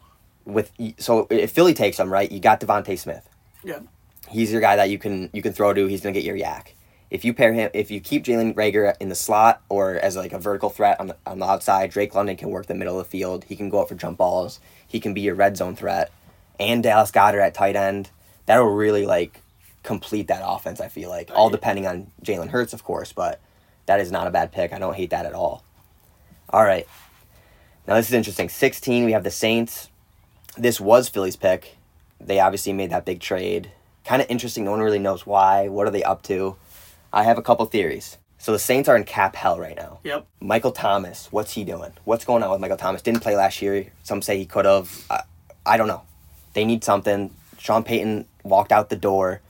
With 0.44 0.72
so 0.98 1.26
if 1.30 1.52
Philly 1.52 1.74
takes 1.74 1.98
him, 1.98 2.12
right, 2.12 2.30
you 2.30 2.40
got 2.40 2.60
DeVonta 2.60 2.98
Smith. 2.98 3.28
yeah. 3.64 3.80
He's 4.28 4.52
your 4.52 4.60
guy 4.60 4.76
that 4.76 4.90
you 4.90 4.98
can 4.98 5.30
you 5.32 5.42
can 5.42 5.52
throw 5.52 5.72
to. 5.72 5.86
He's 5.86 6.00
gonna 6.02 6.12
get 6.12 6.24
your 6.24 6.36
YAC. 6.36 6.68
If 7.10 7.24
you 7.24 7.34
pair 7.34 7.52
him, 7.52 7.70
if 7.74 7.90
you 7.90 7.98
keep 8.00 8.24
Jalen 8.24 8.54
Reagor 8.54 8.94
in 9.00 9.08
the 9.08 9.16
slot 9.16 9.62
or 9.68 9.94
as 9.94 10.14
like 10.16 10.32
a 10.32 10.38
vertical 10.38 10.70
threat 10.70 11.00
on 11.00 11.08
the, 11.08 11.16
on 11.26 11.40
the 11.40 11.46
outside, 11.46 11.90
Drake 11.90 12.14
London 12.14 12.36
can 12.36 12.50
work 12.50 12.66
the 12.66 12.74
middle 12.74 13.00
of 13.00 13.04
the 13.06 13.10
field. 13.10 13.44
He 13.44 13.56
can 13.56 13.68
go 13.68 13.82
up 13.82 13.88
for 13.88 13.96
jump 13.96 14.18
balls. 14.18 14.60
He 14.86 15.00
can 15.00 15.12
be 15.14 15.20
your 15.22 15.34
red 15.34 15.56
zone 15.56 15.74
threat, 15.74 16.12
and 16.60 16.82
Dallas 16.82 17.10
Goedert 17.10 17.40
at 17.42 17.54
tight 17.54 17.74
end. 17.74 18.10
That'll 18.46 18.66
really 18.66 19.06
like 19.06 19.42
complete 19.82 20.28
that 20.28 20.42
offense. 20.44 20.80
I 20.80 20.88
feel 20.88 21.08
like 21.08 21.30
all 21.34 21.50
depending 21.50 21.86
on 21.86 22.10
Jalen 22.22 22.48
Hurts, 22.48 22.72
of 22.72 22.84
course, 22.84 23.12
but 23.12 23.40
that 23.86 24.00
is 24.00 24.12
not 24.12 24.26
a 24.26 24.30
bad 24.30 24.52
pick. 24.52 24.72
I 24.72 24.78
don't 24.78 24.94
hate 24.94 25.10
that 25.10 25.26
at 25.26 25.34
all. 25.34 25.64
All 26.50 26.64
right, 26.64 26.86
now 27.86 27.94
this 27.94 28.08
is 28.08 28.14
interesting. 28.14 28.48
Sixteen, 28.48 29.04
we 29.04 29.12
have 29.12 29.24
the 29.24 29.30
Saints. 29.30 29.88
This 30.56 30.80
was 30.80 31.08
Philly's 31.08 31.36
pick. 31.36 31.76
They 32.20 32.40
obviously 32.40 32.72
made 32.72 32.90
that 32.90 33.04
big 33.04 33.20
trade. 33.20 33.70
Kind 34.04 34.20
of 34.20 34.30
interesting. 34.30 34.64
No 34.64 34.72
one 34.72 34.80
really 34.80 34.98
knows 34.98 35.26
why. 35.26 35.68
What 35.68 35.86
are 35.86 35.90
they 35.90 36.02
up 36.02 36.22
to? 36.24 36.56
I 37.12 37.22
have 37.22 37.38
a 37.38 37.42
couple 37.42 37.64
theories. 37.66 38.18
So 38.38 38.52
the 38.52 38.58
Saints 38.58 38.88
are 38.88 38.96
in 38.96 39.04
cap 39.04 39.36
hell 39.36 39.58
right 39.58 39.76
now. 39.76 40.00
Yep. 40.02 40.26
Michael 40.40 40.72
Thomas, 40.72 41.28
what's 41.30 41.52
he 41.52 41.62
doing? 41.62 41.92
What's 42.04 42.24
going 42.24 42.42
on 42.42 42.50
with 42.50 42.60
Michael 42.60 42.78
Thomas? 42.78 43.02
Didn't 43.02 43.20
play 43.20 43.36
last 43.36 43.60
year. 43.60 43.92
Some 44.02 44.22
say 44.22 44.38
he 44.38 44.46
could 44.46 44.64
have. 44.64 45.04
I, 45.10 45.22
I 45.66 45.76
don't 45.76 45.88
know. 45.88 46.02
They 46.54 46.64
need 46.64 46.82
something. 46.82 47.34
Sean 47.58 47.84
Payton 47.84 48.24
walked 48.42 48.72
out 48.72 48.88
the 48.88 48.96
door. 48.96 49.42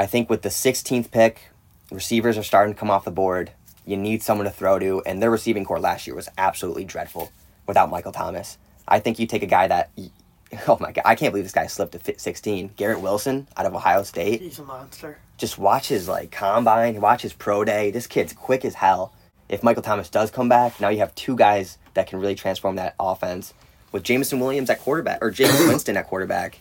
I 0.00 0.06
think 0.06 0.30
with 0.30 0.40
the 0.40 0.48
16th 0.48 1.10
pick, 1.10 1.50
receivers 1.90 2.38
are 2.38 2.42
starting 2.42 2.72
to 2.72 2.80
come 2.80 2.90
off 2.90 3.04
the 3.04 3.10
board. 3.10 3.50
You 3.84 3.98
need 3.98 4.22
someone 4.22 4.46
to 4.46 4.50
throw 4.50 4.78
to, 4.78 5.02
and 5.04 5.22
their 5.22 5.30
receiving 5.30 5.62
core 5.66 5.78
last 5.78 6.06
year 6.06 6.16
was 6.16 6.26
absolutely 6.38 6.84
dreadful 6.86 7.30
without 7.66 7.90
Michael 7.90 8.10
Thomas. 8.10 8.56
I 8.88 8.98
think 8.98 9.18
you 9.18 9.26
take 9.26 9.42
a 9.42 9.46
guy 9.46 9.68
that, 9.68 9.90
oh 10.68 10.78
my 10.80 10.92
god, 10.92 11.02
I 11.04 11.16
can't 11.16 11.34
believe 11.34 11.44
this 11.44 11.52
guy 11.52 11.66
slipped 11.66 11.92
to 11.92 11.98
fi- 11.98 12.16
16. 12.16 12.70
Garrett 12.76 13.02
Wilson 13.02 13.46
out 13.58 13.66
of 13.66 13.74
Ohio 13.74 14.02
State 14.02 14.40
He's 14.40 14.58
a 14.58 14.64
monster. 14.64 15.18
just 15.36 15.58
watch 15.58 15.88
his 15.88 16.08
like 16.08 16.30
combine, 16.30 16.98
watch 17.02 17.20
his 17.20 17.34
pro 17.34 17.62
day. 17.62 17.90
This 17.90 18.06
kid's 18.06 18.32
quick 18.32 18.64
as 18.64 18.76
hell. 18.76 19.12
If 19.50 19.62
Michael 19.62 19.82
Thomas 19.82 20.08
does 20.08 20.30
come 20.30 20.48
back, 20.48 20.80
now 20.80 20.88
you 20.88 21.00
have 21.00 21.14
two 21.14 21.36
guys 21.36 21.76
that 21.92 22.06
can 22.06 22.20
really 22.20 22.34
transform 22.36 22.76
that 22.76 22.94
offense 22.98 23.52
with 23.92 24.02
Jameson 24.02 24.40
Williams 24.40 24.70
at 24.70 24.80
quarterback 24.80 25.18
or 25.20 25.30
Jameis 25.30 25.68
Winston 25.68 25.98
at 25.98 26.06
quarterback. 26.06 26.58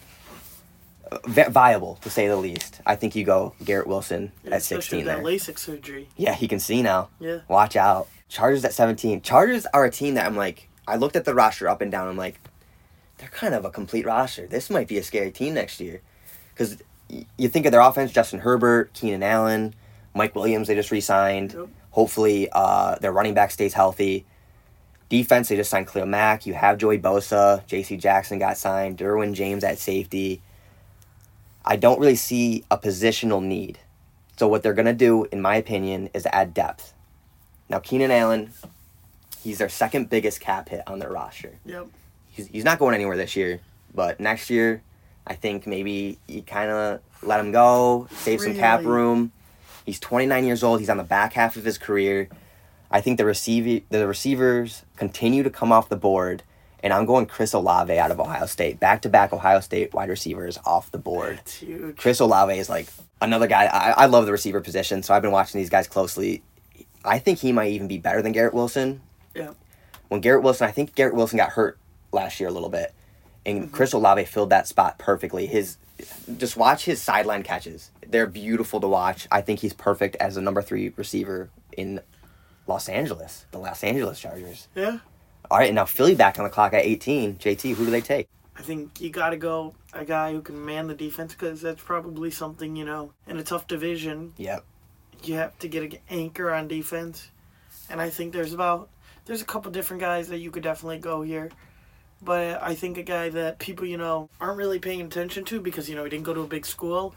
Vi- 1.26 1.50
viable 1.50 1.96
to 2.02 2.10
say 2.10 2.28
the 2.28 2.36
least. 2.36 2.82
I 2.86 2.96
think 2.96 3.16
you 3.16 3.24
go 3.24 3.54
Garrett 3.64 3.88
Wilson 3.88 4.32
at 4.46 4.54
Especially 4.54 4.82
16 5.02 5.06
that 5.06 5.16
there. 5.18 5.24
LASIK 5.26 5.58
surgery. 5.58 6.08
Yeah, 6.18 6.34
he 6.34 6.48
can 6.48 6.60
see 6.60 6.82
now. 6.82 7.10
Yeah. 7.20 7.40
Watch 7.48 7.76
out. 7.76 8.08
Chargers 8.28 8.64
at 8.66 8.74
17. 8.74 9.22
Chargers 9.22 9.66
are 9.74 9.86
a 9.86 9.92
team 9.92 10.14
that 10.16 10.26
I'm 10.26 10.36
like, 10.36 10.70
I 10.88 10.96
looked 10.98 11.16
at 11.16 11.26
the 11.26 11.34
roster 11.34 11.68
up 11.68 11.82
and 11.82 11.92
down. 11.92 12.08
I'm 12.08 12.18
like, 12.18 12.40
they're 13.18 13.30
kind 13.30 13.54
of 13.56 13.66
a 13.66 13.70
complete 13.72 14.06
roster. 14.06 14.46
This 14.48 14.70
might 14.70 14.88
be 14.88 14.98
a 14.98 15.04
scary 15.04 15.32
team 15.32 15.56
next 15.56 15.80
year. 15.80 16.02
Because 16.54 16.78
you 17.38 17.50
think 17.50 17.66
of 17.66 17.72
their 17.72 17.82
offense 17.82 18.12
Justin 18.12 18.40
Herbert, 18.42 18.94
Keenan 18.94 19.24
Allen, 19.24 19.74
Mike 20.14 20.36
Williams, 20.36 20.68
they 20.68 20.76
just 20.76 20.92
re 20.92 21.02
signed. 21.02 21.54
Yep. 21.54 21.68
Hopefully, 21.92 22.50
uh, 22.52 22.96
their 23.00 23.12
running 23.12 23.34
back 23.34 23.50
stays 23.52 23.74
healthy. 23.74 24.26
Defense, 25.10 25.50
they 25.50 25.56
just 25.56 25.72
signed 25.72 25.88
Khalil 25.88 26.06
Mack. 26.06 26.46
You 26.46 26.54
have 26.54 26.78
Joey 26.78 27.00
Bosa. 27.00 27.66
J.C. 27.66 27.98
Jackson 27.98 28.38
got 28.38 28.58
signed. 28.58 28.98
Derwin 29.00 29.34
James 29.34 29.64
at 29.64 29.80
safety. 29.80 30.42
I 31.70 31.76
don't 31.76 32.00
really 32.00 32.16
see 32.16 32.64
a 32.72 32.78
positional 32.80 33.44
need. 33.44 33.78
So, 34.38 34.48
what 34.48 34.64
they're 34.64 34.74
going 34.74 34.88
to 34.88 34.94
do, 34.94 35.26
in 35.26 35.40
my 35.40 35.56
opinion, 35.56 36.10
is 36.16 36.26
add 36.34 36.54
depth. 36.54 36.94
Now, 37.70 37.78
Keenan 37.78 38.10
Allen, 38.10 38.52
he's 39.44 39.60
their 39.60 39.70
second 39.70 40.10
biggest 40.10 40.40
cap 40.42 40.70
hit 40.70 40.82
on 40.88 40.98
their 40.98 41.12
roster. 41.12 41.60
Yep. 41.66 41.88
He's, 42.32 42.48
he's 42.48 42.64
not 42.64 42.80
going 42.80 42.96
anywhere 42.96 43.16
this 43.18 43.36
year, 43.36 43.60
but 43.94 44.20
next 44.20 44.50
year, 44.50 44.82
I 45.28 45.36
think 45.36 45.68
maybe 45.68 46.18
you 46.28 46.42
kind 46.42 46.72
of 46.72 47.02
let 47.22 47.40
him 47.40 47.52
go, 47.52 48.08
save 48.12 48.42
some 48.42 48.56
cap 48.56 48.80
Really? 48.80 48.92
room. 48.92 49.32
He's 49.86 50.00
29 50.00 50.46
years 50.46 50.64
old. 50.64 50.80
He's 50.80 50.90
on 50.90 50.98
the 50.98 51.04
back 51.04 51.34
half 51.34 51.56
of 51.56 51.66
his 51.66 51.78
career. 51.78 52.30
I 52.90 53.02
think 53.02 53.18
the 53.20 53.26
receiver, 53.26 53.86
the 53.90 54.08
receivers 54.08 54.84
continue 54.96 55.44
to 55.44 55.52
come 55.52 55.72
off 55.72 55.90
the 55.90 55.96
board, 55.98 56.42
and 56.84 56.94
I'm 56.94 57.06
going 57.06 57.26
Chris 57.26 57.54
Olave 57.54 57.98
out 57.98 58.12
of 58.12 58.20
Ohio 58.20 58.46
State. 58.46 58.80
Back 58.80 59.02
to 59.04 59.10
back 59.10 59.34
Ohio 59.34 59.60
State 59.60 59.94
wide 59.94 60.10
receivers 60.10 60.58
off 60.66 60.92
the 60.92 60.98
board. 60.98 61.40
Chris 61.98 62.20
Olave 62.20 62.58
is 62.58 62.70
like 62.70 62.88
another 63.22 63.48
guy. 63.48 63.66
I, 63.66 64.04
I 64.04 64.06
love 64.06 64.26
the 64.26 64.32
receiver 64.32 64.62
position, 64.62 65.04
so 65.04 65.14
I've 65.14 65.22
been 65.22 65.32
watching 65.32 65.60
these 65.60 65.70
guys 65.70 65.88
closely. 65.88 66.42
I 67.04 67.20
think 67.20 67.40
he 67.40 67.52
might 67.52 67.72
even 67.72 67.88
be 67.88 67.98
better 67.98 68.22
than 68.22 68.32
Garrett 68.32 68.54
Wilson. 68.54 69.02
Yeah. 69.36 69.54
When 70.08 70.22
Garrett 70.22 70.44
Wilson, 70.44 70.68
I 70.68 70.72
think 70.72 70.96
Garrett 70.96 71.16
Wilson 71.16 71.38
got 71.38 71.50
hurt 71.50 71.78
last 72.12 72.40
year 72.40 72.50
a 72.50 72.52
little 72.52 72.70
bit, 72.70 72.94
and 73.46 73.64
mm-hmm. 73.64 73.74
Chris 73.74 73.94
Olave 73.94 74.26
filled 74.26 74.50
that 74.50 74.68
spot 74.68 74.98
perfectly. 74.98 75.46
His 75.46 75.78
just 76.38 76.56
watch 76.58 76.86
his 76.86 77.02
sideline 77.02 77.44
catches; 77.44 77.92
they're 78.08 78.28
beautiful 78.28 78.80
to 78.80 78.88
watch. 78.88 79.28
I 79.32 79.42
think 79.42 79.60
he's 79.60 79.74
perfect 79.74 80.16
as 80.18 80.38
a 80.38 80.42
number 80.42 80.62
three 80.62 80.94
receiver 80.96 81.50
in 81.78 82.02
Los 82.68 82.90
Angeles, 82.90 83.46
the 83.52 83.60
Los 83.60 83.84
Angeles 83.84 84.20
Chargers. 84.20 84.68
Yeah. 84.76 85.00
All 85.52 85.58
right, 85.58 85.68
and 85.70 85.76
now 85.76 85.86
Philly 85.86 86.16
back 86.16 86.38
on 86.38 86.44
the 86.44 86.50
clock 86.50 86.74
at 86.74 86.86
18. 86.86 87.38
JT, 87.38 87.74
who 87.76 87.86
do 87.86 87.92
they 87.92 88.02
take? 88.02 88.28
I 88.56 88.62
think 88.62 89.02
you 89.02 89.10
got 89.10 89.30
to 89.30 89.38
go 89.38 89.74
a 89.94 90.06
guy 90.06 90.32
who 90.34 90.42
can 90.42 90.64
man 90.66 90.88
the 90.88 90.94
defense 90.94 91.34
because 91.34 91.62
that's 91.62 91.82
probably 91.82 92.30
something, 92.30 92.76
you 92.76 92.86
know, 92.86 93.14
in 93.28 93.38
a 93.38 93.44
tough 93.44 93.68
division, 93.68 94.34
Yep. 94.38 94.64
you 95.24 95.36
have 95.36 95.58
to 95.60 95.68
get 95.68 95.84
an 95.94 96.00
anchor 96.10 96.52
on 96.54 96.68
defense. 96.68 97.30
And 97.90 98.00
I 98.00 98.10
think 98.10 98.34
there's 98.34 98.54
about, 98.54 98.90
there's 99.26 99.42
a 99.42 99.46
couple 99.46 99.72
different 99.72 100.02
guys 100.02 100.28
that 100.28 100.38
you 100.40 100.52
could 100.52 100.62
definitely 100.64 101.00
go 101.00 101.22
here. 101.22 101.50
But 102.22 102.62
I 102.62 102.76
think 102.76 102.98
a 102.98 103.04
guy 103.04 103.30
that 103.30 103.60
people, 103.60 103.86
you 103.86 103.98
know, 103.98 104.30
aren't 104.42 104.58
really 104.58 104.78
paying 104.78 105.02
attention 105.02 105.46
to 105.46 105.62
because, 105.62 105.90
you 105.90 105.96
know, 105.96 106.04
he 106.04 106.10
didn't 106.10 106.26
go 106.26 106.34
to 106.34 106.42
a 106.42 106.48
big 106.48 106.66
school 106.66 107.16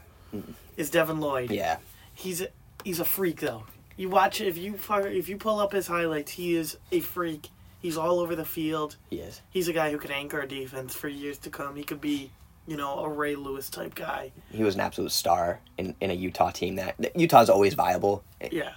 is 0.77 0.89
Devin 0.89 1.19
Lloyd. 1.19 1.51
Yeah. 1.51 1.77
He's 2.15 2.41
a, 2.41 2.47
he's 2.83 2.99
a 3.01 3.05
freak 3.05 3.41
though. 3.41 3.65
You 3.97 4.09
watch 4.09 4.41
if 4.41 4.57
you 4.57 4.79
if 4.89 5.29
you 5.29 5.37
pull 5.37 5.59
up 5.59 5.73
his 5.73 5.85
highlights, 5.87 6.31
he 6.31 6.55
is 6.55 6.77
a 6.91 6.99
freak. 7.01 7.49
He's 7.83 7.97
all 7.97 8.19
over 8.19 8.35
the 8.35 8.45
field. 8.45 8.95
He 9.11 9.17
is. 9.17 9.41
He's 9.51 9.67
a 9.67 9.73
guy 9.73 9.91
who 9.91 9.97
could 9.99 10.09
anchor 10.09 10.39
a 10.41 10.47
defense 10.47 10.95
for 10.95 11.07
years 11.09 11.37
to 11.39 11.49
come. 11.51 11.75
He 11.75 11.83
could 11.83 11.99
be, 12.01 12.31
you 12.65 12.77
know, 12.77 12.99
a 12.99 13.09
Ray 13.09 13.35
Lewis 13.35 13.69
type 13.69 13.93
guy. 13.93 14.31
He 14.51 14.63
was 14.63 14.73
an 14.75 14.81
absolute 14.81 15.11
star 15.11 15.59
in, 15.77 15.93
in 15.99 16.09
a 16.09 16.13
Utah 16.13 16.49
team 16.51 16.77
that 16.77 16.95
Utah's 17.15 17.49
always 17.49 17.73
viable 17.75 18.23
Yeah, 18.51 18.71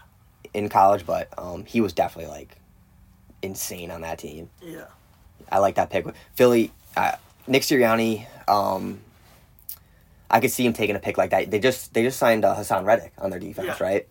in 0.53 0.69
college, 0.69 1.07
but 1.07 1.29
um, 1.39 1.65
he 1.65 1.81
was 1.81 1.93
definitely 1.93 2.31
like 2.33 2.57
insane 3.43 3.91
on 3.93 4.01
that 4.01 4.19
team. 4.19 4.51
yeah, 4.61 4.87
I 5.53 5.59
like 5.61 5.77
that 5.77 5.89
pick. 5.89 6.05
Philly, 6.35 6.73
uh, 6.97 7.13
Nick 7.47 7.63
Sirianni, 7.63 8.27
um, 8.49 8.99
I 10.29 10.41
could 10.41 10.51
see 10.51 10.67
him 10.67 10.73
taking 10.73 10.97
a 10.97 10.99
pick 10.99 11.17
like 11.17 11.31
that. 11.31 11.49
They 11.51 11.61
just 11.61 11.95
they 11.95 12.03
just 12.03 12.19
signed 12.19 12.45
uh, 12.45 12.57
Haason 12.57 12.85
Reddick 12.85 13.13
on 13.19 13.31
their 13.31 13.39
defense, 13.39 13.69
Yeah. 13.79 13.87
right? 13.87 14.09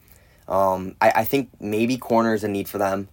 Um, 0.47 0.95
I, 1.01 1.11
I 1.17 1.23
think 1.25 1.49
maybe 1.59 1.97
corner 1.97 2.33
is 2.33 2.45
a 2.45 2.47
need 2.47 2.69
for 2.69 2.77
them, 2.77 3.09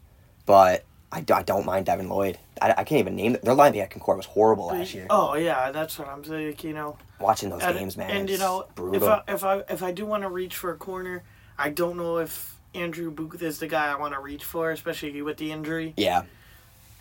but 0.46 0.84
I, 1.12 1.20
do, 1.20 1.35
I 1.35 1.42
don't 1.42 1.66
mind 1.66 1.87
Devin 1.87 2.09
Lloyd. 2.09 2.38
I, 2.61 2.70
I 2.70 2.85
can't 2.85 3.01
even 3.01 3.16
name 3.16 3.35
it. 3.35 3.42
Their 3.42 3.55
linebacking 3.55 4.01
core 4.01 4.16
was 4.16 4.25
horrible 4.25 4.68
last 4.68 4.92
mm. 4.92 4.94
year. 4.94 5.07
Oh 5.11 5.35
yeah, 5.35 5.70
that's 5.70 5.98
what 5.98 6.09
I'm 6.09 6.25
saying. 6.25 6.57
You 6.62 6.72
know, 6.72 6.96
Watching 7.20 7.51
those 7.51 7.62
and, 7.62 7.79
games, 7.79 7.96
man, 7.96 8.11
and 8.11 8.31
you 8.31 8.38
know, 8.38 8.66
if. 8.92 9.03
I 9.03 9.22
if 9.29 9.44
I 9.44 9.62
if 9.68 9.83
I 9.83 9.92
do 9.92 10.07
want 10.07 10.22
to 10.22 10.31
reach 10.31 10.57
for 10.57 10.72
a 10.72 10.77
corner, 10.77 11.22
I 11.59 11.68
don't 11.68 11.98
know 11.98 12.16
if 12.18 12.57
Andrew 12.75 13.11
Booth 13.11 13.42
is 13.42 13.59
the 13.59 13.66
guy 13.66 13.92
I 13.92 13.96
want 13.96 14.14
to 14.14 14.20
reach 14.20 14.44
for, 14.44 14.70
especially 14.70 15.20
with 15.22 15.37
the 15.37 15.53
injury. 15.53 15.92
yeah, 15.96 16.22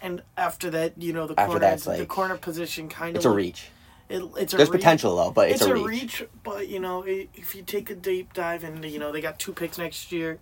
And 0.01 0.21
after 0.35 0.69
that, 0.71 1.01
you 1.01 1.13
know, 1.13 1.27
the 1.27 1.39
After 1.39 1.51
corner 1.51 1.59
that's 1.59 1.85
the 1.85 2.05
corner 2.05 2.37
position 2.37 2.89
kind 2.89 3.15
of 3.15 3.17
it's 3.17 3.25
a 3.25 3.29
reach. 3.29 3.69
It, 4.09 4.23
it's 4.37 4.53
a 4.53 4.57
There's 4.57 4.69
reach. 4.69 4.81
potential 4.81 5.15
though, 5.15 5.31
but 5.31 5.49
it's, 5.49 5.61
it's, 5.61 5.69
a, 5.69 5.73
a 5.73 5.83
reach. 5.87 6.19
reach, 6.19 6.29
but 6.43 6.67
you 6.67 6.79
know, 6.79 7.03
i 7.05 7.29
if 7.33 7.55
you 7.55 7.63
take 7.63 7.89
a 7.89 7.95
deep 7.95 8.33
dive 8.33 8.63
and 8.63 8.83
you 8.83 8.99
know 8.99 9.11
they 9.11 9.21
got 9.21 9.39
two 9.39 9.53
picks 9.53 9.77
next 9.77 10.11
year, 10.11 10.39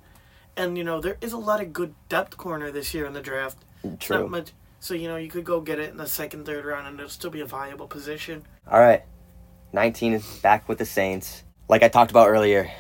and 0.58 0.78
you 0.78 0.84
know 0.84 1.02
there 1.02 1.18
is 1.22 1.34
a 1.34 1.38
lot 1.38 1.62
of 1.62 1.74
good 1.74 1.94
depth 2.08 2.38
corner 2.38 2.72
this 2.72 2.94
year 2.94 3.06
in 3.06 3.14
the 3.14 3.22
draft. 3.22 3.58
True. 4.00 4.20
Not 4.20 4.30
much, 4.30 4.52
so 4.80 4.94
you 4.94 5.08
know 5.08 5.16
you 5.16 5.30
could 5.30 5.46
go 5.46 5.62
get 5.62 5.80
it 5.80 5.90
in 5.92 5.98
the 5.98 6.08
second, 6.08 6.46
third 6.46 6.66
round, 6.66 6.88
and 6.88 7.00
it'll 7.00 7.10
still 7.10 7.30
be 7.30 7.42
a 7.42 7.46
viable 7.46 7.88
position. 7.88 8.44
All 8.70 8.80
right, 8.80 9.04
19 9.74 10.14
is 10.14 10.26
back 10.40 10.68
with 10.68 10.78
the 10.78 10.86
Saints. 10.86 11.44
Like 11.68 11.84
I 11.84 11.88
talked 11.88 12.12
about 12.12 12.28
earlier, 12.28 12.72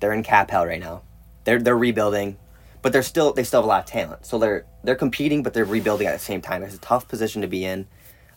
they're 0.00 0.12
in 0.12 0.22
cap 0.22 0.50
hell 0.50 0.66
right 0.66 0.80
now. 0.80 1.02
They're 1.44 1.60
they're 1.60 1.76
rebuilding, 1.76 2.36
but 2.82 2.92
they're 2.92 3.02
still 3.02 3.32
they 3.32 3.44
still 3.44 3.60
have 3.60 3.66
a 3.66 3.68
lot 3.68 3.80
of 3.84 3.86
talent. 3.86 4.26
So 4.26 4.38
they're 4.38 4.66
they're 4.82 4.96
competing, 4.96 5.42
but 5.42 5.54
they're 5.54 5.64
rebuilding 5.64 6.06
at 6.06 6.12
the 6.12 6.18
same 6.18 6.40
time. 6.40 6.62
It's 6.62 6.74
a 6.74 6.78
tough 6.78 7.08
position 7.08 7.42
to 7.42 7.48
be 7.48 7.64
in. 7.64 7.86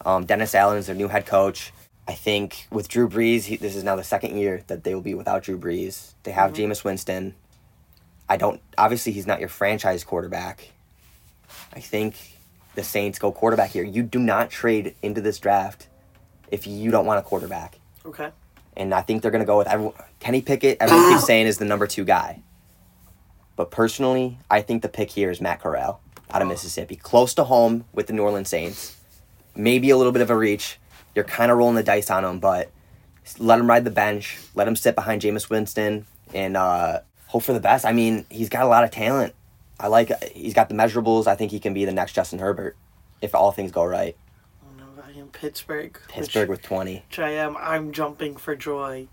Um, 0.06 0.26
Dennis 0.26 0.56
Allen 0.56 0.78
is 0.78 0.88
their 0.88 0.96
new 0.96 1.08
head 1.08 1.26
coach. 1.26 1.74
I 2.08 2.14
think 2.14 2.68
with 2.72 2.88
Drew 2.88 3.10
Brees, 3.10 3.44
he, 3.44 3.58
this 3.58 3.76
is 3.76 3.84
now 3.84 3.98
the 3.98 4.04
second 4.04 4.38
year 4.38 4.64
that 4.68 4.86
they 4.86 4.96
will 4.96 5.02
be 5.02 5.14
without 5.14 5.44
Drew 5.44 5.60
Brees. 5.60 6.14
They 6.24 6.32
have 6.32 6.54
Jameis 6.54 6.84
Winston. 6.84 7.36
I 8.30 8.38
don't. 8.38 8.62
Obviously, 8.78 9.12
he's 9.12 9.28
not 9.28 9.40
your 9.40 9.50
franchise 9.50 10.04
quarterback. 10.04 10.72
I 11.74 11.80
think 11.80 12.16
the 12.76 12.84
Saints 12.84 13.20
go 13.20 13.32
quarterback 13.32 13.72
here. 13.72 13.84
You 13.84 14.04
do 14.04 14.20
not 14.20 14.50
trade 14.50 14.96
into 15.02 15.22
this 15.22 15.40
draft 15.40 15.88
if 16.52 16.68
you 16.68 16.92
don't 16.92 17.06
want 17.06 17.20
a 17.20 17.24
quarterback. 17.24 17.80
Okay. 18.06 18.30
And 18.76 18.94
I 18.94 19.02
think 19.02 19.22
they're 19.22 19.32
going 19.32 19.44
to 19.44 19.48
go 19.48 19.58
with 19.58 19.68
everyone. 19.68 19.96
Kenny 20.20 20.42
Pickett, 20.42 20.78
everyone 20.80 21.12
keeps 21.12 21.26
saying 21.28 21.48
is 21.48 21.58
the 21.58 21.66
number 21.66 21.88
two 21.88 22.06
guy. 22.06 22.42
But 23.56 23.72
personally, 23.72 24.38
I 24.52 24.62
think 24.62 24.84
the 24.84 24.90
pick 24.90 25.10
here 25.10 25.32
is 25.32 25.42
Matt 25.42 25.60
Corral 25.60 26.00
out 26.30 26.42
of 26.42 26.48
Mississippi. 26.48 26.96
Close 26.96 27.34
to 27.36 27.44
home 27.44 27.86
with 27.94 28.08
the 28.08 28.14
New 28.14 28.22
Orleans 28.22 28.50
Saints. 28.50 28.96
Maybe 29.56 29.90
a 29.90 29.98
little 29.98 30.12
bit 30.12 30.22
of 30.22 30.30
a 30.30 30.38
reach. 30.38 30.80
You're 31.16 31.26
kind 31.26 31.52
of 31.52 31.58
rolling 31.58 31.76
the 31.76 31.84
dice 31.84 32.12
on 32.12 32.24
him, 32.24 32.40
but 32.40 32.70
let 33.40 33.60
him 33.60 33.68
ride 33.68 33.84
the 33.84 33.92
bench. 33.92 34.38
Let 34.54 34.68
him 34.68 34.76
sit 34.76 34.94
behind 34.94 35.24
Jameis 35.24 35.50
Winston 35.50 36.06
and 36.34 36.56
uh, 36.56 37.00
hope 37.28 37.44
for 37.44 37.54
the 37.54 37.60
best. 37.60 37.86
I 37.86 37.94
mean, 37.94 38.26
he's 38.30 38.50
got 38.50 38.64
a 38.64 38.68
lot 38.68 38.84
of 38.84 38.92
talent. 38.92 39.34
I 39.80 39.88
like. 39.88 40.12
He's 40.34 40.54
got 40.54 40.70
the 40.70 40.76
measurables. 40.76 41.28
I 41.28 41.36
think 41.36 41.52
he 41.52 41.60
can 41.60 41.74
be 41.74 41.86
the 41.86 41.92
next 41.92 42.14
Justin 42.14 42.40
Herbert 42.40 42.76
if 43.22 43.36
all 43.36 43.52
things 43.52 43.72
go 43.72 43.86
right. 43.86 44.18
Oh, 44.64 44.68
no, 44.78 45.04
I 45.04 45.20
am 45.20 45.28
Pittsburgh. 45.28 46.00
Pittsburgh 46.08 46.50
which, 46.50 46.60
with 46.60 46.66
twenty. 46.66 47.04
which 47.10 47.20
I 47.20 47.32
am. 47.32 47.56
I'm 47.58 47.92
jumping 47.92 48.38
for 48.38 48.56
joy. 48.56 49.08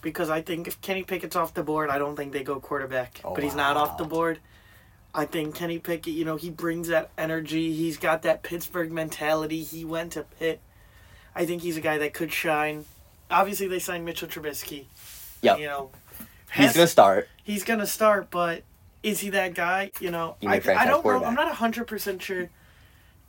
Because 0.00 0.30
I 0.30 0.42
think 0.42 0.66
if 0.66 0.80
Kenny 0.80 1.04
Pickett's 1.04 1.36
off 1.36 1.54
the 1.54 1.62
board, 1.62 1.88
I 1.88 1.98
don't 1.98 2.16
think 2.16 2.32
they 2.32 2.42
go 2.42 2.58
quarterback. 2.58 3.20
Oh, 3.24 3.34
but 3.34 3.44
he's 3.44 3.54
not 3.54 3.76
off 3.76 3.98
the 3.98 4.04
board. 4.04 4.40
I 5.14 5.26
think 5.26 5.54
Kenny 5.54 5.78
Pickett, 5.78 6.14
you 6.14 6.24
know, 6.24 6.36
he 6.36 6.50
brings 6.50 6.88
that 6.88 7.10
energy. 7.18 7.72
He's 7.72 7.98
got 7.98 8.22
that 8.22 8.42
Pittsburgh 8.42 8.90
mentality. 8.90 9.62
He 9.62 9.84
went 9.84 10.12
to 10.12 10.22
Pitt. 10.22 10.60
I 11.36 11.44
think 11.44 11.62
he's 11.62 11.76
a 11.76 11.80
guy 11.80 11.98
that 11.98 12.14
could 12.14 12.32
shine. 12.32 12.86
Obviously, 13.30 13.68
they 13.68 13.78
signed 13.78 14.04
Mitchell 14.04 14.28
Trubisky. 14.28 14.86
Yeah. 15.40 15.56
You 15.56 15.66
know, 15.66 15.90
He's 16.54 16.72
gonna 16.74 16.86
start. 16.86 17.28
he's 17.42 17.64
gonna 17.64 17.86
start, 17.86 18.30
but 18.30 18.62
is 19.02 19.20
he 19.20 19.30
that 19.30 19.54
guy? 19.54 19.90
You 20.00 20.10
know, 20.10 20.36
You 20.40 20.48
I, 20.50 20.54
I 20.54 20.86
don't 20.86 21.04
know. 21.04 21.24
I'm 21.24 21.34
not 21.34 21.52
hundred 21.56 21.86
percent 21.86 22.22
sure 22.22 22.50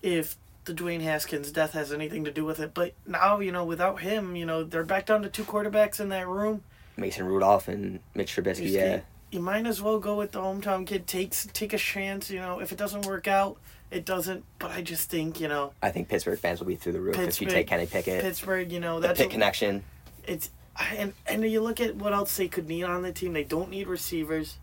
if 0.01 0.35
the 0.65 0.73
Dwayne 0.73 1.01
Haskins 1.01 1.51
death 1.51 1.73
has 1.73 1.91
anything 1.91 2.23
to 2.25 2.31
do 2.31 2.45
with 2.45 2.59
it. 2.59 2.73
But 2.73 2.93
now, 3.05 3.39
you 3.39 3.51
know, 3.51 3.65
without 3.65 4.01
him, 4.01 4.35
you 4.35 4.45
know, 4.45 4.63
they're 4.63 4.83
back 4.83 5.05
down 5.05 5.21
to 5.23 5.29
two 5.29 5.43
quarterbacks 5.43 5.99
in 5.99 6.09
that 6.09 6.27
room. 6.27 6.63
Mason 6.95 7.25
Rudolph 7.25 7.67
and 7.67 7.99
Mitch 8.13 8.35
Trubisky. 8.35 8.63
You 8.69 8.79
Yeah. 8.79 8.99
You 9.31 9.39
might 9.39 9.65
as 9.65 9.81
well 9.81 9.97
go 9.97 10.15
with 10.15 10.31
the 10.31 10.39
hometown 10.39 10.85
kid. 10.85 11.07
Takes 11.07 11.47
take 11.53 11.73
a 11.73 11.77
chance. 11.77 12.29
You 12.29 12.39
know, 12.39 12.59
if 12.59 12.71
it 12.71 12.77
doesn't 12.77 13.07
work 13.07 13.27
out, 13.27 13.57
it 13.89 14.05
doesn't. 14.05 14.43
But 14.59 14.71
I 14.71 14.81
just 14.83 15.09
think 15.09 15.39
you 15.39 15.47
know, 15.47 15.73
I 15.81 15.89
think 15.89 16.07
Pittsburgh 16.07 16.37
fans 16.37 16.59
will 16.59 16.67
be 16.67 16.75
through 16.75 16.93
the 16.93 17.01
roof 17.01 17.17
if 17.17 17.41
you 17.41 17.47
take 17.47 17.65
Kenny 17.65 17.87
Pickett. 17.87 18.21
Pittsburgh. 18.21 18.71
You 18.71 18.79
know, 18.79 18.99
the 18.99 19.07
that's 19.07 19.17
Pitt 19.17 19.27
a- 19.27 19.31
connection. 19.31 19.83
it's 20.27 20.51
and 20.97 21.13
and 21.27 21.43
you 21.49 21.61
look 21.61 21.79
at 21.79 21.95
what 21.95 22.13
else 22.13 22.35
they 22.37 22.47
could 22.47 22.67
need 22.67 22.83
on 22.83 23.01
the 23.03 23.11
team. 23.11 23.33
They 23.33 23.43
don't 23.43 23.69
need 23.69 23.87
receivers. 23.87 24.57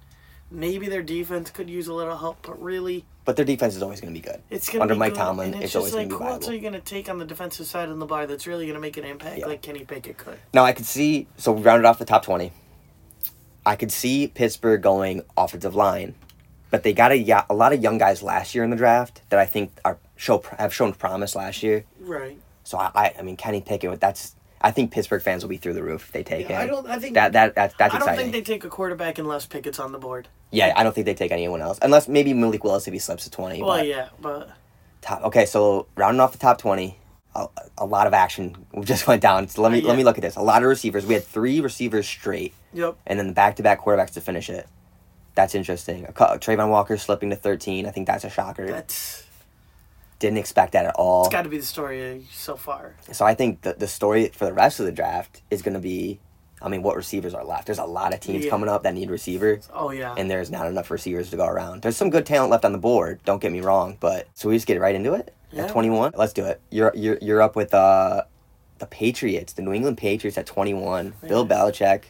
maybe 0.51 0.88
their 0.88 1.03
defense 1.03 1.49
could 1.51 1.70
use 1.70 1.87
a 1.87 1.94
little 1.94 2.16
help, 2.16 2.38
but 2.42 2.61
really, 2.61 3.05
But 3.25 3.37
their 3.37 3.44
defense 3.44 3.77
is 3.77 3.83
always 3.83 4.01
going 4.01 4.12
to 4.12 4.20
be 4.20 4.27
good. 4.27 4.42
it's 4.51 4.68
gonna 4.68 4.83
Under 4.83 4.94
be 4.94 4.99
Mike 4.99 5.12
good, 5.12 5.18
Tomlin, 5.20 5.55
it's 5.55 5.66
it's, 5.66 5.77
always 5.77 5.92
just 5.92 5.94
gonna 5.96 6.09
like 6.11 6.18
be 6.18 6.25
who 6.25 6.31
else 6.33 6.49
are 6.49 6.55
you 6.55 6.61
gonna 6.61 6.81
take 6.81 7.09
on 7.09 7.18
the 7.18 7.25
defensive 7.25 7.66
side 7.66 7.88
of 7.88 7.96
the 8.01 8.07
bar 8.07 8.27
that's 8.27 8.49
really 8.49 8.66
gonna 8.66 8.81
make 8.81 8.96
an 8.96 9.05
impact 9.05 9.38
Yeah. 9.38 9.46
like 9.46 9.62
Kenny 9.62 9.85
Pickett 9.85 10.16
could? 10.18 10.38
Now 10.53 10.64
I 10.64 10.73
could 10.73 10.87
see. 10.87 11.29
So 11.37 11.53
we 11.53 11.62
rounded 11.62 11.87
off 11.87 11.99
the 12.01 12.05
top 12.05 12.25
twenty. 12.25 12.51
I 13.64 13.77
could 13.77 13.92
see 13.92 14.27
Pittsburgh 14.27 14.83
going 14.83 15.23
offensive 15.37 15.77
line, 15.77 16.16
but 16.70 16.83
they 16.83 16.92
got 16.92 17.12
a 17.12 17.44
a 17.49 17.55
lot 17.55 17.73
of 17.73 17.81
young 17.81 17.99
guys 17.99 18.20
last 18.23 18.53
year 18.55 18.64
in 18.64 18.70
the 18.70 18.77
draft 18.77 19.20
that 19.29 19.38
I 19.38 19.46
think 19.46 19.70
are 19.85 19.99
show 20.16 20.42
have 20.59 20.75
shown 20.75 20.92
promise 20.94 21.37
last 21.37 21.62
year. 21.62 21.85
Right. 22.01 22.38
So 22.64 22.79
I, 22.79 22.90
I, 22.94 23.14
I 23.20 23.23
mean 23.23 23.37
Kenny 23.37 23.61
Pickett. 23.61 24.01
That's 24.01 24.35
I 24.61 24.70
think 24.73 24.92
Pittsburgh 24.92 25.23
fans 25.23 25.42
will 25.42 25.49
be 25.49 25.57
through 25.57 25.73
the 25.75 25.83
roof 25.83 26.03
if 26.07 26.12
they 26.12 26.23
take 26.23 26.49
Yeah, 26.49 26.61
him. 26.61 26.62
I 26.62 26.66
don't. 26.66 26.87
I 26.87 26.99
think 26.99 27.14
that 27.14 27.33
that 27.33 27.55
that's 27.55 27.75
that's 27.77 27.94
I 27.94 27.99
don't 27.99 28.16
think 28.16 28.33
they 28.33 28.42
take 28.42 28.64
a 28.64 28.68
quarterback 28.68 29.18
unless 29.18 29.46
Pickett's 29.46 29.79
on 29.79 29.92
the 29.92 29.99
board. 29.99 30.29
yeah, 30.51 30.73
I 30.77 30.83
don't 30.83 30.94
think 30.94 31.07
they 31.07 31.14
take 31.14 31.33
anyone 31.33 31.62
else 31.62 31.79
unless 31.83 32.09
maybe 32.09 32.35
Malik 32.35 32.62
Willis 32.64 32.87
if 32.87 32.92
he 32.92 32.99
slips 32.99 33.25
to 33.25 33.31
twenty. 33.31 33.62
Well, 33.62 33.79
but 33.79 33.87
yeah, 33.87 34.09
but 34.20 34.51
top. 35.01 35.23
Okay, 35.25 35.46
so 35.46 35.87
rounding 35.96 36.20
off 36.20 36.33
the 36.33 36.38
top 36.38 36.59
twenty, 36.59 36.99
a, 37.35 37.46
a 37.79 37.87
lot 37.87 38.07
of 38.07 38.12
action 38.12 38.66
just 38.83 39.07
went 39.07 39.23
down. 39.23 39.49
So 39.49 39.62
let 39.62 39.73
me 39.73 39.83
Uh, 39.83 39.88
let 39.88 39.96
me 39.96 40.05
look 40.05 40.18
at 40.18 40.23
this. 40.23 40.37
A 40.37 40.42
lot 40.42 40.62
of 40.62 40.68
receivers. 40.68 41.07
We 41.07 41.14
had 41.14 41.25
three 41.25 41.61
receivers 41.61 42.07
straight. 42.07 42.53
yep. 42.75 42.96
and 43.07 43.18
then 43.18 43.27
the 43.29 43.33
back-to-back 43.33 43.81
quarterbacks 43.81 44.12
to 44.12 44.20
finish 44.20 44.51
it. 44.51 44.66
That's 45.35 45.55
interesting. 45.55 46.05
A 46.05 46.12
Travon 46.12 46.68
Walker 46.70 46.96
slipping 46.99 47.31
to 47.31 47.37
13. 47.37 47.87
I 47.87 47.90
think 47.90 48.07
that's 48.07 48.25
a 48.25 48.31
shocker. 48.31 48.66
That's 48.66 49.25
Didn't 50.21 50.39
expect 50.39 50.73
that 50.75 50.85
at 50.87 50.95
all. 50.95 51.25
it's 51.25 51.33
got 51.33 51.43
to 51.43 51.49
be 51.49 51.59
the 51.59 51.65
story 51.65 52.25
so 52.31 52.55
far. 52.57 52.95
So 53.11 53.25
I 53.25 53.35
think 53.35 53.63
the, 53.63 53.73
the 53.73 53.89
story 53.89 54.29
for 54.29 54.45
the 54.45 54.53
rest 54.53 54.79
of 54.79 54.87
the 54.87 54.93
draft 54.93 55.43
is 55.51 55.63
going 55.63 55.75
to 55.75 55.81
be, 55.81 56.21
I 56.63 56.69
mean, 56.69 56.83
what 56.83 56.95
receivers 56.95 57.33
are 57.35 57.43
left. 57.45 57.67
There's 57.67 57.79
a 57.79 57.85
lot 57.85 58.13
of 58.15 58.21
teams 58.21 58.45
Yeah. 58.45 58.51
coming 58.51 58.69
up 58.69 58.83
that 58.85 58.95
need 58.95 59.11
receivers, 59.11 59.69
Oh 59.75 59.91
yeah. 59.91 60.15
and 60.17 60.31
there's 60.31 60.51
not 60.51 60.67
enough 60.67 60.91
receivers 60.91 61.31
to 61.31 61.37
go 61.37 61.47
around. 61.47 61.83
There's 61.83 61.97
some 61.97 62.11
good 62.11 62.27
talent 62.27 62.51
left 62.51 62.65
on 62.65 62.73
the 62.73 62.79
board. 62.79 63.21
Don't 63.25 63.41
get 63.41 63.51
me 63.51 63.61
wrong, 63.63 63.97
but 63.99 64.29
so 64.35 64.49
we 64.51 64.57
just 64.57 64.67
get 64.67 64.79
right 64.79 64.95
into 64.95 65.15
it 65.15 65.35
Yeah. 65.53 65.65
at 65.65 65.71
21. 65.71 66.13
Let's 66.15 66.33
do 66.35 66.45
it. 66.45 66.61
You're 66.71 66.93
you're 66.95 67.19
you're 67.23 67.41
up 67.43 67.57
with 67.57 67.73
uh 67.75 68.23
the 68.79 68.87
Patriots, 68.87 69.55
the 69.55 69.63
New 69.63 69.73
England 69.73 69.97
Patriots 69.99 70.37
at 70.39 70.45
21. 70.47 71.15
Bill. 71.27 71.47
Belichick. 71.47 72.05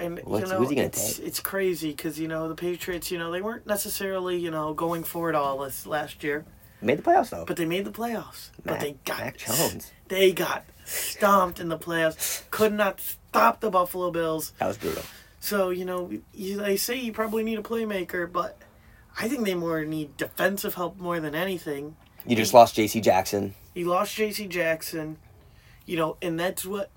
And 0.00 0.18
What's- 0.24 0.46
you 0.46 0.52
know, 0.52 0.58
who's 0.58 0.70
he 0.70 0.74
gonna 0.74 0.86
it's, 0.88 1.18
take? 1.18 1.26
it's 1.28 1.38
crazy 1.40 1.90
because 1.92 2.18
you 2.18 2.26
know 2.26 2.48
the 2.48 2.56
Patriots. 2.56 3.12
You 3.12 3.18
know 3.18 3.30
they 3.30 3.40
weren't 3.40 3.68
necessarily 3.68 4.36
you 4.36 4.50
know 4.50 4.74
going 4.74 5.04
for 5.04 5.28
it 5.30 5.36
all 5.36 5.58
this 5.58 5.86
last 5.86 6.24
year, 6.24 6.44
Made 6.82 6.98
the 6.98 7.02
playoffs 7.02 7.30
though. 7.30 7.44
but 7.46 7.56
they 7.56 7.64
made 7.64 7.84
the 7.84 7.90
playoffs. 7.92 8.50
but 8.64 8.80
they 8.80 8.96
got 9.04 9.20
Mac 9.20 9.36
Jones. 9.38 9.92
They 10.08 10.32
got 10.32 10.64
stomped 10.84 11.60
in 11.60 11.68
the 11.68 11.78
playoffs. 11.78 12.42
Could 12.50 12.72
not 12.72 13.00
stop 13.00 13.60
the 13.60 13.70
Buffalo 13.70 14.10
Bills. 14.10 14.52
That 14.58 14.66
was 14.66 14.78
brutal. 14.78 15.02
So 15.40 15.70
you 15.70 15.84
know 15.84 16.10
you, 16.32 16.56
they 16.58 16.76
say 16.76 16.96
you 16.96 17.12
probably 17.12 17.42
need 17.42 17.58
a 17.58 17.62
playmaker, 17.62 18.30
but 18.30 18.58
I 19.18 19.28
think 19.28 19.44
they 19.44 19.54
more 19.54 19.84
need 19.84 20.16
defensive 20.16 20.74
help 20.74 20.98
more 20.98 21.20
than 21.20 21.34
anything. 21.34 21.96
You 22.26 22.36
just 22.36 22.54
lost 22.54 22.74
J.C. 22.76 23.00
Jackson. 23.00 23.54
You 23.74 23.86
lost 23.86 24.14
J.C. 24.14 24.46
Jackson, 24.46 25.18
you 25.86 25.96
know, 25.96 26.16
and 26.22 26.38
that's 26.38 26.64
what. 26.64 26.90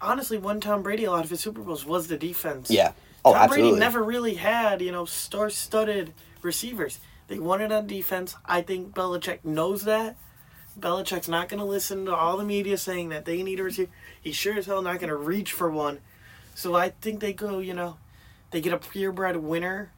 Honestly, 0.00 0.38
won 0.38 0.60
Tom 0.60 0.82
Brady 0.84 1.04
a 1.04 1.10
lot 1.10 1.24
of 1.24 1.30
his 1.30 1.40
Super 1.40 1.60
Bowls 1.60 1.84
was 1.84 2.06
the 2.06 2.16
defense. 2.16 2.70
Yeah. 2.70 2.92
Oh, 3.24 3.32
Tom 3.32 3.42
absolutely. 3.42 3.70
Brady 3.72 3.80
never 3.80 4.02
really 4.02 4.34
had, 4.34 4.80
you 4.80 4.92
know, 4.92 5.04
star-studded 5.04 6.14
receivers. 6.40 7.00
They 7.28 7.38
won 7.38 7.60
it 7.60 7.72
on 7.72 7.86
defense. 7.86 8.36
I 8.44 8.62
think 8.62 8.94
Belichick 8.94 9.44
knows 9.44 9.84
that. 9.84 10.16
Belichick's 10.78 11.28
not 11.28 11.48
going 11.48 11.60
to 11.60 11.66
listen 11.66 12.04
to 12.06 12.14
all 12.14 12.36
the 12.36 12.44
media 12.44 12.76
saying 12.76 13.08
that 13.10 13.24
they 13.24 13.42
need 13.42 13.60
a 13.60 13.64
receiver. 13.64 13.90
He's 14.20 14.36
sure 14.36 14.54
as 14.58 14.66
hell 14.66 14.82
not 14.82 14.98
going 14.98 15.08
to 15.08 15.16
reach 15.16 15.52
for 15.52 15.70
one. 15.70 16.00
So 16.54 16.74
I 16.74 16.90
think 16.90 17.20
they 17.20 17.32
go, 17.32 17.58
you 17.58 17.74
know, 17.74 17.96
they 18.50 18.60
get 18.60 18.72
a 18.72 18.78
purebred 18.78 19.36
winner, 19.36 19.92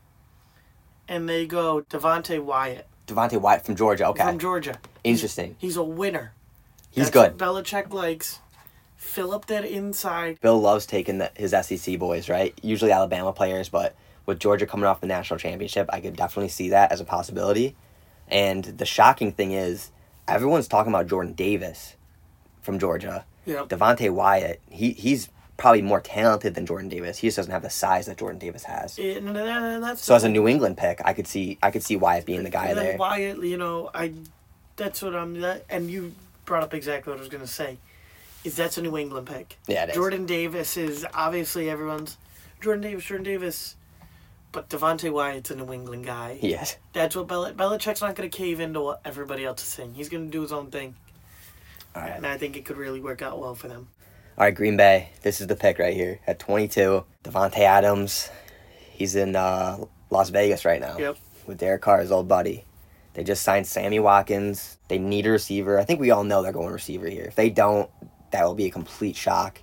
and 1.08 1.28
they 1.28 1.46
go 1.46 1.82
Devonte 1.82 2.42
Wyatt 2.42 2.86
Devonte 3.10 3.40
Wyatt 3.40 3.64
from 3.64 3.76
Georgia. 3.76 4.06
Okay. 4.08 4.24
from 4.24 4.38
Georgia. 4.38 4.78
Interesting. 5.04 5.56
He's 5.58 5.76
a 5.76 5.82
winner. 5.82 6.32
He's 6.90 7.10
That's 7.10 7.36
good. 7.36 7.38
Belichick 7.38 7.92
likes. 7.92 8.40
Fill 8.96 9.32
up 9.32 9.46
that 9.46 9.64
inside. 9.64 10.40
Bill 10.40 10.60
loves 10.60 10.86
taking 10.86 11.18
the, 11.18 11.30
his 11.34 11.52
SEC 11.62 11.98
boys, 11.98 12.28
right? 12.28 12.56
Usually 12.62 12.92
Alabama 12.92 13.32
players, 13.32 13.68
but 13.68 13.94
with 14.26 14.38
Georgia 14.38 14.66
coming 14.66 14.87
off 14.87 15.00
the 15.00 15.06
national 15.06 15.38
championship, 15.38 15.88
I 15.92 16.00
could 16.00 16.16
definitely 16.16 16.48
see 16.48 16.70
that 16.70 16.92
as 16.92 17.00
a 17.00 17.04
possibility. 17.04 17.74
And 18.28 18.64
the 18.64 18.87
shocking 18.87 19.33
thing 19.33 19.52
is, 19.52 19.90
everyone's 20.28 20.68
talking 20.68 20.92
about 20.92 21.09
Jordan 21.09 21.33
Davis 21.33 21.96
from 22.62 22.78
Georgia. 22.78 23.24
Yep. 23.46 23.68
Devonte 23.68 24.11
Wyatt, 24.11 24.61
he 24.70 24.92
he's 24.92 25.28
probably 25.56 25.83
more 25.83 26.00
talented 26.00 26.54
than 26.54 26.64
Jordan 26.66 26.88
Davis. 26.88 27.18
He 27.18 27.26
just 27.26 27.37
doesn't 27.37 27.52
have 27.52 27.62
the 27.62 27.70
size 27.70 28.06
that 28.06 28.16
Jordan 28.18 28.38
Davis 28.38 28.64
has. 28.64 28.98
And 28.98 29.28
that- 29.37 29.80
that's 29.80 30.04
So 30.04 30.14
as 30.14 30.24
a 30.24 30.28
New 30.28 30.46
England 30.48 30.76
pick, 30.78 31.00
I 31.04 31.12
could 31.12 31.26
see 31.26 31.59
I 31.62 31.70
could 31.70 31.83
see 31.83 31.96
Wyatt 31.96 32.24
being 32.26 32.44
the 32.44 32.50
guy 32.50 32.66
And 32.68 32.78
there. 32.78 32.96
Wyatt, 32.96 33.42
you 33.42 33.56
know, 33.56 33.90
I 33.94 34.12
that's 34.76 35.02
what 35.02 35.14
I'm 35.16 35.40
that 35.40 35.64
and 35.68 35.90
you 35.90 36.14
brought 36.44 36.62
up 36.62 36.72
exactly 36.74 37.11
what 37.11 37.18
I 37.18 37.20
was 37.20 37.28
gonna 37.28 37.46
say. 37.46 37.78
Is 38.44 38.56
that's 38.56 38.78
a 38.78 38.83
New 38.83 38.96
England 38.96 39.26
pick. 39.26 39.59
Yeah, 39.66 39.85
it 39.85 39.90
is. 39.90 39.94
Jordan 39.96 40.24
Davis 40.24 40.76
is 40.76 41.04
obviously 41.12 41.68
everyone's 41.68 42.16
Jordan 42.62 42.83
Davis, 42.83 43.04
Jordan 43.04 43.24
Davis. 43.24 43.76
But 44.52 44.68
Devonte 44.68 45.12
Wyatt's 45.12 45.50
a 45.50 45.56
New 45.56 45.72
England 45.72 46.06
guy. 46.06 46.38
Yes. 46.42 46.76
That's 46.92 47.14
what 47.14 47.28
Bel- 47.28 47.52
Belichick's 47.54 48.00
not 48.02 48.16
going 48.16 48.28
to 48.28 48.36
cave 48.36 48.58
into 48.60 48.80
what 48.80 49.00
everybody 49.04 49.44
else 49.44 49.62
is 49.62 49.68
saying. 49.68 49.94
He's 49.94 50.08
going 50.08 50.24
to 50.26 50.30
do 50.30 50.42
his 50.42 50.52
own 50.52 50.70
thing. 50.70 50.96
All 51.94 52.02
right. 52.02 52.12
And 52.12 52.26
I 52.26 52.36
think 52.36 52.56
it 52.56 52.64
could 52.64 52.76
really 52.76 53.00
work 53.00 53.22
out 53.22 53.38
well 53.40 53.54
for 53.54 53.68
them. 53.68 53.88
All 54.38 54.44
right, 54.44 54.54
Green 54.54 54.76
Bay. 54.76 55.10
This 55.22 55.40
is 55.40 55.46
the 55.46 55.54
pick 55.56 55.78
right 55.78 55.94
here 55.94 56.18
at 56.26 56.38
22. 56.38 57.04
Davante 57.24 57.58
Adams. 57.58 58.28
He's 58.90 59.14
in 59.14 59.36
uh, 59.36 59.78
Las 60.10 60.30
Vegas 60.30 60.64
right 60.64 60.80
now 60.80 60.96
Yep. 60.98 61.16
with 61.46 61.58
Derek 61.58 61.82
Carr, 61.82 62.00
his 62.00 62.10
old 62.12 62.26
buddy. 62.28 62.64
They 63.14 63.22
just 63.24 63.42
signed 63.42 63.66
Sammy 63.66 63.98
Watkins. 63.98 64.78
They 64.88 64.98
need 64.98 65.26
a 65.26 65.30
receiver. 65.30 65.78
I 65.78 65.84
think 65.84 66.00
we 66.00 66.10
all 66.10 66.24
know 66.24 66.42
they're 66.42 66.52
going 66.52 66.72
receiver 66.72 67.08
here. 67.08 67.24
If 67.24 67.34
they 67.34 67.50
don't, 67.50 67.90
that 68.30 68.44
will 68.44 68.54
be 68.54 68.66
a 68.66 68.70
complete 68.70 69.16
shock. 69.16 69.60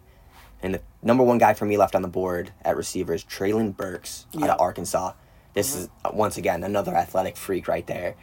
And 0.62 0.74
the 0.76 0.82
number 1.04 1.24
one 1.24 1.38
guy 1.38 1.54
for 1.54 1.65
me 1.65 1.78
left 1.78 1.96
on 1.96 2.02
the 2.02 2.08
board 2.08 2.52
at 2.63 2.76
receiver 2.76 3.13
is 3.13 3.24
Treylon 3.24 3.76
Burks 3.78 4.26
out 4.41 4.50
of 4.50 4.60
Arkansas. 4.60 5.13
This 5.54 5.76
is 5.76 5.89
uh, 6.06 6.12
once 6.13 6.38
again 6.38 6.63
another 6.63 6.96
athletic 6.96 7.38
freak 7.38 7.67
right 7.67 7.86
there. 7.88 8.15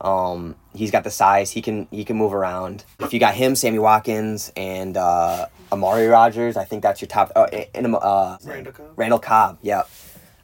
Um, 0.00 0.56
he's 0.74 0.90
got 0.90 1.04
the 1.04 1.10
size. 1.10 1.50
He 1.50 1.60
can 1.60 1.86
he 1.90 2.04
can 2.04 2.16
move 2.16 2.32
around. 2.32 2.84
If 3.00 3.12
you 3.12 3.20
got 3.20 3.34
him, 3.34 3.54
Sammy 3.54 3.78
Watkins, 3.78 4.50
and 4.56 4.96
uh, 4.96 5.46
Amari 5.72 6.06
Rodgers, 6.06 6.56
I 6.56 6.64
think 6.64 6.82
that's 6.82 7.00
your 7.02 7.08
top. 7.08 7.32
Oh, 7.36 7.44
and 7.74 7.94
uh, 7.94 8.38
Randall 8.44 8.72
Cobb. 8.72 8.86
Randall 8.96 9.18
Cobb. 9.18 9.58
Yeah, 9.62 9.82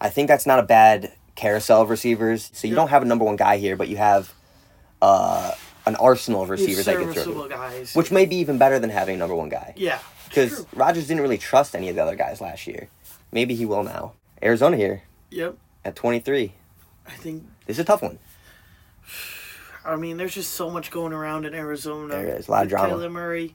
I 0.01 0.11
think 0.11 0.29
that's 0.29 0.46
not 0.46 0.59
a 0.59 0.62
bad 0.62 1.12
carousel 1.37 1.83
of 1.83 1.90
receivers. 1.90 2.51
So 2.53 2.66
you 2.66 2.75
Yeah. 2.75 2.77
don't 2.81 2.88
have 2.88 3.03
a 3.03 3.07
number 3.07 3.25
one 3.25 3.37
guy 3.37 3.57
here, 3.57 3.77
but 3.77 3.88
you 3.88 3.96
have 3.96 4.35
uh, 5.01 5.53
an 5.87 5.96
arsenal 5.96 6.42
of 6.42 6.51
receivers 6.51 6.85
that 6.85 6.96
can 6.96 7.12
throw, 7.14 7.49
guys. 7.49 7.94
which 7.94 8.11
may 8.11 8.27
be 8.27 8.37
even 8.37 8.59
better 8.59 8.79
than 8.79 8.90
having 8.90 9.14
a 9.14 9.18
number 9.18 9.35
one 9.35 9.49
guy. 9.49 9.72
yeah. 9.77 9.99
Because. 10.28 10.66
Rodgers 10.74 11.06
didn't 11.06 11.22
really 11.22 11.38
trust 11.38 11.74
any 11.74 11.88
of 11.88 11.96
the 11.96 12.02
other 12.02 12.16
guys 12.16 12.40
last 12.40 12.66
year. 12.66 12.88
Maybe 13.32 13.54
he 13.54 13.66
will 13.66 13.82
now. 13.82 14.12
Arizona 14.42 14.76
here 14.76 15.02
Yep. 15.30 15.56
at 15.84 15.96
twenty 15.96 16.20
three. 16.20 16.52
I 17.06 17.12
think 17.12 17.44
This 17.66 17.76
is 17.76 17.80
a 17.80 17.84
tough 17.84 18.02
one. 18.02 18.18
I 19.84 19.96
mean, 19.96 20.16
there's 20.16 20.34
just 20.34 20.54
so 20.54 20.68
much 20.70 20.90
going 20.90 21.12
around 21.12 21.44
in 21.46 21.54
Arizona. 21.54 22.08
There 22.14 22.36
is, 22.36 22.48
a 22.48 22.50
lot 22.50 22.64
of 22.64 22.68
drama. 22.68 22.94
Kyler 22.94 23.10
Murray. 23.12 23.54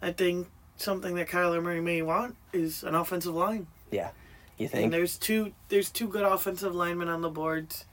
I 0.00 0.12
think 0.12 0.48
something 0.76 1.16
that 1.16 1.28
Kyler 1.28 1.62
Murray 1.62 1.80
may 1.80 2.02
want 2.02 2.36
is 2.52 2.84
an 2.84 2.94
offensive 2.94 3.34
line. 3.34 3.66
Yeah. 3.90 4.10
You 4.58 4.68
think? 4.68 4.84
And 4.84 4.92
there's 4.92 5.18
two 5.18 5.52
there's 5.68 5.90
two 5.90 6.06
good 6.06 6.22
offensive 6.24 6.74
linemen 6.74 7.08
on 7.08 7.20
the 7.20 7.30
boards. 7.30 7.84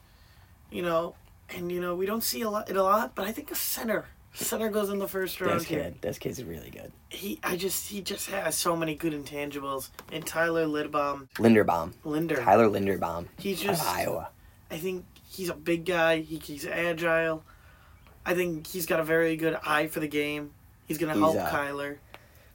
You 0.72 0.82
know, 0.84 1.16
and 1.50 1.72
you 1.72 1.82
know, 1.82 1.96
we 1.96 2.06
don't 2.06 2.24
see 2.24 2.42
a 2.42 2.50
lot 2.50 2.70
it 2.70 2.76
a 2.76 2.84
lot, 2.84 3.16
but 3.16 3.26
I 3.26 3.32
think 3.32 3.52
a 3.52 3.56
center. 3.56 4.06
Center 4.38 4.70
goes 4.70 4.90
in 4.90 5.00
the 5.00 5.08
first 5.08 5.42
round 5.42 5.60
This 5.62 5.68
kid, 5.68 5.96
this 6.02 6.20
kid's 6.20 6.44
really 6.44 6.70
good. 6.70 6.92
He 7.10 7.40
I 7.44 7.56
just 7.56 7.90
he 7.90 8.02
just 8.02 8.30
has 8.30 8.56
so 8.56 8.76
many 8.76 8.94
good 8.96 9.14
intangibles. 9.14 9.90
And 10.12 10.26
Tyler 10.26 10.66
Lidbaum, 10.66 11.28
Linderbaum, 11.36 11.94
Linder. 12.04 12.36
Tyler 12.36 12.68
Linderbaum, 12.68 13.28
He's 13.38 13.60
just 13.60 13.84
Iowa. 13.84 14.30
I 14.70 14.78
think 14.78 15.06
he's 15.28 15.50
a 15.50 15.56
big 15.56 15.86
guy. 15.86 16.20
He, 16.20 16.38
he's 16.38 16.66
agile. 16.66 17.44
I 18.26 18.36
think 18.36 18.68
he's 18.68 18.86
got 18.86 19.00
a 19.00 19.04
very 19.04 19.38
good 19.38 19.58
eye 19.66 19.88
for 19.88 20.00
the 20.00 20.08
game. 20.08 20.52
He's 20.88 20.98
gonna 20.98 21.14
He's, 21.14 21.22
help 21.22 21.36
uh, 21.38 21.50
Kyler. 21.50 21.98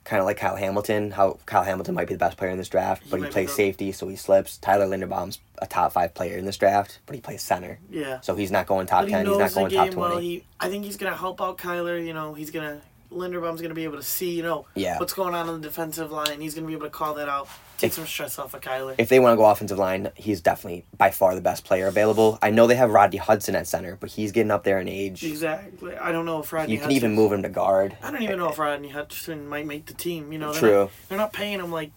Kind 0.05 0.19
of 0.21 0.27
like 0.27 0.37
Kyle 0.37 0.57
Hamilton. 0.57 1.13
How 1.13 1.39
Kyle 1.47 1.63
Hamilton 1.63 1.95
might 1.95 2.09
be 2.09 2.15
the 2.15 2.19
best 2.19 2.37
player 2.37 2.51
in 2.51 2.59
this 2.59 2.69
draft, 2.69 3.05
but 3.09 3.21
he 3.21 3.27
be 3.27 3.31
plays 3.31 3.53
safety, 3.53 3.93
so 3.93 4.09
he 4.09 4.17
slips. 4.17 4.59
Tyler 4.59 4.87
Linderbaum's 4.87 5.39
a 5.59 5.67
top 5.67 5.93
five 5.93 6.13
player 6.13 6.37
in 6.37 6.45
this 6.45 6.57
draft, 6.57 6.99
but 7.07 7.15
he 7.15 7.21
plays 7.21 7.41
center, 7.41 7.79
Yeah. 7.89 8.21
so 8.21 8.35
he's 8.35 8.51
not 8.51 8.67
going 8.67 8.89
top 8.89 9.03
But 9.03 9.09
he 9.09 9.15
ten. 9.15 9.27
He's 9.27 9.39
not 9.39 9.55
going 9.55 9.71
top 9.73 9.89
game 9.91 9.97
well. 9.99 10.11
twenty. 10.11 10.27
He, 10.29 10.45
I 10.59 10.69
think 10.69 10.85
he's 10.85 10.97
gonna 10.97 11.17
help 11.17 11.41
out 11.41 11.57
Kyler. 11.57 12.05
You 12.05 12.15
know, 12.15 12.35
he's 12.35 12.51
gonna 12.51 12.81
Linderbaum's 13.13 13.61
gonna 13.63 13.75
be 13.75 13.85
able 13.85 13.97
to 13.99 14.03
see. 14.03 14.31
You 14.33 14.43
know, 14.43 14.67
Yeah. 14.75 14.99
what's 14.99 15.13
going 15.13 15.35
on 15.35 15.49
on 15.49 15.61
the 15.61 15.69
defensive 15.69 16.11
line. 16.11 16.41
He's 16.41 16.55
gonna 16.55 16.67
be 16.67 16.73
able 16.73 16.87
to 16.87 16.91
call 16.91 17.15
that 17.15 17.29
out. 17.29 17.49
Take 17.79 17.89
If- 17.89 17.95
some 17.95 18.07
stress 18.07 18.39
off 18.39 18.55
of 18.55 18.61
Kyler. 18.61 18.95
If 18.99 19.09
they 19.09 19.19
want 19.19 19.33
to 19.33 19.37
go 19.37 19.45
offensive 19.47 19.79
line, 19.79 20.11
he's 20.15 20.41
definitely 20.41 20.85
by 20.97 21.11
far 21.11 21.35
the 21.35 21.41
best 21.41 21.65
player 21.65 21.87
available. 21.89 22.39
I 22.41 22.51
know 22.51 22.67
they 22.67 22.77
have 22.77 22.91
Rodney 22.91 23.19
Hudson 23.19 23.55
at 23.57 23.67
center, 23.67 23.97
but 24.01 24.11
he's 24.11 24.31
getting 24.33 24.51
up 24.53 24.63
there 24.65 24.79
in 24.81 24.89
age. 24.89 25.25
exactly. 25.25 25.97
I 25.97 26.13
don't 26.13 26.25
know 26.27 26.41
if 26.41 26.53
Rodney. 26.53 26.75
You 26.75 26.81
can 26.81 26.93
even 26.93 27.13
move 27.15 27.33
him 27.33 27.43
to 27.43 27.49
guard. 27.49 27.97
I 28.03 28.11
don't 28.11 28.23
even 28.23 28.39
know 28.39 28.49
if 28.51 28.59
Rodney 28.59 28.91
Hudson 28.91 29.49
might 29.49 29.67
make 29.67 29.87
the 29.87 29.95
team. 29.95 30.33
You 30.33 30.39
know, 30.39 30.53
they're 30.53 30.61
True. 30.61 30.81
Not, 30.83 30.91
they're 31.09 31.19
not 31.19 31.33
paying 31.33 31.59
him 31.59 31.73
like 31.73 31.91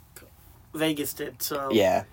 Vegas 0.74 1.13
did. 1.13 1.41
So 1.41 1.70
Yeah. 1.72 2.03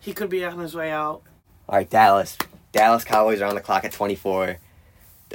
he 0.00 0.12
could 0.12 0.30
be 0.30 0.44
on 0.44 0.58
his 0.58 0.74
way 0.74 0.90
out. 0.90 1.22
All 1.68 1.76
right, 1.76 1.88
Dallas. 1.88 2.36
Dallas 2.72 3.04
Cowboys 3.04 3.40
are 3.40 3.46
on 3.46 3.54
the 3.54 3.60
clock 3.60 3.84
at 3.84 3.92
24. 3.92 4.56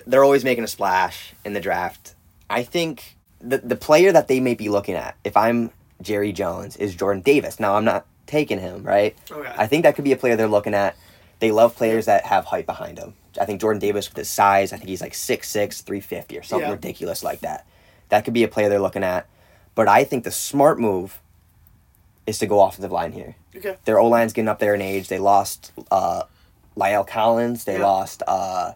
They're 0.08 0.24
always 0.24 0.44
making 0.44 0.64
a 0.64 0.68
splash 0.68 1.34
in 1.46 1.54
the 1.54 1.60
draft. 1.60 2.13
I 2.54 2.64
think 2.64 3.18
the 3.40 3.58
the 3.60 3.76
player 3.76 4.12
that 4.12 4.28
they 4.28 4.40
may 4.40 4.54
be 4.54 4.70
looking 4.70 4.96
at, 4.96 5.16
if 5.24 5.36
I'm 5.36 5.72
Jerry 6.02 6.32
Jones, 6.32 6.76
is 6.78 6.96
Jordan 6.96 7.22
Davis. 7.22 7.60
Now 7.60 7.76
I'm 7.76 7.86
not 7.86 8.06
taking 8.28 8.60
him, 8.60 8.84
right? 8.84 9.16
Okay. 9.32 9.52
I 9.58 9.68
think 9.68 9.84
that 9.84 9.96
could 9.96 10.04
be 10.06 10.12
a 10.12 10.18
player 10.18 10.36
they're 10.36 10.48
looking 10.48 10.74
at. 10.74 10.96
They 11.40 11.52
love 11.52 11.76
players 11.76 12.06
that 12.06 12.26
have 12.26 12.46
height 12.46 12.66
behind 12.66 12.98
them. 12.98 13.16
I 13.40 13.46
think 13.46 13.60
Jordan 13.60 13.80
Davis 13.80 14.08
with 14.10 14.18
his 14.18 14.30
size, 14.30 14.72
I 14.72 14.78
think 14.78 14.88
he's 14.90 15.02
like 15.02 15.14
6'6", 15.14 15.82
350 15.84 16.38
or 16.38 16.44
something 16.44 16.68
Yeah. 16.68 16.74
ridiculous 16.74 17.24
like 17.24 17.42
that. 17.42 17.66
That 18.10 18.24
could 18.24 18.34
be 18.34 18.44
a 18.44 18.48
player 18.48 18.70
they're 18.70 18.80
looking 18.80 19.04
at. 19.04 19.26
But 19.76 19.88
I 19.90 20.04
think 20.04 20.24
the 20.24 20.32
smart 20.32 20.80
move 20.80 21.20
is 22.26 22.38
to 22.40 22.46
go 22.46 22.62
offensive 22.62 22.92
line 22.92 23.12
here. 23.12 23.36
Okay. 23.56 23.76
Their 23.86 24.00
O 24.00 24.08
line's 24.08 24.32
getting 24.34 24.48
up 24.48 24.60
there 24.60 24.76
in 24.76 24.82
age. 24.82 25.08
They 25.10 25.20
lost 25.20 25.72
uh, 25.92 26.24
La'el 26.78 27.06
Collins. 27.06 27.66
They 27.66 27.78
Yeah. 27.80 27.86
lost 27.86 28.24
uh, 28.28 28.74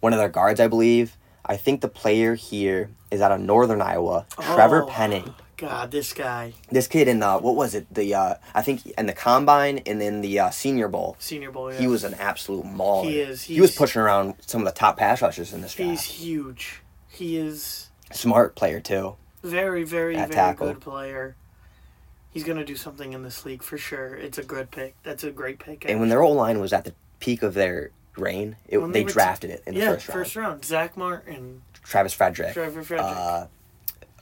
one 0.00 0.12
of 0.12 0.18
their 0.18 0.28
guards, 0.30 0.58
I 0.60 0.66
believe. 0.66 1.16
I 1.44 1.56
think 1.56 1.80
the 1.80 1.88
player 1.88 2.34
here 2.34 2.90
is 3.10 3.20
out 3.20 3.32
of 3.32 3.40
Northern 3.40 3.80
Iowa, 3.82 4.26
Trevor 4.40 4.84
Oh. 4.84 4.86
Penning. 4.86 5.34
God, 5.56 5.90
this 5.90 6.14
guy, 6.14 6.54
This 6.70 6.86
kid 6.86 7.06
in 7.06 7.18
the 7.20 7.36
what 7.38 7.54
was 7.54 7.74
it? 7.74 7.92
The 7.92 8.14
uh, 8.14 8.34
I 8.54 8.62
think 8.62 8.86
in 8.86 9.04
the 9.04 9.12
combine 9.12 9.78
and 9.84 10.00
in 10.00 10.22
the 10.22 10.38
uh, 10.38 10.48
Senior 10.50 10.88
Bowl, 10.88 11.16
Senior 11.18 11.50
Bowl. 11.50 11.68
he 11.68 11.86
was 11.86 12.02
an 12.02 12.14
absolute 12.14 12.64
mauler. 12.64 13.10
He 13.10 13.20
is, 13.20 13.42
He 13.42 13.60
was 13.60 13.74
pushing 13.76 14.00
around 14.00 14.36
some 14.46 14.62
of 14.62 14.64
the 14.64 14.72
top 14.72 14.96
pass 14.96 15.20
rushers 15.20 15.52
in 15.52 15.60
this 15.60 15.74
He's 15.74 16.00
huge. 16.02 16.80
He 17.08 17.36
is 17.36 17.90
Smart 18.10 18.56
player 18.56 18.80
too. 18.80 19.16
very, 19.42 19.84
very, 19.84 20.16
At 20.16 20.28
very 20.28 20.34
tackle. 20.34 20.68
good 20.68 20.80
player. 20.80 21.36
He's 22.32 22.44
gonna 22.44 22.64
do 22.64 22.76
something 22.76 23.12
in 23.12 23.22
this 23.22 23.44
league 23.44 23.62
for 23.62 23.76
sure. 23.76 24.14
It's 24.14 24.38
a 24.38 24.42
good 24.44 24.70
pick. 24.70 24.94
That's 25.02 25.24
a 25.24 25.30
great 25.30 25.58
pick. 25.58 25.84
And 25.86 26.00
when 26.00 26.08
their 26.08 26.22
O 26.22 26.30
line 26.30 26.58
was 26.60 26.72
at 26.72 26.84
the 26.86 26.94
peak 27.18 27.42
of 27.42 27.52
their 27.52 27.90
reign, 28.16 28.56
it, 28.68 28.78
When 28.78 28.92
they, 28.92 29.00
they 29.00 29.04
were 29.04 29.10
t- 29.10 29.14
drafted 29.14 29.50
it 29.50 29.62
in 29.66 29.74
the 29.74 29.80
yeah, 29.80 29.92
first 29.94 30.08
round. 30.08 30.18
first 30.20 30.36
round. 30.36 30.64
Zack 30.64 30.96
Martin, 30.96 31.62
Travis 31.82 32.12
Frederick, 32.12 32.52
Frederick, 32.54 32.90
uh, 33.00 33.46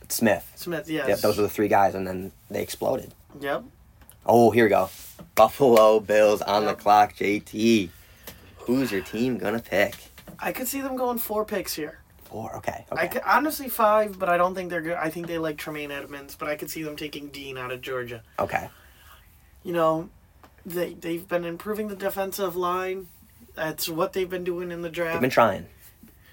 Smith. 0.09 0.51
Smith. 0.57 0.89
Yes. 0.89 1.09
Yep, 1.09 1.18
those 1.20 1.36
were 1.36 1.43
the 1.43 1.49
three 1.49 1.68
guys, 1.68 1.95
and 1.95 2.07
then 2.07 2.32
they 2.51 2.62
exploded. 2.62 3.12
Yep. 3.41 3.64
Oh, 4.26 4.51
here 4.51 4.64
we 4.64 4.70
go. 4.70 4.91
Buffalo 5.34 6.01
Bills 6.01 6.43
on 6.43 6.64
Yep. 6.64 6.76
the 6.76 6.82
clock. 6.82 7.14
JT, 7.14 7.91
who's 8.59 8.91
your 8.93 9.03
team 9.03 9.39
gonna 9.39 9.59
pick? 9.61 9.95
I 10.39 10.53
could 10.53 10.68
see 10.68 10.80
them 10.80 10.97
going 10.97 11.18
four 11.18 11.45
picks 11.45 11.74
here. 11.74 12.01
Four. 12.24 12.55
Okay. 12.57 12.84
I 12.93 13.07
could, 13.07 13.22
honestly 13.24 13.68
five, 13.70 14.18
but 14.18 14.28
I 14.28 14.36
don't 14.36 14.55
think 14.55 14.68
they're 14.70 14.82
good. 14.82 14.97
I 14.99 15.09
think 15.09 15.26
they 15.26 15.39
like 15.39 15.57
Tremaine 15.57 15.91
Edmunds, 15.91 16.36
but 16.36 16.49
I 16.49 16.57
could 16.57 16.68
see 16.70 16.82
them 16.82 16.95
taking 16.95 17.28
Dean 17.28 17.57
out 17.57 17.72
of 17.72 17.80
Georgia. 17.80 18.22
Okay. 18.39 18.68
You 19.64 19.72
know, 19.72 20.11
they 20.66 20.93
they've 20.95 21.26
been 21.26 21.45
improving 21.45 21.89
the 21.89 21.97
defensive 21.97 22.55
line. 22.55 23.09
That's 23.59 23.88
what 23.88 24.12
they've 24.12 24.30
been 24.30 24.44
doing 24.44 24.70
in 24.70 24.82
the 24.82 24.88
draft. 24.88 25.14
They've 25.14 25.20
been 25.22 25.30
trying. 25.30 25.66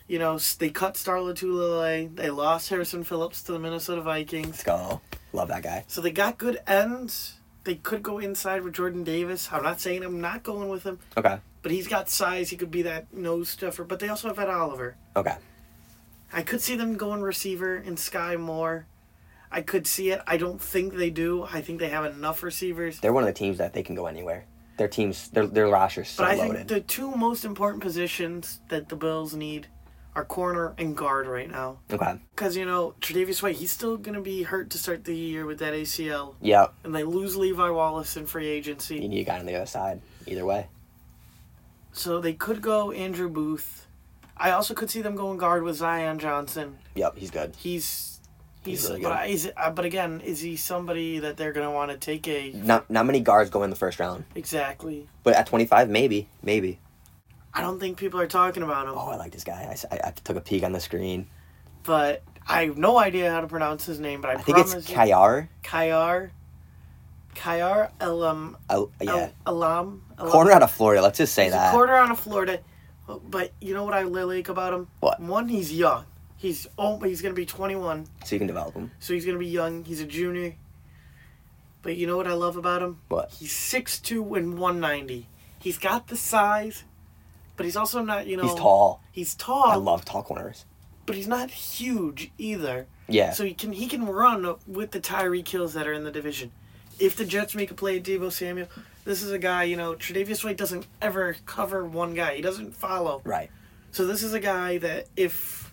you 0.07 0.19
know, 0.19 0.38
they 0.59 0.69
cut 0.69 0.95
Star 0.95 1.17
Lotulelei. 1.17 2.15
They 2.15 2.30
lost 2.30 2.69
Harrison 2.69 3.03
Phillips 3.03 3.41
to 3.43 3.51
the 3.53 3.59
Minnesota 3.59 4.01
Vikings. 4.01 4.47
Let's 4.47 4.63
go. 4.63 5.01
Love 5.34 5.47
that 5.47 5.63
guy. 5.63 5.84
So 5.88 6.01
they 6.01 6.11
got 6.11 6.38
good 6.38 6.59
ends. 6.67 7.39
They 7.63 7.76
could 7.76 8.03
go 8.03 8.19
inside 8.19 8.61
with 8.63 8.73
Jordan 8.76 9.03
Davis. 9.03 9.49
I'm 9.51 9.63
not 9.63 9.82
saying 9.82 10.03
I'm 10.03 10.21
not 10.21 10.43
going 10.43 10.69
with 10.69 10.84
him, 10.84 10.99
Okay. 11.17 11.39
but 11.63 11.71
he's 11.71 11.88
got 11.88 12.09
size. 12.11 12.51
He 12.51 12.57
could 12.57 12.69
be 12.69 12.84
that 12.84 13.11
nose 13.11 13.49
stuffer. 13.49 13.84
But 13.84 13.99
they 13.99 14.07
also 14.07 14.28
have 14.28 14.38
Ed 14.38 14.49
Oliver. 14.49 14.95
Okay. 15.15 15.36
I 16.32 16.43
could 16.43 16.61
see 16.61 16.76
them 16.76 16.95
going 16.95 17.21
receiver 17.23 17.76
in 17.76 17.95
Skyy 17.95 18.39
Moore. 18.39 18.86
I 19.51 19.61
could 19.61 19.88
see 19.88 20.11
it. 20.11 20.21
I 20.28 20.38
don't 20.38 20.61
think 20.61 20.93
they 20.93 21.09
do. 21.09 21.43
I 21.51 21.61
think 21.61 21.80
they 21.80 21.89
have 21.89 22.05
enough 22.05 22.43
receivers. 22.43 22.99
They're 22.99 23.13
one 23.13 23.23
of 23.23 23.28
the 23.28 23.34
teams 23.34 23.57
that 23.57 23.73
they 23.73 23.82
can 23.82 23.95
go 23.95 24.05
anywhere. 24.05 24.45
Their 24.78 24.88
teams, 24.89 25.30
their 25.30 25.47
their 25.47 25.67
roster's 25.67 26.09
so 26.09 26.23
But 26.23 26.32
I 26.34 26.36
loaded. 26.36 26.55
think 26.55 26.67
the 26.67 26.82
two 26.82 27.11
most 27.11 27.45
important 27.45 27.82
positions 27.82 28.59
that 28.69 28.89
the 28.89 28.95
Bills 28.95 29.34
need 29.34 29.67
are 30.15 30.23
corner 30.26 30.73
and 30.78 30.95
guard 30.95 31.28
right 31.28 31.49
now. 31.49 31.78
okay. 31.91 32.19
Because, 32.34 32.55
you 32.55 32.65
know, 32.65 32.95
Tre'Davious 33.01 33.43
White, 33.43 33.55
he's 33.57 33.71
still 33.71 33.97
going 33.97 34.15
to 34.15 34.21
be 34.21 34.43
hurt 34.43 34.69
to 34.69 34.78
start 34.78 35.03
the 35.03 35.15
year 35.15 35.45
with 35.45 35.59
that 35.59 35.73
ACL. 35.73 36.36
Yep. 36.41 36.73
And 36.86 36.95
they 36.95 37.03
lose 37.03 37.36
Levi 37.36 37.69
Wallace 37.69 38.15
in 38.15 38.26
free 38.26 38.47
agency. 38.47 38.95
You 38.97 39.09
need 39.09 39.21
a 39.21 39.23
guy 39.26 39.39
on 39.39 39.45
the 39.45 39.55
other 39.55 39.65
side. 39.65 39.99
Either 40.26 40.45
way. 40.45 40.67
So 41.91 42.19
they 42.21 42.34
could 42.34 42.61
go 42.61 42.91
Andrew 42.91 43.30
Booth. 43.30 43.88
I 44.38 44.51
also 44.51 44.73
could 44.73 44.89
see 44.89 45.01
them 45.01 45.15
going 45.15 45.38
guard 45.38 45.63
with 45.63 45.76
Zion 45.78 46.19
Johnson. 46.19 46.78
Yep. 46.95 47.17
He's 47.17 47.32
good. 47.32 47.55
He's. 47.57 48.14
He's 48.66 48.88
really 48.89 49.01
but. 49.01 49.11
I- 49.11 49.26
is 49.28 49.51
uh, 49.55 49.70
but 49.72 49.86
again, 49.86 50.22
is 50.22 50.39
he 50.41 50.55
somebody 50.55 51.20
that 51.20 51.38
they're 51.38 51.53
gonna 51.53 51.72
want 51.72 51.91
to 51.91 51.97
take 51.97 52.28
a 52.28 52.51
Not 52.51 52.89
not 52.89 53.05
many 53.05 53.20
guards 53.20 53.49
go 53.49 53.63
in 53.63 53.70
the 53.70 53.76
first 53.76 53.99
round, 53.99 54.26
exactly? 54.36 55.07
but 55.24 55.36
at 55.36 55.47
25, 55.47 55.89
maybe, 55.89 56.28
maybe. 56.41 56.80
I 57.53 57.61
don't 57.61 57.80
think 57.80 57.97
people 57.97 58.20
are 58.20 58.28
talking 58.28 58.63
about 58.63 58.88
him, 58.88 58.93
Oh, 58.97 59.07
I 59.11 59.16
like 59.16 59.32
this 59.32 59.43
guy. 59.45 59.76
I 59.91 60.11
took 60.11 60.36
a 60.36 60.41
peek 60.41 60.63
on 60.63 60.74
the 60.74 60.80
screen. 60.82 61.28
but 61.84 62.22
I 62.47 62.66
have 62.66 62.78
no 62.78 62.97
idea 62.97 63.32
how 63.32 63.41
to 63.41 63.47
pronounce 63.47 63.86
his 63.86 63.99
name. 63.99 64.20
But 64.22 64.32
I, 64.32 64.34
I 64.34 64.38
think 64.41 64.57
it's 64.57 64.74
Kaiir. 64.91 65.47
Kaiir, 65.63 66.32
Kaiir 67.36 67.91
Elam, 67.99 68.57
Oh, 68.70 68.91
yeah. 69.01 69.30
El- 69.47 69.55
Elam, 69.55 70.01
Elam. 70.20 70.32
Corner 70.32 70.51
out 70.51 70.63
of 70.63 70.72
Florida. 70.72 71.01
Let's 71.01 71.18
just 71.18 71.34
say 71.34 71.45
He's 71.45 71.53
that. 71.53 71.72
quarter 71.74 71.95
out 71.95 72.11
of 72.11 72.20
Florida, 72.20 72.59
but 73.07 73.51
you 73.61 73.74
know 73.74 73.84
what 73.84 73.93
I 73.93 74.03
like 74.03 74.49
about 74.49 74.74
him? 74.74 74.88
What? 74.99 75.20
One, 75.22 75.47
he's 75.49 75.72
young. 75.72 76.05
He's 76.38 76.68
oh, 76.78 77.00
he's 77.00 77.22
gonna 77.22 77.34
be 77.34 77.46
21, 77.46 78.08
so 78.24 78.36
you 78.36 78.40
can 78.40 78.48
develop 78.48 78.74
him. 78.76 78.92
so 79.00 79.14
he's 79.14 79.26
gonna 79.26 79.38
be 79.40 79.48
young. 79.48 79.84
He's 79.86 80.02
a 80.02 80.06
junior. 80.06 80.56
But 81.82 81.98
you 81.98 82.08
know 82.08 82.18
what 82.18 82.28
I 82.28 82.34
love 82.34 82.58
about 82.58 82.82
him? 82.82 83.00
What? 83.10 83.32
He's 83.32 83.54
6'2 83.54 84.38
and 84.38 84.58
190. 84.58 85.28
He's 85.60 85.78
got 85.78 86.08
the 86.08 86.18
size, 86.18 86.84
but 87.56 87.66
he's 87.66 87.76
also 87.78 88.02
not, 88.02 88.26
you 88.28 88.38
know. 88.38 88.44
He's 88.44 88.56
tall. 88.56 89.02
He's 89.12 89.36
tall, 89.36 89.68
I 89.72 89.76
love 89.76 90.04
tall 90.04 90.24
corners. 90.24 90.66
but 91.06 91.16
he's 91.16 91.28
not 91.28 91.52
huge 91.52 92.32
either. 92.38 92.88
Yeah. 93.08 93.32
So 93.32 93.44
he 93.46 93.54
can 93.54 93.72
he 93.72 93.88
can 93.88 94.06
run 94.06 94.56
with 94.68 94.92
the 94.92 95.00
Tyreek 95.00 95.48
Hills 95.48 95.74
that 95.74 95.88
are 95.88 95.94
in 95.94 96.04
the 96.04 96.12
division. 96.12 96.52
If 97.00 97.16
the 97.16 97.26
Jets 97.26 97.54
make 97.56 97.70
a 97.72 97.76
play 97.76 97.98
at 97.98 98.04
Deebo 98.04 98.32
Samuel, 98.32 98.68
this 99.04 99.22
is 99.22 99.32
a 99.32 99.38
guy, 99.38 99.64
you 99.64 99.76
know, 99.78 99.94
Tre'Davious 99.94 100.44
White 100.44 100.58
doesn't 100.58 100.88
ever 101.02 101.36
cover 101.46 101.86
one 101.86 102.14
guy. 102.14 102.36
He 102.36 102.42
doesn't 102.42 102.76
follow. 102.76 103.22
Right. 103.24 103.52
So 103.92 104.08
this 104.08 104.24
is 104.24 104.34
a 104.34 104.40
guy 104.40 104.78
that 104.80 105.08
if, 105.16 105.64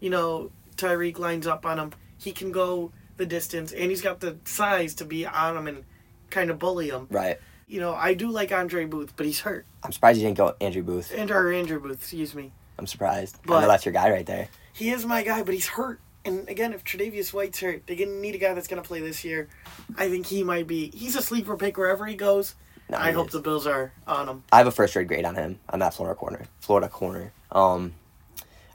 you 0.00 0.10
know, 0.10 0.50
Tyreek 0.76 1.18
lines 1.18 1.46
up 1.46 1.66
on 1.66 1.78
him, 1.78 1.92
he 2.18 2.32
can 2.32 2.52
go 2.52 2.92
the 3.16 3.26
distance 3.26 3.72
and 3.72 3.90
he's 3.90 4.00
got 4.02 4.20
the 4.20 4.36
size 4.44 4.94
to 4.96 5.04
be 5.04 5.26
on 5.26 5.56
him 5.56 5.66
and 5.66 5.84
kind 6.30 6.50
of 6.50 6.58
bully 6.58 6.88
him. 6.90 7.06
Right. 7.10 7.38
You 7.66 7.80
know, 7.80 7.92
I 7.94 8.14
do 8.14 8.30
like 8.30 8.52
Andre 8.52 8.84
Booth, 8.86 9.14
but 9.16 9.26
he's 9.26 9.40
hurt. 9.40 9.66
I'm 9.82 9.92
surprised 9.92 10.18
you 10.20 10.26
didn't 10.26 10.38
go 10.38 10.54
Andrew 10.60 10.82
Booth. 10.82 11.12
And 11.14 11.30
or 11.30 11.52
Andrew 11.52 11.80
Booth, 11.80 11.98
excuse 12.00 12.34
me. 12.34 12.52
I'm 12.78 12.86
surprised. 12.86 13.36
I 13.36 13.46
But- 13.46 13.60
know 13.62 13.68
that's 13.68 13.84
your 13.84 13.92
guy 13.92 14.10
right 14.10 14.24
there. 14.26 14.48
He 14.72 14.90
is 14.90 15.04
my 15.04 15.22
guy, 15.24 15.42
but 15.42 15.52
he's 15.54 15.66
hurt. 15.66 16.00
And 16.24 16.48
again, 16.48 16.72
if 16.72 16.84
Tre'Davious 16.84 17.32
White's 17.32 17.60
hurt, 17.60 17.82
they're 17.86 17.96
gonna 17.96 18.12
need 18.20 18.34
a 18.34 18.38
guy 18.38 18.54
that's 18.54 18.68
gonna 18.68 18.82
play 18.82 19.00
this 19.00 19.24
year. 19.24 19.48
I 19.96 20.08
think 20.08 20.26
he 20.26 20.44
might 20.44 20.66
be. 20.66 20.90
He's 20.94 21.16
a 21.16 21.22
sleeper 21.22 21.56
pick 21.56 21.76
wherever 21.76 22.06
he 22.06 22.14
goes. 22.14 22.54
No, 22.90 22.96
I 22.98 23.10
hope 23.12 23.26
is. 23.28 23.32
the 23.34 23.40
Bills 23.40 23.66
are 23.66 23.92
on 24.06 24.28
him. 24.28 24.44
I 24.52 24.58
have 24.58 24.66
a 24.66 24.70
first 24.70 24.94
rate 24.96 25.08
grade 25.08 25.24
on 25.24 25.34
him 25.34 25.58
on 25.68 25.80
that 25.80 25.94
Florida 25.94 26.14
corner. 26.18 26.46
Florida 26.60 26.88
corner. 26.88 27.32
Um, 27.50 27.94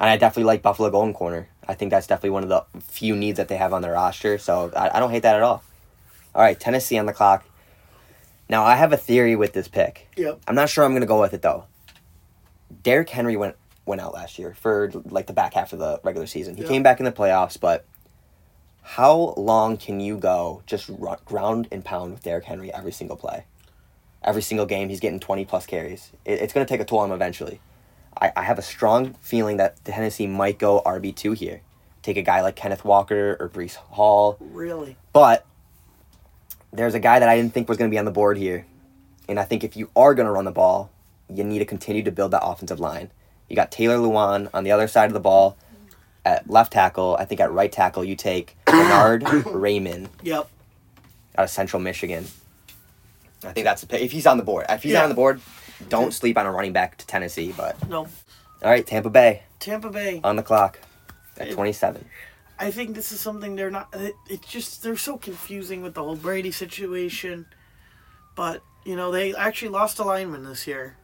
and 0.04 0.10
I 0.12 0.18
definitely 0.18 0.44
like 0.46 0.62
Buffalo 0.62 0.90
Golden 0.90 1.14
corner. 1.14 1.48
I 1.68 1.74
think 1.76 1.92
that's 1.92 2.08
definitely 2.08 2.32
one 2.32 2.44
of 2.44 2.50
the 2.50 2.66
few 2.82 3.16
needs 3.16 3.38
that 3.38 3.48
they 3.48 3.56
have 3.58 3.74
on 3.74 3.82
their 3.82 3.94
roster. 3.94 4.38
So 4.38 4.72
I, 4.76 4.98
I 4.98 5.00
don't 5.00 5.12
hate 5.12 5.24
that 5.24 5.36
at 5.36 5.42
all. 5.44 5.64
All 6.36 6.42
right, 6.42 6.60
Tennessee 6.60 6.98
on 6.98 7.06
the 7.06 7.14
clock. 7.14 7.46
Now 8.50 8.64
I 8.66 8.76
have 8.76 8.92
a 8.94 8.98
theory 8.98 9.36
with 9.36 9.54
this 9.54 9.68
pick. 9.68 10.08
Yep. 10.18 10.42
I'm 10.48 10.56
not 10.56 10.70
sure 10.70 10.84
I'm 10.84 10.94
gonna 10.94 11.06
go 11.06 11.22
with 11.22 11.34
it 11.34 11.42
though. 11.42 11.66
Derrick 12.84 13.10
Henry 13.10 13.38
went 13.38 13.56
went 13.86 14.02
out 14.02 14.14
last 14.14 14.38
year 14.40 14.54
for 14.60 14.92
like 15.10 15.28
the 15.28 15.34
back 15.34 15.54
half 15.54 15.74
of 15.74 15.80
the 15.80 16.00
regular 16.04 16.28
season. 16.28 16.56
He 16.56 16.64
Yeah. 16.64 16.68
came 16.70 16.84
back 16.84 17.00
in 17.00 17.06
the 17.06 17.12
playoffs, 17.12 17.60
but 17.60 17.86
how 18.82 19.34
long 19.38 19.78
can 19.78 20.00
you 20.00 20.18
go 20.18 20.62
just 20.66 20.90
ru- 20.90 21.16
ground 21.26 21.68
and 21.72 21.84
pound 21.86 22.12
with 22.14 22.24
Derrick 22.24 22.44
Henry 22.46 22.74
every 22.74 22.92
single 22.92 23.16
play? 23.16 23.46
Every 24.22 24.42
single 24.42 24.66
game, 24.66 24.90
he's 24.90 25.00
getting 25.00 25.20
20 25.20 25.46
plus 25.46 25.66
carries. 25.66 26.12
It, 26.26 26.42
it's 26.42 26.54
going 26.54 26.66
to 26.66 26.70
take 26.70 26.80
a 26.82 26.86
toll 26.86 27.00
on 27.00 27.10
him 27.10 27.16
eventually. 27.16 27.60
I, 28.22 28.32
I 28.36 28.42
have 28.44 28.58
a 28.60 28.62
strong 28.64 29.14
feeling 29.22 29.58
that 29.58 29.84
Tennessee 29.86 30.28
might 30.28 30.60
go 30.60 30.82
RB2 30.86 31.36
here. 31.38 31.62
Take 32.02 32.18
a 32.18 32.22
guy 32.22 32.42
like 32.42 32.56
Kenneth 32.56 32.84
Walker 32.84 33.38
or 33.40 33.50
Breece 33.50 33.76
Hall. 33.76 34.38
Really. 34.40 34.98
But 35.14 35.46
there's 36.72 36.94
a 36.96 37.00
guy 37.00 37.20
that 37.20 37.30
I 37.30 37.36
didn't 37.36 37.54
think 37.54 37.70
was 37.70 37.78
going 37.78 37.90
to 37.90 37.94
be 37.94 38.00
on 38.00 38.06
the 38.06 38.12
board 38.12 38.38
here. 38.38 38.66
And 39.30 39.40
I 39.40 39.44
think 39.44 39.64
if 39.64 39.78
you 39.78 39.90
are 39.96 40.14
going 40.14 40.26
to 40.26 40.32
run 40.32 40.46
the 40.46 40.52
ball, 40.52 40.92
you 41.30 41.44
need 41.44 41.60
to 41.60 41.66
continue 41.66 42.04
to 42.04 42.12
build 42.12 42.32
that 42.32 42.44
offensive 42.44 42.80
line. 42.80 43.10
You 43.50 43.56
got 43.56 43.72
Taylor 43.72 43.98
Lewan 43.98 44.50
on 44.54 44.64
the 44.64 44.72
other 44.72 44.88
side 44.88 45.06
of 45.06 45.14
the 45.14 45.20
ball 45.20 45.58
at 46.26 46.50
left 46.50 46.74
tackle. 46.74 47.16
I 47.20 47.26
think 47.26 47.40
at 47.40 47.52
right 47.52 47.72
tackle, 47.72 48.04
you 48.04 48.16
take 48.16 48.56
Bernhard 48.66 49.22
Raimann 49.24 50.10
Yep. 50.24 50.50
out 51.38 51.44
of 51.46 51.50
Central 51.50 51.82
Michigan. 51.82 52.26
I 53.46 53.52
think 53.52 53.66
that's 53.66 53.82
the 53.82 53.88
pick. 53.88 54.02
If 54.02 54.12
he's 54.12 54.26
on 54.28 54.38
the 54.38 54.44
board, 54.44 54.66
if 54.70 54.84
he's 54.84 54.94
not 54.94 55.00
Yeah. 55.00 55.04
on 55.04 55.10
the 55.10 55.16
board, 55.16 55.42
don't 55.90 56.14
sleep 56.14 56.38
on 56.38 56.46
a 56.46 56.52
running 56.52 56.74
back 56.74 56.98
to 56.98 57.08
Tennessee. 57.08 57.54
But 57.56 57.88
No. 57.90 58.00
all 58.00 58.10
right, 58.64 58.86
Tampa 58.86 59.10
Bay 59.10 59.44
Tampa 59.60 59.90
Bay. 59.90 60.20
on 60.24 60.36
the 60.36 60.44
clock 60.44 60.80
at 61.38 61.50
It- 61.50 61.54
27. 61.54 62.06
I 62.60 62.70
think 62.72 62.96
this 62.96 63.12
is 63.12 63.20
something 63.20 63.56
they're 63.56 63.72
not. 63.72 63.90
It, 63.94 64.14
it's 64.30 64.48
just 64.48 64.84
they're 64.84 64.96
so 64.96 65.18
confusing 65.18 65.82
with 65.82 65.96
the 65.96 66.04
whole 66.04 66.16
Brady 66.16 66.52
situation. 66.52 67.46
But 68.36 68.62
you 68.86 68.96
know 68.96 69.12
they 69.12 69.34
actually 69.36 69.70
lost 69.70 70.00
a 70.00 70.04
lineman 70.04 70.44
this 70.44 70.68
year. 70.68 70.96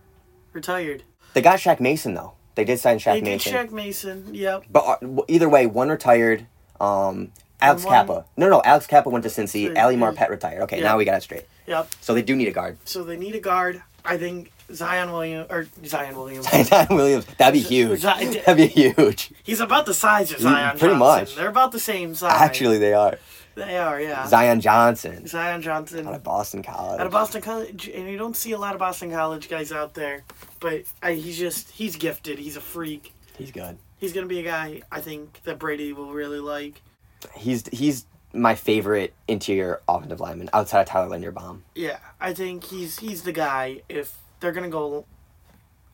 retired. 0.53 1.03
They 1.33 1.41
got 1.41 1.59
Shaq 1.59 1.79
Mason 1.79 2.13
though. 2.15 2.33
They 2.55 2.65
did 2.65 2.79
sign 2.79 2.97
Shaq 2.97 3.13
They 3.13 3.19
did 3.21 3.25
Mason. 3.25 3.53
Shaq 3.53 3.71
Mason. 3.71 4.29
Yep. 4.33 4.65
But 4.71 4.79
uh, 4.85 4.97
w- 5.01 5.25
either 5.27 5.47
way, 5.47 5.65
one 5.67 5.89
retired. 5.89 6.45
Um, 6.81 7.31
Alex 7.61 7.83
one- 7.83 7.93
Cappa. 7.93 8.25
No, 8.37 8.49
no, 8.49 8.61
Alex 8.65 8.87
Cappa 8.87 9.09
went 9.09 9.23
to 9.23 9.29
Cincy. 9.29 9.69
Cincy. 9.69 9.77
Ali 9.77 9.95
Marpet 9.95 10.29
retired. 10.29 10.61
Okay, 10.63 10.77
Yeah. 10.79 10.85
now 10.85 10.97
we 10.97 11.05
got 11.05 11.17
it 11.17 11.21
straight. 11.23 11.45
Yep. 11.67 11.87
So 12.01 12.13
they 12.13 12.21
do 12.23 12.35
need 12.35 12.47
a 12.47 12.51
guard. 12.51 12.77
So 12.85 13.03
they 13.03 13.15
need 13.17 13.35
a 13.35 13.39
guard. 13.39 13.81
I 14.03 14.17
think 14.17 14.51
Zion 14.73 15.11
Williams 15.11 15.47
or 15.49 15.67
Zion 15.85 16.15
Williams. 16.15 16.47
Zion 16.67 16.87
Williams. 16.95 17.25
That'd 17.37 17.53
be 17.53 17.59
huge. 17.67 18.01
Zion- 18.01 18.33
That'd 18.45 18.57
be 18.57 18.67
huge. 18.67 19.31
He's 19.43 19.59
about 19.59 19.85
the 19.85 19.93
size 19.93 20.31
of 20.31 20.39
Zion. 20.39 20.77
pretty 20.77 20.93
Johnson. 20.95 20.99
much. 20.99 21.35
They're 21.35 21.49
about 21.49 21.71
the 21.71 21.79
same 21.79 22.15
size. 22.15 22.31
Actually, 22.33 22.77
they 22.77 22.93
are. 22.93 23.17
they 23.55 23.77
are. 23.77 23.99
Yeah. 23.99 24.25
Zion 24.27 24.61
Johnson 24.61 25.27
Zion 25.27 25.61
Johnson. 25.61 26.07
out 26.07 26.13
of 26.15 26.23
Boston 26.23 26.63
College. 26.63 26.99
Out 26.99 27.05
of 27.07 27.11
Boston 27.11 27.41
College, 27.41 27.87
and 27.89 28.07
you 28.09 28.17
don't 28.17 28.35
see 28.35 28.51
a 28.51 28.57
lot 28.57 28.73
of 28.73 28.79
Boston 28.79 29.11
College 29.11 29.49
guys 29.49 29.71
out 29.71 29.93
there, 29.95 30.23
but 30.59 30.83
I, 31.03 31.13
he's 31.13 31.37
just 31.37 31.69
he's 31.71 31.95
gifted. 31.95 32.39
He's 32.39 32.55
a 32.57 32.61
freak. 32.61 33.13
He's 33.37 33.51
good. 33.51 33.77
He's 33.97 34.13
gonna 34.13 34.27
be 34.27 34.39
a 34.39 34.43
guy 34.43 34.81
I 34.91 35.01
think 35.01 35.41
that 35.43 35.59
Brady 35.59 35.91
will 35.93 36.11
really 36.13 36.39
like. 36.39 36.81
He's 37.35 37.67
he's 37.67 38.05
my 38.31 38.53
favorite 38.55 39.13
interior 39.27 39.81
offensive 39.89 40.19
lineman 40.19 40.49
outside 40.53 40.81
of 40.81 40.85
Tyler 40.87 41.17
Linderbaum. 41.17 41.61
Yeah, 41.75 41.97
I 42.21 42.33
think 42.33 42.63
he's 42.65 42.99
he's 42.99 43.23
the 43.23 43.31
guy. 43.33 43.81
If 43.89 44.15
they're 44.39 44.51
gonna 44.51 44.69
go 44.69 45.05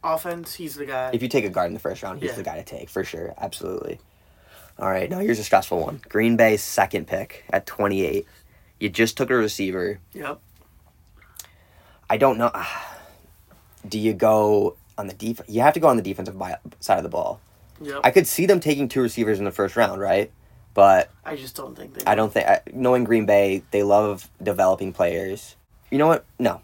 offense, 0.04 0.54
he's 0.56 0.76
the 0.76 0.86
guy. 0.86 1.12
If 1.14 1.22
you 1.24 1.28
take 1.30 1.46
a 1.46 1.50
guard 1.50 1.68
in 1.68 1.74
the 1.74 1.80
first 1.80 2.04
round, 2.04 2.22
he's 2.22 2.32
Yeah. 2.32 2.36
the 2.38 2.44
guy 2.44 2.56
to 2.58 2.64
take 2.64 2.90
for 2.90 3.04
sure. 3.04 3.34
Absolutely. 3.38 4.00
All 4.78 4.90
right, 4.90 5.10
now 5.10 5.20
here's 5.20 5.40
a 5.40 5.44
stressful 5.44 5.80
one. 5.80 6.02
Green 6.10 6.36
Bay's 6.36 6.62
second 6.62 7.08
pick 7.08 7.46
at 7.50 7.66
28. 7.66 8.28
You 8.80 8.90
just 8.90 9.16
took 9.18 9.30
a 9.30 9.36
receiver. 9.36 10.00
yep. 10.14 10.40
I 12.10 12.18
don't 12.18 12.38
know. 12.38 12.52
Do 13.88 14.00
you 14.00 14.14
go 14.14 14.76
on 14.98 15.08
the 15.08 15.14
def? 15.14 15.42
You 15.48 15.62
have 15.62 15.74
to 15.76 15.80
go 15.80 15.88
on 15.88 15.98
the 15.98 16.04
defensive 16.04 16.36
side 16.80 16.98
of 16.98 17.04
the 17.04 17.10
ball. 17.10 17.40
Yep. 17.82 18.02
I 18.04 18.12
could 18.12 18.26
see 18.28 18.46
them 18.46 18.60
taking 18.60 18.88
two 18.88 19.02
receivers 19.02 19.38
in 19.40 19.46
the 19.46 19.52
first 19.52 19.76
round, 19.76 20.02
right? 20.02 20.32
But 20.74 21.10
I 21.24 21.36
just 21.36 21.56
don't 21.56 21.76
think 21.76 21.94
they. 21.94 22.04
I 22.06 22.16
don't 22.16 22.34
think 22.34 22.48
I, 22.48 22.62
knowing 22.74 23.04
Green 23.06 23.26
Bay, 23.26 23.64
they 23.72 23.84
love 23.84 24.30
developing 24.42 24.92
players. 24.92 25.56
You 25.92 25.98
know 26.00 26.08
what? 26.08 26.26
No, 26.40 26.62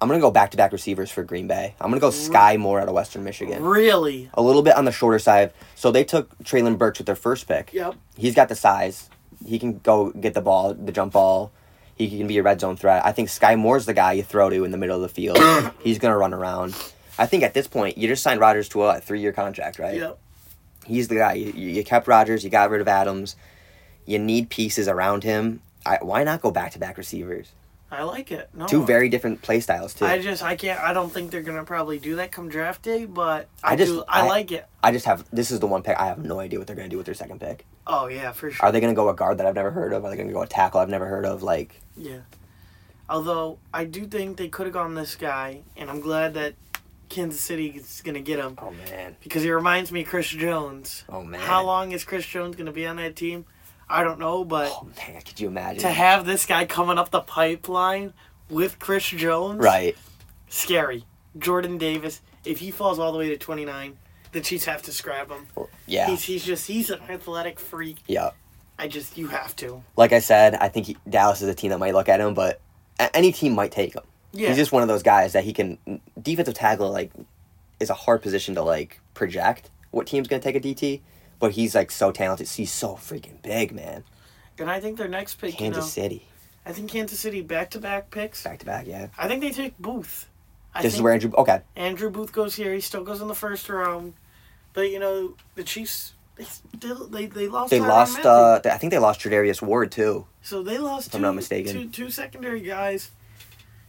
I'm 0.00 0.08
gonna 0.08 0.20
go 0.20 0.30
back 0.30 0.50
to 0.50 0.56
back 0.56 0.72
receivers 0.72 1.10
for 1.10 1.22
Green 1.24 1.46
Bay. 1.46 1.74
I'm 1.80 1.90
gonna 1.90 2.00
go 2.00 2.10
Skyy 2.10 2.58
Moore 2.58 2.80
out 2.80 2.88
of 2.88 2.94
Western 2.94 3.24
Michigan. 3.24 3.62
really. 3.62 4.30
A 4.34 4.42
little 4.42 4.62
bit 4.62 4.76
on 4.76 4.84
the 4.84 4.92
shorter 4.92 5.18
side. 5.18 5.52
So 5.74 5.90
they 5.90 6.04
took 6.04 6.36
Treylon 6.44 6.76
Burks 6.76 6.98
with 6.98 7.06
their 7.06 7.16
first 7.16 7.48
pick. 7.48 7.72
Yep. 7.72 7.94
He's 8.16 8.34
got 8.34 8.48
the 8.48 8.54
size. 8.54 9.08
He 9.44 9.58
can 9.58 9.78
go 9.78 10.10
get 10.10 10.34
the 10.34 10.40
ball, 10.42 10.74
the 10.74 10.92
jump 10.92 11.14
ball. 11.14 11.50
He 11.94 12.10
can 12.18 12.26
be 12.26 12.36
a 12.36 12.42
red 12.42 12.60
zone 12.60 12.76
threat. 12.76 13.06
I 13.06 13.12
think 13.12 13.30
Skyy 13.30 13.58
Moore's 13.58 13.86
the 13.86 13.94
guy 13.94 14.12
you 14.12 14.22
throw 14.22 14.50
to 14.50 14.64
in 14.64 14.70
the 14.70 14.76
middle 14.76 14.96
of 14.96 15.02
the 15.02 15.08
field. 15.08 15.38
He's 15.80 15.98
gonna 15.98 16.18
run 16.18 16.34
around. 16.34 16.74
I 17.18 17.24
think 17.24 17.42
at 17.42 17.54
this 17.54 17.66
point 17.66 17.96
you 17.96 18.06
just 18.06 18.22
signed 18.22 18.40
Rodgers 18.40 18.68
to 18.70 18.82
a 18.82 19.00
three 19.00 19.20
year 19.20 19.32
contract, 19.32 19.78
right? 19.78 19.96
Yep. 19.96 20.18
He's 20.86 21.08
the 21.08 21.16
guy. 21.16 21.32
You, 21.34 21.52
you 21.52 21.82
kept 21.84 22.06
Rodgers. 22.06 22.44
You 22.44 22.50
got 22.50 22.70
rid 22.70 22.80
of 22.80 22.88
Adams. 22.88 23.34
You 24.04 24.18
need 24.18 24.50
pieces 24.50 24.86
around 24.88 25.24
him. 25.24 25.60
I, 25.84 25.98
why 26.02 26.22
not 26.22 26.42
go 26.42 26.50
back 26.50 26.72
to 26.72 26.78
back 26.78 26.98
receivers? 26.98 27.50
I 27.96 28.02
like 28.04 28.30
it. 28.30 28.48
No. 28.54 28.66
Two 28.66 28.84
very 28.84 29.08
different 29.08 29.42
play 29.42 29.60
styles 29.60 29.94
too. 29.94 30.04
I 30.06 30.20
just 30.20 30.42
I 30.42 30.54
can't 30.56 30.78
I 30.80 30.92
don't 30.92 31.10
think 31.12 31.30
they're 31.30 31.42
gonna 31.42 31.64
probably 31.64 31.98
do 31.98 32.16
that 32.16 32.30
come 32.32 32.48
draft 32.48 32.82
day, 32.82 33.04
but 33.06 33.48
I, 33.64 33.72
I 33.72 33.76
just- 33.76 33.92
do 33.92 34.04
I, 34.08 34.22
I- 34.22 34.28
like 34.28 34.52
it. 34.52 34.66
I 34.82 34.92
just 34.92 35.06
have 35.06 35.24
this 35.32 35.50
is 35.50 35.60
the 35.60 35.66
one 35.66 35.82
pick 35.82 35.96
I 35.98 36.06
have 36.06 36.18
no 36.18 36.38
idea 36.38 36.58
what 36.58 36.66
they're 36.66 36.76
gonna 36.76 36.88
do 36.88 36.96
with 36.96 37.06
their 37.06 37.14
second 37.14 37.40
pick. 37.40 37.64
Oh 37.86 38.06
yeah, 38.08 38.32
for 38.32 38.50
sure. 38.50 38.66
Are 38.66 38.70
they 38.72 38.80
gonna 38.80 38.94
go 38.94 39.08
a 39.08 39.14
guard 39.14 39.38
that 39.38 39.46
I've 39.46 39.54
never 39.54 39.70
heard 39.70 39.92
of? 39.92 40.04
Are 40.04 40.10
they 40.10 40.16
gonna 40.16 40.32
go 40.32 40.42
a 40.42 40.46
tackle 40.46 40.80
I've 40.80 40.88
never 40.88 41.06
heard 41.06 41.24
of? 41.24 41.42
Like 41.42 41.80
Yeah. 41.96 42.20
Although 43.08 43.58
I 43.72 43.84
do 43.84 44.06
think 44.06 44.36
they 44.36 44.48
could 44.48 44.66
have 44.66 44.72
gone 44.72 44.94
this 44.94 45.14
guy, 45.14 45.62
and 45.76 45.88
I'm 45.88 46.00
glad 46.00 46.34
that 46.34 46.54
Kansas 47.08 47.40
City 47.40 47.68
is 47.68 48.02
gonna 48.04 48.20
get 48.20 48.40
him 48.40 48.56
oh 48.58 48.72
man, 48.72 49.14
because 49.22 49.44
he 49.44 49.50
reminds 49.52 49.92
me 49.92 50.02
of 50.02 50.08
Chris 50.08 50.28
Jones. 50.28 51.04
oh 51.08 51.22
man, 51.22 51.40
How 51.40 51.64
long 51.64 51.92
is 51.92 52.04
Chris 52.04 52.26
Jones 52.26 52.56
gonna 52.56 52.72
be 52.72 52.84
on 52.86 52.96
that 52.96 53.14
team? 53.14 53.44
I 53.88 54.02
don't 54.02 54.18
know, 54.18 54.44
but 54.44 54.68
Oh 54.72 54.88
man, 54.96 55.20
could 55.22 55.38
you 55.40 55.48
imagine? 55.48 55.82
to 55.82 55.88
have 55.90 56.26
this 56.26 56.44
guy 56.46 56.64
coming 56.66 56.98
up 56.98 57.10
the 57.10 57.20
pipeline 57.20 58.12
with 58.50 58.78
Chris 58.78 59.06
Jones, 59.08 59.60
right, 59.60 59.96
Scary. 60.48 61.04
Jordan 61.38 61.78
Davis. 61.78 62.20
If 62.44 62.60
he 62.60 62.70
falls 62.70 62.98
all 62.98 63.12
the 63.12 63.18
way 63.18 63.28
to 63.28 63.36
29, 63.36 63.96
the 64.32 64.40
Chiefs 64.40 64.64
have 64.64 64.82
to 64.82 64.92
scrap 64.92 65.30
him. 65.30 65.46
yeah, 65.86 66.06
He's 66.08 66.22
he's 66.24 66.44
just 66.44 66.66
he's 66.66 66.90
an 66.90 67.00
athletic 67.08 67.58
freak. 67.60 67.98
yeah. 68.06 68.30
I 68.78 68.88
just 68.88 69.16
you 69.16 69.28
have 69.28 69.56
to. 69.56 69.82
Like 69.96 70.12
I 70.12 70.18
said, 70.18 70.54
I 70.54 70.68
think 70.68 70.86
he, 70.86 70.96
Dallas 71.08 71.40
is 71.40 71.48
a 71.48 71.54
team 71.54 71.70
that 71.70 71.78
might 71.78 71.94
look 71.94 72.10
at 72.10 72.20
him, 72.20 72.34
but 72.34 72.60
any 73.14 73.32
team 73.32 73.54
might 73.54 73.72
take 73.72 73.94
him. 73.94 74.02
Yeah. 74.32 74.48
He's 74.48 74.56
just 74.58 74.70
one 74.70 74.82
of 74.82 74.88
those 74.88 75.02
guys 75.02 75.32
that 75.32 75.44
he 75.44 75.54
can 75.54 75.78
defensive 76.20 76.52
tackle 76.54 76.90
like 76.90 77.10
is 77.80 77.88
a 77.88 77.94
hard 77.94 78.20
position 78.20 78.54
to 78.56 78.62
like 78.62 79.00
project 79.14 79.70
what 79.92 80.06
team's 80.06 80.28
gonna 80.28 80.42
take 80.42 80.56
a 80.56 80.60
DT, 80.60 81.00
but 81.38 81.52
he's 81.52 81.74
like 81.74 81.90
so 81.90 82.10
talented. 82.12 82.48
He's 82.48 82.72
so 82.72 82.94
freaking 82.94 83.40
big, 83.42 83.72
man. 83.72 84.04
and 84.58 84.70
I 84.70 84.80
think 84.80 84.98
their 84.98 85.08
next 85.08 85.36
pick, 85.36 85.54
Kansas 85.54 85.94
you 85.96 86.02
know, 86.02 86.08
City, 86.08 86.28
I 86.64 86.72
think 86.72 86.90
Kansas 86.90 87.20
City 87.20 87.42
back 87.42 87.70
to 87.70 87.78
back 87.78 88.10
picks. 88.10 88.42
back 88.42 88.58
to 88.60 88.66
back, 88.66 88.86
yeah. 88.86 89.08
I 89.18 89.28
think 89.28 89.40
they 89.40 89.50
take 89.50 89.78
Booth. 89.78 90.28
I 90.74 90.82
this 90.82 90.94
is 90.94 91.02
where 91.02 91.12
Andrew. 91.12 91.30
Okay, 91.36 91.60
Andrew 91.74 92.10
Booth 92.10 92.32
goes 92.32 92.54
here. 92.54 92.74
He 92.74 92.80
still 92.80 93.04
goes 93.04 93.20
in 93.20 93.28
the 93.28 93.34
first 93.34 93.68
round, 93.68 94.14
but 94.72 94.90
you 94.90 94.98
know 94.98 95.34
the 95.54 95.64
Chiefs. 95.64 96.12
They 96.36 96.44
still 96.44 97.06
they, 97.06 97.26
they 97.26 97.48
lost. 97.48 97.70
they 97.70 97.80
lost. 97.80 98.18
Uh 98.26 98.60
I 98.64 98.76
think 98.76 98.90
they 98.90 98.98
lost 98.98 99.20
Tre'Davious 99.20 99.62
Ward 99.62 99.90
too. 99.90 100.26
so 100.42 100.62
they 100.62 100.76
lost. 100.76 101.06
if 101.06 101.12
two, 101.12 101.16
I'm 101.18 101.22
not 101.22 101.34
mistaken. 101.34 101.72
two 101.72 101.88
two 101.88 102.10
secondary 102.10 102.60
guys. 102.60 103.10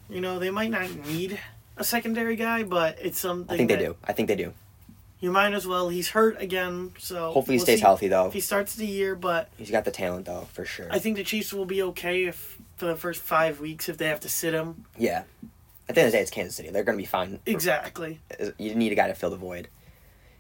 You 0.10 0.22
know 0.22 0.40
they 0.40 0.50
might 0.50 0.72
not 0.72 0.90
need 1.08 1.38
a 1.76 1.84
secondary 1.84 2.38
guy, 2.38 2.64
but 2.64 2.98
it's 3.02 3.20
something. 3.20 3.54
I 3.54 3.58
think 3.58 3.70
they 3.70 3.78
do. 3.78 3.98
I 4.04 4.14
think 4.14 4.30
they 4.30 4.38
do. 4.38 4.54
You 5.20 5.32
might 5.32 5.54
as 5.54 5.66
well. 5.66 5.90
He's 5.90 6.10
hurt 6.10 6.40
again, 6.40 6.92
so 7.00 7.32
Hopefully 7.32 7.56
he 7.56 7.60
we'll 7.60 7.66
stays 7.66 7.80
see 7.80 7.84
healthy 7.86 8.08
though. 8.08 8.28
If 8.28 8.34
he 8.34 8.40
starts 8.40 8.76
the 8.76 8.86
year, 8.86 9.16
but 9.16 9.50
He's 9.58 9.72
got 9.72 9.84
the 9.86 9.92
talent 9.92 10.26
though, 10.26 10.48
for 10.54 10.64
sure. 10.64 10.88
I 10.92 11.00
think 11.00 11.16
the 11.18 11.24
Chiefs 11.24 11.52
will 11.54 11.66
be 11.66 11.82
okay 11.84 12.26
if 12.26 12.58
for 12.78 12.86
the 12.86 12.96
first 12.96 13.22
five 13.22 13.60
weeks 13.60 13.90
if 13.90 13.98
they 13.98 14.08
have 14.08 14.20
to 14.22 14.30
sit 14.30 14.54
him. 14.54 14.86
yeah. 14.98 15.24
At 15.90 15.96
the 15.96 16.02
end 16.02 16.08
of 16.08 16.12
the 16.12 16.18
day, 16.18 16.22
it's 16.22 16.32
Kansas 16.32 16.54
City. 16.56 16.70
They're 16.70 16.84
gonna 16.84 16.98
be 16.98 17.06
fine. 17.06 17.40
Exactly. 17.46 18.20
You 18.58 18.76
need 18.76 18.92
a 18.92 18.96
guy 18.96 19.08
to 19.08 19.14
fill 19.16 19.30
the 19.30 19.38
void. 19.38 19.70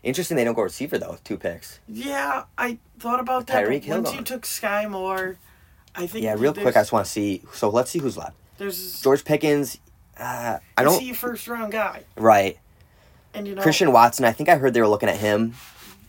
Interesting, 0.04 0.36
they 0.38 0.44
don't 0.44 0.54
go 0.56 0.62
receiver 0.62 0.98
though. 0.98 1.12
with 1.12 1.24
Two 1.24 1.38
picks. 1.38 1.80
Yeah, 1.88 2.44
I 2.58 2.78
thought 3.00 3.20
about 3.22 3.48
that. 3.48 3.66
Tyreek 3.66 3.84
Hill 3.84 4.02
once 4.02 4.14
you 4.14 4.22
took 4.24 4.44
Skyy 4.44 4.90
Moore, 4.90 5.38
I 5.96 6.06
think 6.06 6.24
Yeah, 6.26 6.36
real 6.38 6.54
quick, 6.54 6.76
I 6.76 6.82
just 6.82 6.92
want 6.92 7.06
to 7.06 7.12
see. 7.12 7.44
So 7.54 7.70
let's 7.70 7.90
see 7.92 8.00
who's 8.00 8.18
left. 8.18 8.36
There's 8.58 9.02
George 9.02 9.24
Pickens. 9.24 9.80
Uh, 10.18 10.58
I 10.78 10.84
don't. 10.84 11.00
see 11.00 11.12
a 11.12 11.14
first 11.14 11.48
round 11.48 11.72
guy? 11.72 12.04
Right. 12.18 12.58
And 13.34 13.48
you 13.48 13.56
know 13.56 13.62
Christian 13.62 13.92
Watson. 13.92 14.26
I 14.26 14.32
think 14.32 14.50
I 14.50 14.56
heard 14.56 14.74
they 14.74 14.82
were 14.82 14.88
looking 14.88 15.10
at 15.10 15.18
him, 15.18 15.54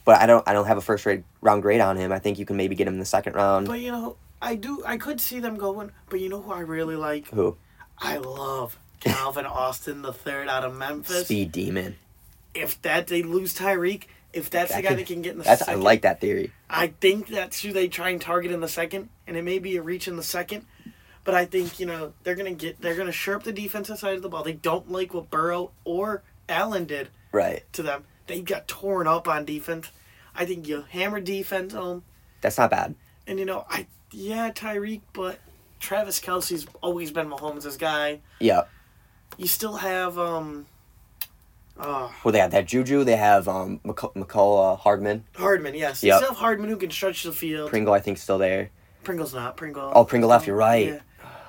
but 0.04 0.20
I 0.20 0.26
don't. 0.26 0.46
I 0.48 0.52
don't 0.52 0.66
have 0.66 0.78
a 0.78 0.82
first 0.82 1.04
rate 1.06 1.24
round 1.40 1.62
grade 1.62 1.80
on 1.80 1.96
him. 1.96 2.12
I 2.12 2.18
think 2.18 2.38
you 2.38 2.46
can 2.46 2.56
maybe 2.56 2.74
get 2.74 2.86
him 2.86 2.94
in 2.94 3.00
the 3.00 3.06
second 3.06 3.34
round. 3.34 3.66
But 3.66 3.80
you 3.80 3.92
know, 3.92 4.16
I 4.40 4.54
do 4.54 4.82
I 4.86 4.96
could 4.96 5.20
see 5.20 5.40
them 5.40 5.56
going, 5.56 5.90
but 6.08 6.20
you 6.20 6.28
know 6.28 6.40
who 6.40 6.52
I 6.52 6.60
really 6.60 6.96
like? 6.96 7.28
Who? 7.28 7.56
I 7.98 8.16
love 8.18 8.78
Calvin 9.00 9.46
Austin 9.46 10.02
the 10.02 10.12
third 10.12 10.48
out 10.48 10.64
of 10.64 10.74
Memphis. 10.76 11.24
Speed 11.24 11.52
demon. 11.52 11.96
If 12.54 12.80
that 12.82 13.08
they 13.08 13.22
lose 13.22 13.54
Tyreek, 13.54 14.04
if 14.32 14.48
that's 14.50 14.74
the 14.74 14.82
guy 14.82 14.88
could- 14.90 14.98
that 14.98 15.06
can 15.06 15.22
get 15.22 15.32
in 15.32 15.38
the 15.38 15.44
That's. 15.44 15.68
I 15.68 15.74
like 15.74 16.02
that 16.02 16.20
theory. 16.20 16.52
I 16.70 16.88
think 17.00 17.28
that's 17.28 17.60
who 17.62 17.72
they 17.72 17.88
try 17.88 18.10
and 18.10 18.20
target 18.20 18.52
in 18.52 18.60
the 18.60 18.68
second, 18.68 19.10
and 19.26 19.36
it 19.36 19.42
may 19.44 19.58
be 19.58 19.76
a 19.76 19.82
reach 19.82 20.08
in 20.08 20.16
the 20.16 20.22
second. 20.22 20.64
But 21.24 21.34
I 21.34 21.44
think 21.44 21.78
you 21.78 21.84
know 21.84 22.14
they're 22.22 22.34
gonna 22.36 22.54
get 22.54 22.80
they're 22.80 22.96
gonna 22.96 23.12
shore 23.12 23.34
up 23.34 23.42
the 23.42 23.52
defensive 23.52 23.98
side 23.98 24.16
of 24.16 24.22
the 24.22 24.30
ball. 24.30 24.42
They 24.44 24.54
don't 24.54 24.90
like 24.90 25.12
what 25.12 25.30
Burrow 25.30 25.72
or 25.84 26.22
Allen 26.48 26.84
did 26.84 27.08
Right. 27.32 27.62
to 27.74 27.82
them. 27.82 28.04
They 28.26 28.40
got 28.40 28.68
torn 28.68 29.06
up 29.06 29.26
on 29.28 29.44
defense. 29.44 29.90
I 30.34 30.44
think 30.44 30.68
you 30.68 30.84
hammer 30.90 31.20
defense 31.20 31.72
home, 31.72 32.04
That's 32.40 32.58
not 32.58 32.70
bad. 32.70 32.94
and 33.26 33.38
you 33.38 33.44
know 33.44 33.64
I 33.68 33.86
yeah 34.10 34.50
Tyreek, 34.50 35.00
but 35.12 35.38
Travis 35.80 36.20
Kelce's 36.20 36.66
always 36.82 37.10
been 37.10 37.28
Mahomes' 37.28 37.78
guy. 37.78 38.20
Yeah. 38.38 38.62
You 39.36 39.46
still 39.46 39.76
have 39.76 40.18
um, 40.18 40.66
uh, 41.78 42.08
Well, 42.24 42.32
they 42.32 42.38
have 42.40 42.50
that 42.52 42.66
Juju. 42.66 43.04
They 43.04 43.16
have 43.16 43.48
um 43.48 43.80
McC- 43.84 44.14
Mecole 44.14 44.78
Hardman. 44.78 45.24
Hardman. 45.36 45.74
Yes, 45.74 46.02
Yep. 46.02 46.12
you 46.12 46.16
still 46.18 46.28
have 46.34 46.38
Hardman 46.38 46.70
who 46.70 46.76
can 46.76 46.90
stretch 46.90 47.22
the 47.22 47.32
field. 47.32 47.70
Pringle, 47.70 47.94
I 47.94 48.00
think, 48.00 48.18
still 48.18 48.38
there. 48.38 48.70
Pringle's 49.04 49.32
not 49.34 49.56
Pringle. 49.56 49.92
Oh, 49.94 50.04
Pringle 50.04 50.28
left. 50.30 50.46
You're 50.46 50.56
right. 50.56 50.86
Yeah. 50.88 50.98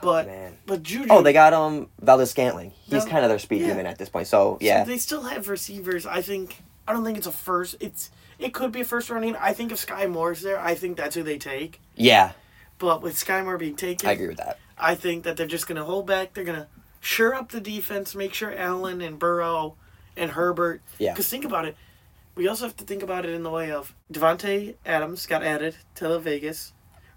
But 0.02 0.28
Man. 0.28 0.58
but 0.66 0.84
Juju. 0.84 1.08
Oh, 1.10 1.22
they 1.22 1.34
got 1.34 1.54
um 1.54 1.89
Valdes-Scantling. 2.02 2.72
He's 2.84 3.06
No, 3.06 3.12
kind 3.12 3.24
of 3.26 3.30
their 3.30 3.39
speed 3.39 3.62
yeah. 3.62 3.68
demon 3.70 3.86
at 3.86 3.97
this 3.97 4.10
point. 4.10 4.28
So 4.28 4.58
yeah, 4.62 4.84
So 4.84 4.89
they 4.91 4.97
still 4.97 5.24
have 5.24 5.50
receivers. 5.50 6.06
I 6.06 6.22
think. 6.22 6.58
I 6.88 6.93
don't 6.93 7.04
think 7.04 7.18
it's 7.18 7.28
a 7.28 7.32
first. 7.32 7.76
It's 7.80 8.10
it 8.39 8.54
could 8.54 8.72
be 8.72 8.82
a 8.82 8.86
first 8.86 9.10
round. 9.10 9.38
I 9.38 9.54
think 9.54 9.72
if 9.72 9.86
Skyy 9.86 10.10
Moore's 10.10 10.41
there, 10.41 10.60
I 10.60 10.74
think 10.74 10.97
that's 10.97 11.16
who 11.16 11.24
they 11.24 11.38
take. 11.38 11.80
yeah, 11.95 12.32
But 12.80 13.02
with 13.02 13.14
Skyy 13.16 13.43
Moore 13.43 13.58
being 13.58 13.76
taken, 13.76 14.10
I 14.10 14.14
agree 14.14 14.28
with 14.30 14.38
that. 14.38 14.58
I 14.78 14.95
think 14.95 15.24
that 15.26 15.38
they're 15.38 15.45
just 15.45 15.68
gonna 15.68 15.84
hold 15.84 16.08
back. 16.08 16.34
They're 16.34 16.45
gonna 16.45 16.68
shore 17.02 17.36
up 17.36 17.50
the 17.52 17.62
defense, 17.62 18.16
make 18.16 18.34
sure 18.34 18.56
Allen 18.56 19.02
and 19.02 19.20
Burrow 19.20 19.76
and 20.18 20.32
Herbert. 20.32 20.82
Yeah. 20.97 21.12
Because 21.14 21.28
think 21.30 21.45
about 21.45 21.66
it. 21.66 21.76
We 22.36 22.47
also 22.47 22.66
have 22.66 22.78
to 22.78 22.86
think 22.86 23.04
about 23.04 23.26
it 23.26 23.32
in 23.36 23.43
the 23.43 23.50
way 23.50 23.72
of 23.72 23.93
Davante 24.12 24.76
Adams 24.86 25.26
got 25.26 25.43
added 25.43 25.76
to 25.95 26.18
Vegas. 26.20 26.74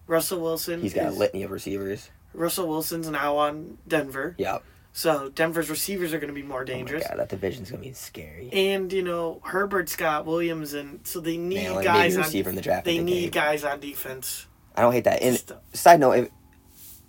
Russell 0.09 0.41
Wilson. 0.41 0.80
He's 0.83 0.95
got 0.95 1.07
a 1.07 1.11
litany 1.12 1.45
of 1.45 1.51
receivers. 1.53 2.11
Russell 2.35 2.68
Wilson's 2.68 3.09
now 3.09 3.37
on 3.37 3.78
Denver. 3.87 4.35
Yeah, 4.39 4.59
So 4.93 5.28
Denver's 5.30 5.68
receivers 5.70 6.12
are 6.14 6.18
going 6.18 6.28
to 6.28 6.35
be 6.35 6.43
more 6.43 6.62
Oh 6.62 6.64
dangerous. 6.64 7.07
god, 7.07 7.18
that 7.18 7.28
division's 7.28 7.70
gonna 7.70 7.83
be 7.83 7.93
scary. 7.93 8.51
and 8.53 8.93
you 8.93 9.03
know 9.03 9.41
Herbert, 9.45 9.89
Scott 9.89 10.26
Williams, 10.26 10.74
and 10.74 11.01
so 11.07 11.20
they 11.20 11.37
need 11.37 11.57
Man, 11.70 11.83
guys 11.83 12.16
on. 12.16 12.22
receiver 12.24 12.51
in 12.51 12.57
the 12.57 12.62
draft. 12.62 12.85
They 12.85 12.99
need 12.99 13.24
take. 13.24 13.33
guys 13.33 13.64
on 13.64 13.80
defense. 13.80 14.47
I 14.76 14.80
don't 14.83 14.93
hate 14.93 15.05
that. 15.05 15.22
And 15.22 15.37
Stuff. 15.37 15.59
side 15.74 16.01
note, 16.01 16.12
if, 16.12 16.28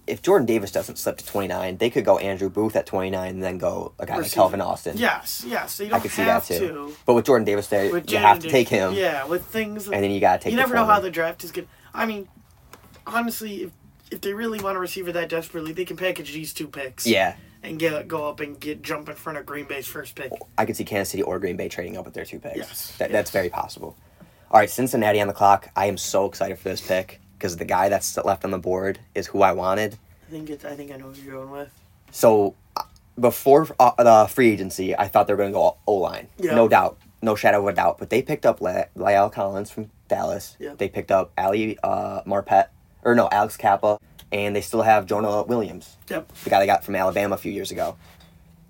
if 0.06 0.22
Jordan 0.22 0.46
Davis 0.46 0.70
doesn't 0.72 0.98
slip 0.98 1.18
to 1.20 1.26
twenty 1.26 1.48
nine, 1.48 1.78
they 1.78 1.90
could 1.90 2.04
go 2.04 2.18
Andrew 2.18 2.50
Booth 2.50 2.76
at 2.76 2.86
twenty 2.86 3.10
nine 3.10 3.30
and 3.36 3.44
then 3.44 3.58
go 3.58 3.94
a 4.00 4.06
guy 4.06 4.18
like 4.18 4.32
Calvin 4.32 4.60
Austin. 4.60 4.98
Yes, 4.98 5.46
yes. 5.48 5.78
Don't 5.78 5.94
I 5.94 6.00
could 6.00 6.12
see 6.12 6.24
that 6.26 6.44
too. 6.44 6.60
to. 6.60 6.96
But 7.06 7.14
with 7.14 7.26
Jordan 7.26 7.46
Davis 7.46 7.68
there, 7.68 7.90
With 7.92 8.12
you 8.12 8.18
have 8.18 8.40
to 8.40 8.50
take 8.50 8.68
him, 8.68 8.94
Yeah, 8.94 9.26
with 9.26 9.46
things. 9.46 9.88
and 9.88 10.04
then 10.04 10.12
you 10.12 10.20
gotta 10.20 10.42
take. 10.44 10.52
you 10.52 10.58
never 10.58 10.76
know 10.76 10.86
how 10.86 11.00
the 11.00 11.10
draft 11.10 11.46
is 11.46 11.52
good. 11.54 11.70
I 11.94 12.06
mean, 12.06 12.28
honestly, 13.08 13.64
if 13.64 13.72
if 14.14 14.22
they 14.22 14.34
really 14.34 14.60
want 14.62 14.78
a 14.78 14.80
receiver 14.80 15.12
that 15.12 15.30
desperately, 15.30 15.74
they 15.74 15.86
can 15.86 15.98
package 15.98 16.32
these 16.34 16.54
two 16.54 16.68
picks. 16.68 17.06
Yeah, 17.06 17.36
And 17.64 17.80
get 17.80 18.08
go 18.08 18.30
up 18.30 18.40
and 18.40 18.60
get 18.60 18.82
jump 18.82 19.10
in 19.10 19.16
front 19.16 19.38
of 19.38 19.46
Green 19.46 19.66
Bay's 19.66 19.88
first 19.88 20.16
pick. 20.16 20.32
I 20.58 20.66
could 20.66 20.78
see 20.78 20.86
Kansas 20.86 21.10
City 21.12 21.24
or 21.24 21.40
Green 21.40 21.58
Bay 21.58 21.68
trading 21.68 21.98
up 21.98 22.06
with 22.06 22.14
their 22.14 22.26
two 22.26 22.40
picks. 22.40 22.58
Yes, 22.58 22.96
That, 22.98 23.12
That's 23.12 23.32
very 23.32 23.50
possible. 23.50 23.98
All 24.52 24.60
right, 24.60 24.70
Cincinnati 24.70 25.20
on 25.20 25.28
the 25.28 25.34
clock. 25.34 25.70
I 25.76 25.88
am 25.88 25.98
so 25.98 26.26
excited 26.28 26.60
for 26.60 26.70
this 26.70 26.80
pick 26.86 27.20
because 27.38 27.58
the 27.58 27.66
guy 27.66 27.90
that's 27.90 28.16
left 28.18 28.46
on 28.46 28.52
the 28.52 28.60
board 28.60 29.00
is 29.16 29.26
who 29.28 29.42
I 29.42 29.52
wanted. 29.52 29.98
I 30.28 30.32
think 30.32 30.50
it's. 30.50 30.64
I 30.64 30.76
think 30.76 30.92
I 30.92 30.98
know 30.98 31.10
who 31.12 31.22
you're 31.22 31.34
going 31.42 31.52
with. 31.52 31.70
So 32.12 32.54
uh, 32.78 32.84
before 33.20 33.68
uh, 33.80 33.92
the 33.98 34.28
free 34.32 34.52
agency, 34.52 34.96
I 34.96 35.08
thought 35.08 35.26
they 35.28 35.34
were 35.34 35.38
going 35.38 35.52
to 35.52 35.58
go 35.58 35.78
O 35.88 35.96
line. 35.96 36.28
Yeah. 36.38 36.54
No 36.54 36.68
doubt. 36.68 37.00
No 37.24 37.36
shadow 37.36 37.60
of 37.62 37.68
a 37.68 37.74
doubt. 37.74 37.98
But 37.98 38.12
they 38.12 38.22
picked 38.22 38.46
up 38.46 38.62
La- 38.62 38.86
La'el 38.96 39.32
Collins 39.32 39.72
from 39.72 39.90
Dallas. 40.08 40.56
Yep. 40.60 40.78
They 40.78 40.88
picked 40.90 41.12
up 41.12 41.32
Ali 41.38 41.80
uh, 41.82 42.22
Marpet, 42.24 42.68
or 43.04 43.16
no, 43.16 43.30
Alex 43.32 43.58
Cappa. 43.58 43.98
And 44.32 44.56
they 44.56 44.62
still 44.62 44.82
have 44.82 45.06
Jonah 45.06 45.44
Williams, 45.44 45.96
Yep. 46.10 46.32
the 46.44 46.50
guy 46.50 46.60
they 46.60 46.66
got 46.66 46.84
from 46.84 46.96
Alabama 46.96 47.36
a 47.36 47.38
few 47.38 47.52
years 47.52 47.70
ago. 47.70 47.96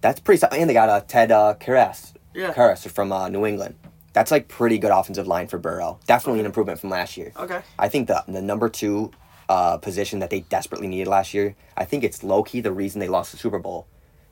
That's 0.02 0.20
pretty 0.20 0.40
solid. 0.40 0.58
And 0.60 0.70
they 0.70 0.74
got 0.74 0.90
uh, 0.90 1.00
Ted 1.08 1.32
uh, 1.32 1.56
Karras, 1.60 2.14
Yeah. 2.34 2.52
Karras 2.54 2.86
from 2.90 3.14
uh, 3.14 3.30
New 3.30 3.46
England. 3.46 3.76
That's 4.12 4.30
like 4.30 4.48
pretty 4.50 4.78
good 4.78 4.92
offensive 4.92 5.26
line 5.26 5.48
for 5.48 5.58
Burrow. 5.58 6.00
Definitely 6.06 6.42
an 6.42 6.46
improvement 6.46 6.80
from 6.80 6.90
last 6.90 7.16
year. 7.18 7.32
Okay. 7.40 7.62
I 7.80 7.88
think 7.88 8.08
the 8.10 8.24
the 8.28 8.42
number 8.42 8.68
two 8.70 9.12
uh, 9.50 9.78
position 9.78 10.20
that 10.20 10.30
they 10.30 10.42
desperately 10.42 10.88
needed 10.88 11.08
last 11.08 11.34
year, 11.34 11.56
I 11.78 11.86
think 11.86 12.04
it's 12.04 12.24
low 12.24 12.44
key 12.44 12.60
the 12.60 12.72
reason 12.72 13.00
they 13.00 13.08
lost 13.08 13.32
the 13.32 13.38
Super 13.38 13.60
Bowl, 13.60 13.88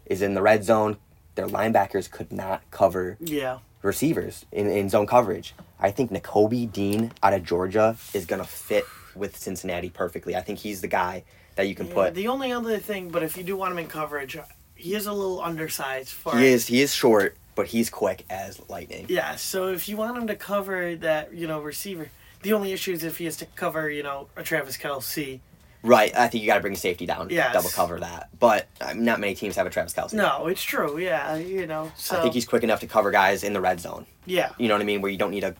is 0.05 0.21
in 0.21 0.33
the 0.33 0.41
red 0.41 0.63
zone. 0.65 0.97
Their 1.35 1.47
linebackers 1.47 2.11
could 2.11 2.31
not 2.33 2.61
cover 2.71 3.17
Yeah. 3.21 3.59
receivers 3.81 4.45
in, 4.51 4.67
in 4.69 4.89
zone 4.89 5.07
coverage. 5.07 5.55
I 5.79 5.91
think 5.91 6.11
Nakobe 6.11 6.71
Dean 6.71 7.11
out 7.23 7.33
of 7.33 7.43
Georgia 7.43 7.95
is 8.13 8.25
gonna 8.25 8.43
fit 8.43 8.83
with 9.15 9.37
Cincinnati 9.37 9.89
perfectly. 9.89 10.35
I 10.35 10.41
think 10.41 10.59
he's 10.59 10.81
the 10.81 10.87
guy 10.87 11.23
that 11.55 11.67
you 11.67 11.75
can 11.75 11.87
Yeah, 11.87 11.93
put. 11.93 12.13
the 12.15 12.27
only 12.27 12.51
other 12.51 12.77
thing, 12.79 13.09
but 13.09 13.23
if 13.23 13.37
you 13.37 13.43
do 13.43 13.55
want 13.57 13.71
him 13.73 13.77
in 13.79 13.87
coverage, 13.87 14.37
he 14.75 14.95
is 14.95 15.05
a 15.05 15.13
little 15.13 15.41
undersized 15.41 16.09
for. 16.09 16.37
He 16.37 16.47
is 16.47 16.67
he 16.67 16.81
is 16.81 16.93
short, 16.93 17.35
but 17.55 17.67
he's 17.67 17.89
quick 17.89 18.25
as 18.29 18.61
lightning. 18.69 19.05
Yeah, 19.09 19.35
so 19.35 19.67
if 19.67 19.87
you 19.89 19.97
want 19.97 20.17
him 20.17 20.27
to 20.27 20.35
cover 20.35 20.95
that, 20.95 21.33
you 21.33 21.47
know, 21.47 21.59
receiver, 21.61 22.09
the 22.41 22.53
only 22.53 22.71
issue 22.73 22.91
is 22.93 23.03
if 23.03 23.17
he 23.17 23.25
has 23.25 23.37
to 23.37 23.45
cover, 23.55 23.89
you 23.89 24.01
know, 24.03 24.27
a 24.35 24.43
Travis 24.43 24.77
Kelce. 24.77 25.39
Right. 25.83 26.15
I 26.15 26.27
think 26.27 26.43
you 26.43 26.47
got 26.47 26.55
to 26.55 26.61
bring 26.61 26.75
safety 26.75 27.07
down. 27.07 27.29
Yes. 27.31 27.53
Double 27.53 27.69
cover 27.69 27.99
that. 27.99 28.29
But 28.39 28.67
um, 28.81 29.03
not 29.03 29.19
many 29.19 29.33
teams 29.33 29.55
have 29.55 29.65
a 29.65 29.71
Travis 29.71 29.93
Kelce. 29.95 30.13
No, 30.13 30.45
it's 30.45 30.61
true. 30.61 30.99
Yeah, 30.99 31.35
you 31.37 31.65
know. 31.65 31.91
So 31.95 32.17
I 32.17 32.21
think 32.21 32.35
he's 32.35 32.45
quick 32.45 32.63
enough 32.63 32.81
to 32.81 32.87
cover 32.87 33.09
guys 33.09 33.43
in 33.43 33.53
the 33.53 33.61
red 33.61 33.79
zone. 33.79 34.05
yeah, 34.27 34.51
You 34.59 34.67
know 34.67 34.75
what 34.75 34.81
I 34.81 34.85
mean? 34.85 35.01
Where 35.01 35.11
you 35.11 35.17
don't 35.17 35.31
need 35.31 35.43
a, 35.43 35.55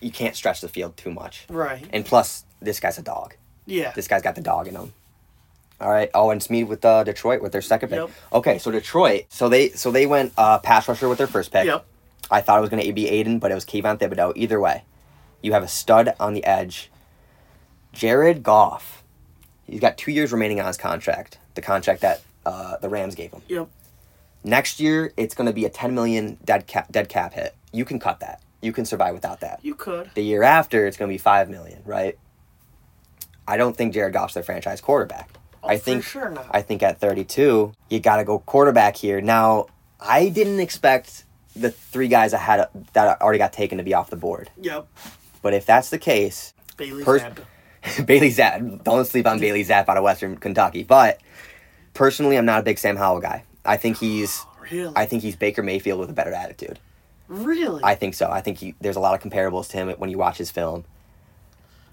you 0.00 0.10
can't 0.10 0.34
stretch 0.36 0.60
the 0.60 0.68
field 0.68 0.96
too 0.96 1.10
much. 1.10 1.46
right. 1.48 1.84
And 1.92 2.04
plus, 2.04 2.44
this 2.60 2.80
guy's 2.80 2.98
a 2.98 3.02
dog. 3.02 3.34
Yeah, 3.66 3.92
This 3.92 4.08
guy's 4.08 4.20
got 4.22 4.34
the 4.34 4.42
dog 4.42 4.68
in 4.68 4.74
him. 4.76 4.92
All 5.80 5.90
right. 5.90 6.10
Oh, 6.14 6.30
and 6.30 6.40
Smeed 6.40 6.66
with 6.66 6.84
uh, 6.84 7.02
Detroit 7.02 7.40
with 7.42 7.52
their 7.52 7.62
second 7.62 7.88
pick. 7.88 7.98
Yep. 7.98 8.10
Okay, 8.32 8.58
so 8.58 8.70
Detroit. 8.70 9.24
So 9.30 9.48
they 9.48 9.70
so 9.70 9.90
they 9.90 10.06
went 10.06 10.32
uh, 10.36 10.58
pass 10.58 10.86
rusher 10.88 11.08
with 11.08 11.18
their 11.18 11.26
first 11.26 11.50
pick. 11.50 11.64
Yep. 11.66 11.84
I 12.30 12.40
thought 12.40 12.58
it 12.58 12.60
was 12.60 12.70
going 12.70 12.82
to 12.84 12.92
be 12.92 13.08
Aidan, 13.08 13.38
but 13.38 13.50
it 13.50 13.54
was 13.54 13.64
Kayvon 13.64 13.98
Thibodeaux. 13.98 14.32
Either 14.36 14.60
way, 14.60 14.84
you 15.42 15.52
have 15.52 15.62
a 15.62 15.68
stud 15.68 16.14
on 16.20 16.34
the 16.34 16.44
edge. 16.44 16.90
Jared 17.92 18.42
Goff. 18.42 19.02
He's 19.66 19.80
got 19.80 19.96
two 19.96 20.10
years 20.10 20.32
remaining 20.32 20.60
on 20.60 20.66
his 20.66 20.76
contract. 20.76 21.38
The 21.54 21.62
contract 21.62 22.02
that 22.02 22.22
uh, 22.44 22.76
the 22.78 22.88
Rams 22.88 23.14
gave 23.14 23.32
him. 23.32 23.42
Yep. 23.48 23.68
Next 24.42 24.78
year, 24.80 25.12
it's 25.16 25.34
going 25.34 25.46
to 25.46 25.52
be 25.54 25.64
a 25.64 25.70
ten 25.70 25.94
million 25.94 26.38
dead 26.44 26.66
cap 26.66 26.90
dead 26.92 27.08
cap 27.08 27.32
hit. 27.32 27.54
You 27.72 27.84
can 27.84 27.98
cut 27.98 28.20
that. 28.20 28.40
You 28.64 28.72
can 28.72 28.84
survive 28.86 29.14
without 29.14 29.40
that. 29.40 29.60
You 29.62 29.74
could. 29.74 30.10
The 30.14 30.22
year 30.24 30.42
after, 30.42 30.86
it's 30.86 30.96
going 30.96 31.08
to 31.08 31.12
be 31.14 31.18
five 31.18 31.50
million, 31.50 31.82
right? 31.84 32.18
I 33.46 33.56
don't 33.56 33.76
think 33.76 33.92
Jared 33.92 34.14
Goff's 34.14 34.34
their 34.34 34.42
franchise 34.42 34.80
quarterback. 34.80 35.30
Oh, 35.62 35.68
I 35.68 35.78
think 35.78 36.02
sure 36.02 36.30
not. 36.30 36.46
I 36.50 36.62
think 36.62 36.82
at 36.82 36.98
32, 36.98 37.72
you 37.90 38.00
got 38.00 38.16
to 38.16 38.24
go 38.24 38.38
quarterback 38.38 38.96
here. 38.96 39.20
Now, 39.20 39.66
I 40.00 40.28
didn't 40.28 40.60
expect 40.60 41.24
the 41.54 41.70
three 41.70 42.08
guys 42.08 42.32
ahead 42.32 42.60
had 42.60 42.84
that 42.94 43.20
already 43.20 43.38
got 43.38 43.52
taken 43.52 43.78
to 43.78 43.84
be 43.84 43.94
off 43.94 44.10
the 44.10 44.16
board. 44.16 44.50
Yep. 44.60 44.86
But 45.42 45.54
if 45.54 45.66
that's 45.66 45.90
the 45.90 45.98
case, 45.98 46.54
Bailey 46.76 47.04
Pers- 47.04 47.22
Zappe. 47.22 48.06
Bailey 48.06 48.30
Zappe, 48.30 48.82
don't 48.82 49.06
sleep 49.06 49.26
on 49.26 49.38
Bailey 49.38 49.64
Zappe 49.64 49.88
out 49.88 49.96
of 49.98 50.02
Western 50.02 50.36
Kentucky. 50.38 50.84
But 50.84 51.20
personally, 51.92 52.36
I'm 52.36 52.46
not 52.46 52.60
a 52.60 52.62
big 52.62 52.78
Sam 52.78 52.96
Howell 52.96 53.20
guy. 53.20 53.44
I 53.64 53.76
think 53.76 53.98
he's 53.98 54.44
Really? 54.70 54.92
I 54.96 55.04
think 55.06 55.22
he's 55.22 55.36
Baker 55.36 55.62
Mayfield 55.62 56.00
with 56.00 56.10
a 56.10 56.14
better 56.14 56.32
attitude. 56.32 56.78
Really? 57.28 57.80
I 57.82 57.94
think 57.94 58.14
so. 58.14 58.30
I 58.30 58.40
think 58.40 58.58
he, 58.58 58.74
there's 58.80 58.96
a 58.96 59.00
lot 59.00 59.14
of 59.14 59.20
comparables 59.30 59.68
to 59.70 59.76
him 59.76 59.88
when 59.98 60.10
you 60.10 60.18
watch 60.18 60.38
his 60.38 60.50
film. 60.50 60.84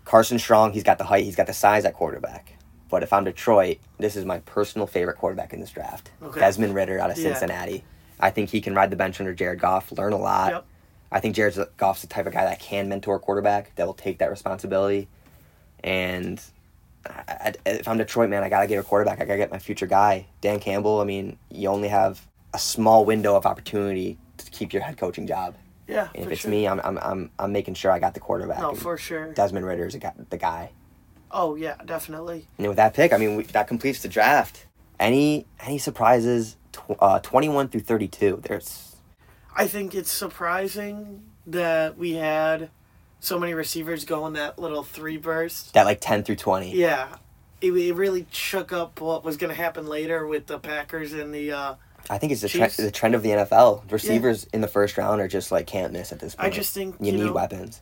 Carson 0.06 0.40
Strong, 0.40 0.74
he's 0.74 0.84
got 0.84 0.98
the 0.98 1.04
height, 1.06 1.24
he's 1.24 1.36
got 1.36 1.48
the 1.48 1.54
size 1.54 1.86
at 1.86 1.94
quarterback. 1.94 2.54
But 2.90 3.04
if 3.04 3.14
I'm 3.14 3.24
Detroit, 3.24 3.78
this 3.98 4.16
is 4.16 4.26
my 4.26 4.40
personal 4.40 4.88
favorite 4.88 5.18
quarterback 5.18 5.54
in 5.54 5.62
this 5.62 5.72
draft. 5.72 6.12
Okay. 6.22 6.40
Desmond 6.40 6.76
Ridder 6.76 7.00
out 7.00 7.12
of 7.12 7.18
Yeah. 7.18 7.32
Cincinnati. 7.32 7.84
I 8.20 8.30
think 8.30 8.50
he 8.50 8.60
can 8.62 8.76
ride 8.76 8.90
the 8.90 8.96
bench 8.98 9.20
under 9.20 9.34
Jared 9.34 9.60
Goff, 9.60 9.92
learn 9.94 10.14
a 10.14 10.18
lot. 10.18 10.52
Yep. 10.52 10.66
I 11.14 11.20
think 11.20 11.36
Jared 11.36 11.58
Goff's 11.78 12.02
the 12.02 12.08
type 12.08 12.26
of 12.28 12.34
guy 12.34 12.44
that 12.46 12.60
can 12.60 12.90
mentor 12.90 13.16
a 13.16 13.20
quarterback, 13.20 13.76
that 13.76 13.86
will 13.86 13.94
take 13.94 14.18
that 14.20 14.30
responsibility. 14.30 15.08
And 15.84 16.42
I, 17.06 17.24
I, 17.30 17.54
if 17.66 17.88
I'm 17.88 17.98
Detroit, 17.98 18.30
man, 18.30 18.44
I 18.44 18.50
got 18.50 18.62
to 18.62 18.68
get 18.68 18.78
a 18.80 18.84
quarterback. 18.84 19.22
I 19.22 19.26
got 19.26 19.34
to 19.34 19.38
get 19.38 19.52
my 19.52 19.60
future 19.60 19.88
guy. 19.88 20.28
Dan 20.42 20.60
Campbell, 20.60 21.00
I 21.02 21.06
mean, 21.06 21.38
you 21.50 21.70
only 21.70 21.88
have 21.88 22.28
a 22.54 22.60
small 22.60 23.06
window 23.06 23.36
of 23.36 23.46
opportunity 23.46 24.18
keep 24.52 24.74
your 24.74 24.82
head 24.82 24.98
coaching 24.98 25.28
job. 25.28 25.56
yeah. 25.88 26.10
And 26.14 26.26
if 26.26 26.32
it's 26.32 26.42
sure. 26.42 26.52
me, 26.52 26.68
I'm, 26.68 26.80
I'm, 26.84 26.98
I'm, 27.00 27.32
I'm 27.40 27.52
making 27.52 27.74
sure 27.74 27.92
I 27.92 28.00
got 28.00 28.14
the 28.14 28.20
quarterback. 28.20 28.60
No, 28.60 28.76
for 28.76 28.98
sure. 28.98 29.34
Desmond 29.34 29.66
Ridder 29.66 29.88
is 29.88 29.98
the 30.30 30.38
guy. 30.38 30.72
Oh 31.32 31.56
yeah, 31.56 31.76
definitely. 31.86 32.48
And 32.58 32.68
with 32.68 32.78
that 32.78 32.94
pick, 32.94 33.14
I 33.14 33.18
mean, 33.18 33.38
we, 33.38 33.44
that 33.44 33.68
completes 33.68 34.02
the 34.02 34.10
draft. 34.10 34.68
Any 35.00 35.46
any 35.60 35.78
surprises? 35.78 36.58
Tw- 36.72 36.98
uh, 37.00 37.20
21 37.20 37.70
through 37.70 37.82
32. 37.82 38.42
There's 38.44 38.96
I 39.56 39.68
think 39.68 39.96
it's 39.96 40.12
surprising 40.12 41.24
that 41.48 41.98
we 41.98 42.14
had 42.14 42.70
so 43.20 43.38
many 43.40 43.54
receivers 43.54 44.06
go 44.06 44.26
in 44.28 44.34
that 44.34 44.60
little 44.60 44.84
three 44.84 45.18
burst. 45.18 45.74
that 45.74 45.86
like 45.86 46.00
10 46.02 46.24
through 46.24 46.38
20. 46.38 46.74
Yeah. 46.76 47.16
It, 47.62 47.72
it 47.72 47.94
really 47.94 48.26
shook 48.32 48.72
up 48.74 49.02
what 49.02 49.24
was 49.24 49.38
going 49.38 49.54
to 49.54 49.62
happen 49.62 49.86
later 49.86 50.26
with 50.26 50.48
the 50.48 50.60
Packers 50.60 51.14
and 51.14 51.34
the. 51.34 51.52
Uh, 51.52 51.76
I 52.10 52.18
think 52.18 52.32
it's 52.32 52.42
the, 52.42 52.50
tre- 52.50 52.68
the 52.68 52.92
trend 52.92 53.16
of 53.16 53.24
the 53.24 53.30
NFL. 53.30 53.90
Receivers 53.92 54.46
in 54.54 54.62
the 54.62 54.68
first 54.68 54.98
round 54.98 55.22
are 55.22 55.28
just 55.28 55.52
like 55.52 55.68
can't 55.68 55.94
miss 55.94 56.12
at 56.12 56.20
this 56.20 56.36
point. 56.36 56.48
I 56.48 56.56
just 56.56 56.74
think 56.74 56.96
you, 57.00 57.08
you, 57.08 57.12
need 57.14 57.26
know, 57.26 57.34
weapons. 57.34 57.82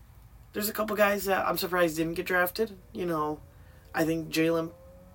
there's 0.54 0.70
a 0.70 0.74
couple 0.74 0.96
guys 0.96 1.26
that 1.26 1.48
I'm 1.48 1.58
surprised 1.58 1.98
didn't 1.98 2.14
get 2.16 2.26
drafted. 2.26 2.72
You 2.94 3.06
know, 3.06 3.40
I 3.94 4.06
think 4.06 4.30
Jalen 4.30 4.72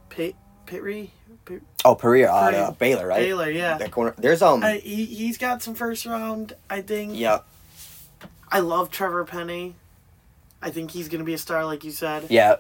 Pit 0.09 0.35
Pitre, 0.67 1.09
Pit, 1.45 1.63
Oh, 1.85 1.95
Pereira, 1.95 2.33
uh, 2.33 2.49
Pereira. 2.51 2.65
uh, 2.65 2.71
Baylor, 2.73 3.07
right? 3.07 3.21
Baylor, 3.21 3.51
yeah. 3.51 3.77
That 3.79 3.91
corner. 3.91 4.15
There's 4.17 4.41
um. 4.43 4.63
I, 4.65 4.79
he 4.79 5.05
he's 5.05 5.39
got 5.39 5.63
some 5.63 5.75
first 5.75 6.07
round. 6.07 6.55
I 6.71 6.81
think. 6.81 7.13
yeah, 7.15 7.41
I 8.51 8.61
love 8.61 8.91
Trevor 8.91 9.25
Penny. 9.25 9.75
I 10.63 10.71
think 10.71 10.91
he's 10.93 11.09
going 11.09 11.19
to 11.19 11.25
be 11.27 11.35
a 11.35 11.39
star, 11.39 11.67
like 11.67 11.85
you 11.85 11.91
said. 11.91 12.29
yeah. 12.31 12.57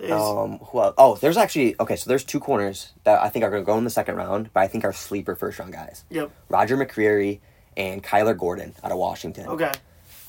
Um, 0.00 0.58
who 0.58 0.80
else? 0.80 0.94
Oh, 0.98 1.16
there's 1.16 1.36
actually 1.36 1.74
okay. 1.80 1.96
So 1.96 2.08
there's 2.08 2.24
two 2.24 2.40
corners 2.40 2.92
that 3.04 3.20
I 3.20 3.28
think 3.28 3.44
are 3.44 3.50
going 3.50 3.62
to 3.62 3.66
go 3.66 3.76
in 3.78 3.84
the 3.84 3.90
second 3.90 4.16
round, 4.16 4.50
but 4.52 4.60
I 4.60 4.68
think 4.68 4.84
are 4.84 4.92
sleeper 4.92 5.34
first 5.34 5.58
round 5.58 5.72
guys. 5.72 6.04
Yep. 6.10 6.30
Roger 6.48 6.76
McCreary 6.76 7.40
and 7.76 8.02
Kyler 8.02 8.36
Gordon 8.36 8.74
out 8.82 8.92
of 8.92 8.98
Washington. 8.98 9.46
Okay. 9.46 9.72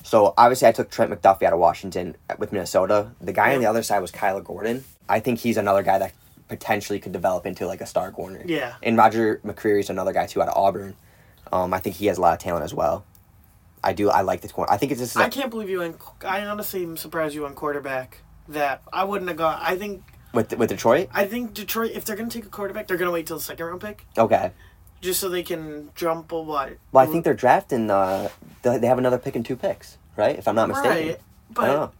So 0.02 0.34
obviously, 0.36 0.68
I 0.68 0.72
took 0.72 0.90
Trent 0.90 1.10
McDuffie 1.10 1.42
out 1.42 1.52
of 1.52 1.58
Washington 1.58 2.16
with 2.38 2.52
Minnesota. 2.52 3.12
The 3.20 3.32
guy 3.32 3.54
on 3.54 3.60
the 3.60 3.66
other 3.66 3.82
side 3.82 4.00
was 4.00 4.10
Kyler 4.10 4.42
Gordon. 4.42 4.84
I 5.08 5.20
think 5.20 5.40
he's 5.40 5.56
another 5.56 5.82
guy 5.82 5.98
that 5.98 6.14
potentially 6.48 6.98
could 6.98 7.12
develop 7.12 7.46
into 7.46 7.66
like 7.66 7.80
a 7.80 7.86
star 7.86 8.10
corner. 8.10 8.42
Yeah. 8.46 8.74
And 8.82 8.96
Roger 8.96 9.40
McCreary 9.44 9.80
is 9.80 9.90
another 9.90 10.12
guy 10.12 10.26
too 10.26 10.42
out 10.42 10.48
of 10.48 10.56
Auburn. 10.56 10.96
Um, 11.52 11.74
I 11.74 11.80
think 11.80 11.96
he 11.96 12.06
has 12.06 12.18
a 12.18 12.20
lot 12.20 12.32
of 12.32 12.38
talent 12.38 12.64
as 12.64 12.72
well. 12.72 13.04
I 13.82 13.92
do. 13.92 14.10
I 14.10 14.22
like 14.22 14.40
this 14.40 14.52
corner. 14.52 14.70
I 14.70 14.76
think 14.76 14.92
it's. 14.92 15.00
Is 15.00 15.16
I 15.16 15.28
can't 15.28 15.50
believe 15.50 15.70
you. 15.70 15.96
I 16.24 16.44
honestly 16.46 16.82
am 16.82 16.96
surprised 16.96 17.34
you 17.34 17.46
on 17.46 17.54
quarterback. 17.54 18.22
That 18.50 18.82
I 18.92 19.04
wouldn't 19.04 19.28
have 19.28 19.38
gone. 19.38 19.58
I 19.60 19.76
think. 19.76 20.02
with 20.34 20.52
with 20.56 20.68
Detroit. 20.68 21.08
I 21.12 21.24
think 21.26 21.54
Detroit. 21.54 21.92
If 21.94 22.04
they're 22.04 22.16
gonna 22.16 22.30
take 22.30 22.46
a 22.46 22.48
quarterback, 22.48 22.86
they're 22.88 22.96
gonna 22.96 23.10
wait 23.10 23.26
till 23.26 23.36
the 23.36 23.42
second 23.42 23.66
round 23.66 23.80
pick, 23.80 24.04
Okay. 24.18 24.52
just 25.00 25.20
so 25.20 25.28
they 25.28 25.42
can 25.42 25.90
jump 25.94 26.30
a 26.32 26.40
what? 26.40 26.76
Well, 26.92 27.02
I 27.02 27.10
think 27.10 27.24
they're 27.24 27.34
drafting. 27.34 27.90
Uh, 27.90 28.28
they 28.62 28.86
have 28.86 28.98
another 28.98 29.18
pick 29.18 29.36
and 29.36 29.44
two 29.46 29.56
picks, 29.56 29.98
right? 30.16 30.36
If 30.38 30.46
I'm 30.48 30.54
not 30.54 30.68
mistaken. 30.68 30.90
right. 30.90 31.00
I 31.06 31.06
don't 31.08 31.20
But 31.54 31.66
know. 31.66 31.90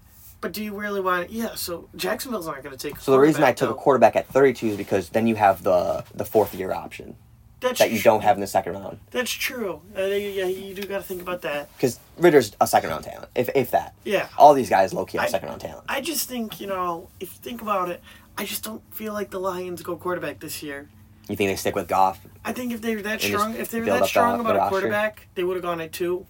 but 0.40 0.52
do 0.52 0.62
you 0.64 0.76
really 0.76 1.00
want? 1.00 1.30
Yeah. 1.30 1.54
So 1.54 1.88
Jacksonville's 1.96 2.46
not 2.46 2.62
gonna 2.62 2.76
take. 2.76 2.96
a 2.98 3.00
So 3.00 3.12
the 3.12 3.18
reason 3.20 3.42
I 3.44 3.52
took 3.52 3.70
a 3.70 3.74
quarterback 3.74 4.16
at 4.16 4.26
32 4.28 4.66
is 4.68 4.76
because 4.76 5.10
then 5.10 5.26
you 5.26 5.36
have 5.36 5.62
the 5.62 6.04
the 6.14 6.24
fourth 6.24 6.54
year 6.54 6.72
option. 6.72 7.16
That's 7.60 7.78
that 7.78 7.90
you 7.90 7.98
tr- 7.98 8.04
don't 8.04 8.22
have 8.22 8.36
in 8.36 8.40
the 8.40 8.46
second 8.46 8.72
round. 8.72 8.98
That's 9.10 9.30
true. 9.30 9.82
Uh, 9.96 10.02
yeah, 10.02 10.46
you 10.46 10.74
do 10.74 10.82
got 10.84 10.98
to 10.98 11.02
think 11.02 11.20
about 11.22 11.42
that. 11.42 11.72
Because 11.76 11.98
Ridder's 12.18 12.52
a 12.60 12.66
second 12.66 12.90
round 12.90 13.04
talent, 13.04 13.28
if 13.34 13.50
if 13.54 13.70
that. 13.72 13.94
Yeah. 14.04 14.28
All 14.38 14.54
these 14.54 14.70
guys 14.70 14.92
low 14.94 15.04
key 15.04 15.18
are 15.18 15.22
I- 15.24 15.28
second 15.28 15.48
round 15.48 15.60
talent. 15.60 15.84
I 15.88 16.00
just 16.00 16.28
think 16.28 16.60
you 16.60 16.66
know, 16.66 17.08
if 17.20 17.32
you 17.34 17.38
think 17.42 17.62
about 17.62 17.90
it, 17.90 18.02
I 18.38 18.44
just 18.44 18.64
don't 18.64 18.82
feel 18.94 19.12
like 19.12 19.30
the 19.30 19.40
Lions 19.40 19.82
go 19.82 19.96
quarterback 19.96 20.40
this 20.40 20.62
year. 20.62 20.88
You 21.28 21.36
think 21.36 21.48
they 21.50 21.56
stick 21.56 21.76
with 21.76 21.86
Goff? 21.86 22.18
I 22.44 22.52
think 22.52 22.72
if 22.72 22.80
they 22.80 22.96
were 22.96 23.02
that 23.02 23.20
strong, 23.20 23.54
if 23.54 23.70
they 23.70 23.80
were 23.80 23.86
that 23.86 24.00
the- 24.00 24.06
strong 24.06 24.38
the 24.42 24.50
about 24.50 24.66
a 24.66 24.68
quarterback, 24.68 25.28
they 25.34 25.44
would 25.44 25.54
have 25.56 25.62
gone 25.62 25.80
at 25.80 25.92
two. 25.92 26.26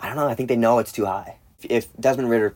I 0.00 0.06
don't 0.08 0.16
know. 0.16 0.28
I 0.28 0.34
think 0.34 0.48
they 0.48 0.56
know 0.56 0.78
it's 0.78 0.92
too 0.92 1.06
high. 1.06 1.36
If, 1.60 1.70
if 1.70 1.96
Desmond 1.98 2.28
Ridder 2.30 2.54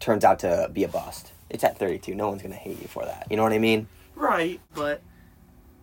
turns 0.00 0.24
out 0.24 0.38
to 0.40 0.70
be 0.72 0.82
a 0.84 0.88
bust, 0.88 1.32
it's 1.50 1.62
at 1.62 1.78
32. 1.78 2.14
No 2.14 2.28
one's 2.30 2.42
gonna 2.42 2.54
hate 2.54 2.80
you 2.80 2.88
for 2.88 3.04
that. 3.04 3.26
You 3.30 3.36
know 3.36 3.42
what 3.42 3.52
I 3.52 3.58
mean? 3.58 3.86
Right, 4.16 4.60
but 4.74 5.02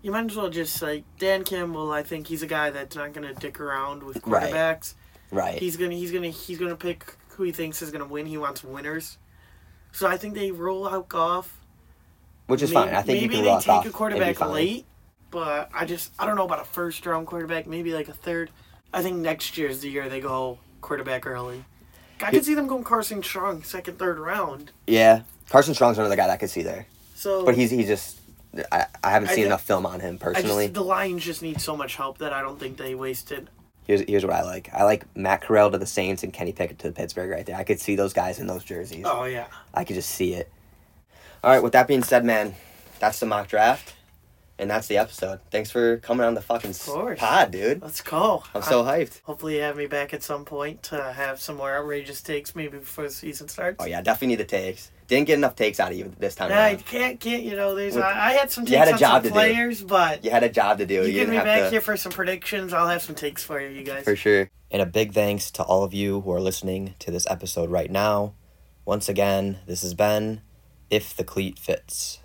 you 0.01 0.11
might 0.11 0.25
as 0.29 0.35
well 0.35 0.49
just 0.49 0.81
like 0.81 1.03
Dan 1.19 1.43
Campbell. 1.43 1.91
I 1.91 2.03
think 2.03 2.27
he's 2.27 2.43
a 2.43 2.47
guy 2.47 2.69
that's 2.69 2.95
not 2.95 3.13
gonna 3.13 3.33
dick 3.33 3.59
around 3.59 4.03
with 4.03 4.25
Right. 4.25 4.51
quarterbacks. 4.51 4.93
Right. 5.31 5.59
He's 5.59 5.77
gonna 5.77 5.95
he's 5.95 6.11
gonna 6.11 6.29
he's 6.29 6.57
gonna 6.59 6.75
pick 6.75 7.15
who 7.29 7.43
he 7.43 7.51
thinks 7.51 7.81
is 7.81 7.91
gonna 7.91 8.05
win. 8.07 8.25
He 8.25 8.37
wants 8.37 8.63
winners. 8.63 9.17
So 9.91 10.07
I 10.07 10.17
think 10.17 10.35
they 10.35 10.51
roll 10.51 10.87
out 10.87 11.09
Goff. 11.09 11.57
Which 12.47 12.61
is 12.61 12.71
fine. 12.71 12.89
I 12.89 13.01
think 13.01 13.21
you 13.21 13.27
maybe 13.27 13.35
can 13.35 13.43
they 13.43 13.49
rock 13.49 13.61
take 13.61 13.69
off 13.69 13.83
a 13.83 13.87
and 13.87 13.93
be 13.93 13.97
quarterback 13.97 14.35
fine. 14.37 14.51
late, 14.51 14.85
but 15.31 15.69
I 15.73 15.85
just 15.85 16.11
I 16.17 16.25
don't 16.25 16.35
know 16.37 16.45
about 16.45 16.61
a 16.61 16.65
first 16.65 17.05
round 17.05 17.27
quarterback. 17.27 17.67
Maybe 17.67 17.93
like 17.93 18.07
a 18.07 18.13
third. 18.13 18.51
I 18.93 19.01
think 19.03 19.17
next 19.17 19.57
year's 19.57 19.81
the 19.81 19.89
year 19.89 20.07
they 20.07 20.21
go 20.21 20.59
quarterback 20.81 21.27
early. 21.27 21.65
I 22.21 22.31
could 22.31 22.45
see 22.45 22.53
them 22.55 22.65
going 22.67 22.83
Carson 22.83 23.21
Strong 23.21 23.63
second, 23.63 23.99
third 23.99 24.17
round. 24.17 24.71
Yeah. 24.87 25.21
Carson 25.49 25.73
Strong's 25.75 25.97
another 25.99 26.15
guy 26.15 26.25
that 26.27 26.33
I 26.33 26.37
could 26.37 26.49
see 26.49 26.63
there, 26.63 26.87
So, 27.15 27.45
but 27.45 27.55
he's 27.55 27.69
he's 27.71 27.87
just. 27.87 28.16
I, 28.71 28.85
I 29.03 29.11
haven't 29.11 29.29
seen 29.29 29.35
think- 29.37 29.45
enough 29.47 29.63
film 29.63 29.85
on 29.85 29.99
him 29.99 30.17
I 30.21 30.23
personally. 30.23 30.65
just, 30.65 30.73
the 30.75 30.83
Lions 30.83 31.23
just 31.23 31.41
need 31.41 31.59
so 31.61 31.75
much 31.77 31.95
help 31.95 32.17
that 32.19 32.33
I 32.33 32.41
don't 32.41 32.59
think 32.59 32.77
they 32.77 32.95
wasted. 32.95 33.49
Here's 33.85 34.01
here's 34.01 34.25
what 34.25 34.33
I 34.33 34.43
like. 34.43 34.69
I 34.73 34.83
like 34.83 35.05
Matt 35.15 35.41
Corral 35.41 35.71
to 35.71 35.77
the 35.77 35.85
Saints 35.85 36.23
and 36.23 36.33
Kenny 36.33 36.51
Pickett 36.51 36.79
to 36.79 36.87
the 36.87 36.93
Pittsburgh 36.93 37.29
right 37.29 37.45
there. 37.45 37.55
I 37.55 37.63
could 37.63 37.79
see 37.79 37.95
those 37.95 38.11
guys 38.13 38.39
in 38.39 38.47
those 38.47 38.63
jerseys. 38.65 39.05
Oh 39.07 39.23
yeah, 39.23 39.47
I 39.73 39.83
could 39.85 39.95
just 39.95 40.09
see 40.09 40.33
it. 40.33 40.51
All 41.43 41.51
right. 41.51 41.63
With 41.63 41.71
that 41.73 41.87
being 41.87 42.03
said, 42.03 42.25
man, 42.25 42.55
that's 42.99 43.19
the 43.21 43.25
mock 43.27 43.47
draft, 43.47 43.93
and 44.59 44.69
that's 44.69 44.87
the 44.87 44.97
episode. 44.97 45.39
Thanks 45.51 45.71
for 45.71 45.97
coming 45.99 46.25
on 46.25 46.33
the 46.33 46.41
fucking 46.41 46.73
pod, 47.15 47.51
dude. 47.51 47.81
let's 47.81 48.01
go. 48.01 48.43
I'm 48.53 48.61
so 48.61 48.83
I- 48.83 49.05
hyped. 49.05 49.21
hopefully 49.23 49.55
you 49.55 49.61
have 49.61 49.77
me 49.77 49.85
back 49.87 50.13
at 50.13 50.21
some 50.21 50.43
point 50.43 50.83
to 50.83 51.13
have 51.13 51.39
some 51.39 51.55
more 51.55 51.73
outrageous 51.77 52.21
takes, 52.21 52.55
maybe 52.55 52.79
before 52.79 53.05
the 53.05 53.09
season 53.09 53.47
starts. 53.47 53.77
Oh 53.79 53.85
yeah, 53.85 54.01
definitely 54.01 54.27
need 54.35 54.39
the 54.39 54.45
takes. 54.45 54.91
Didn't 55.07 55.27
get 55.27 55.35
enough 55.35 55.55
takes 55.55 55.79
out 55.79 55.91
of 55.93 55.97
you 55.97 56.11
this 56.19 56.35
time. 56.35 56.49
Yeah, 56.49 56.63
I 56.65 56.75
can't, 56.75 57.19
can't 57.19 57.41
you 57.43 57.55
know? 57.55 57.75
There's 57.75 57.95
With- 57.95 58.03
I, 58.03 58.29
I 58.29 58.33
had 58.33 58.51
some 58.51 58.65
takes 58.65 58.71
you 58.73 58.77
had 58.77 58.87
a 58.89 58.93
on 58.93 58.97
job 58.99 59.11
some 59.13 59.21
to 59.23 59.27
do. 59.29 59.33
players, 59.33 59.81
but 59.81 60.23
You 60.25 60.31
had 60.31 60.43
a 60.43 60.49
job 60.49 60.79
to 60.79 60.85
do. 60.85 60.95
you, 60.95 61.01
You, 61.03 61.05
get 61.13 61.13
didn't 61.19 61.29
me 61.29 61.35
have 61.37 61.45
back 61.45 61.63
to. 61.63 61.69
here 61.69 61.81
for 61.81 61.95
some 61.95 62.11
predictions. 62.11 62.73
I'll 62.73 62.87
have 62.89 63.01
some 63.01 63.15
takes 63.15 63.41
for 63.43 63.61
you, 63.61 63.69
you 63.69 63.83
guys. 63.83 64.03
For 64.03 64.15
sure. 64.17 64.49
And 64.69 64.81
a 64.81 64.85
big 64.85 65.13
thanks 65.13 65.49
to 65.51 65.63
all 65.63 65.83
of 65.83 65.93
you 65.93 66.19
who 66.21 66.31
are 66.33 66.41
listening 66.41 66.95
to 66.99 67.09
this 67.11 67.25
episode 67.29 67.69
right 67.69 67.89
now. 67.89 68.33
Once 68.83 69.07
again, 69.07 69.59
this 69.65 69.81
has 69.81 69.93
been 69.93 70.41
If 70.89 71.15
the 71.15 71.23
Cleat 71.23 71.57
Fits. 71.57 72.19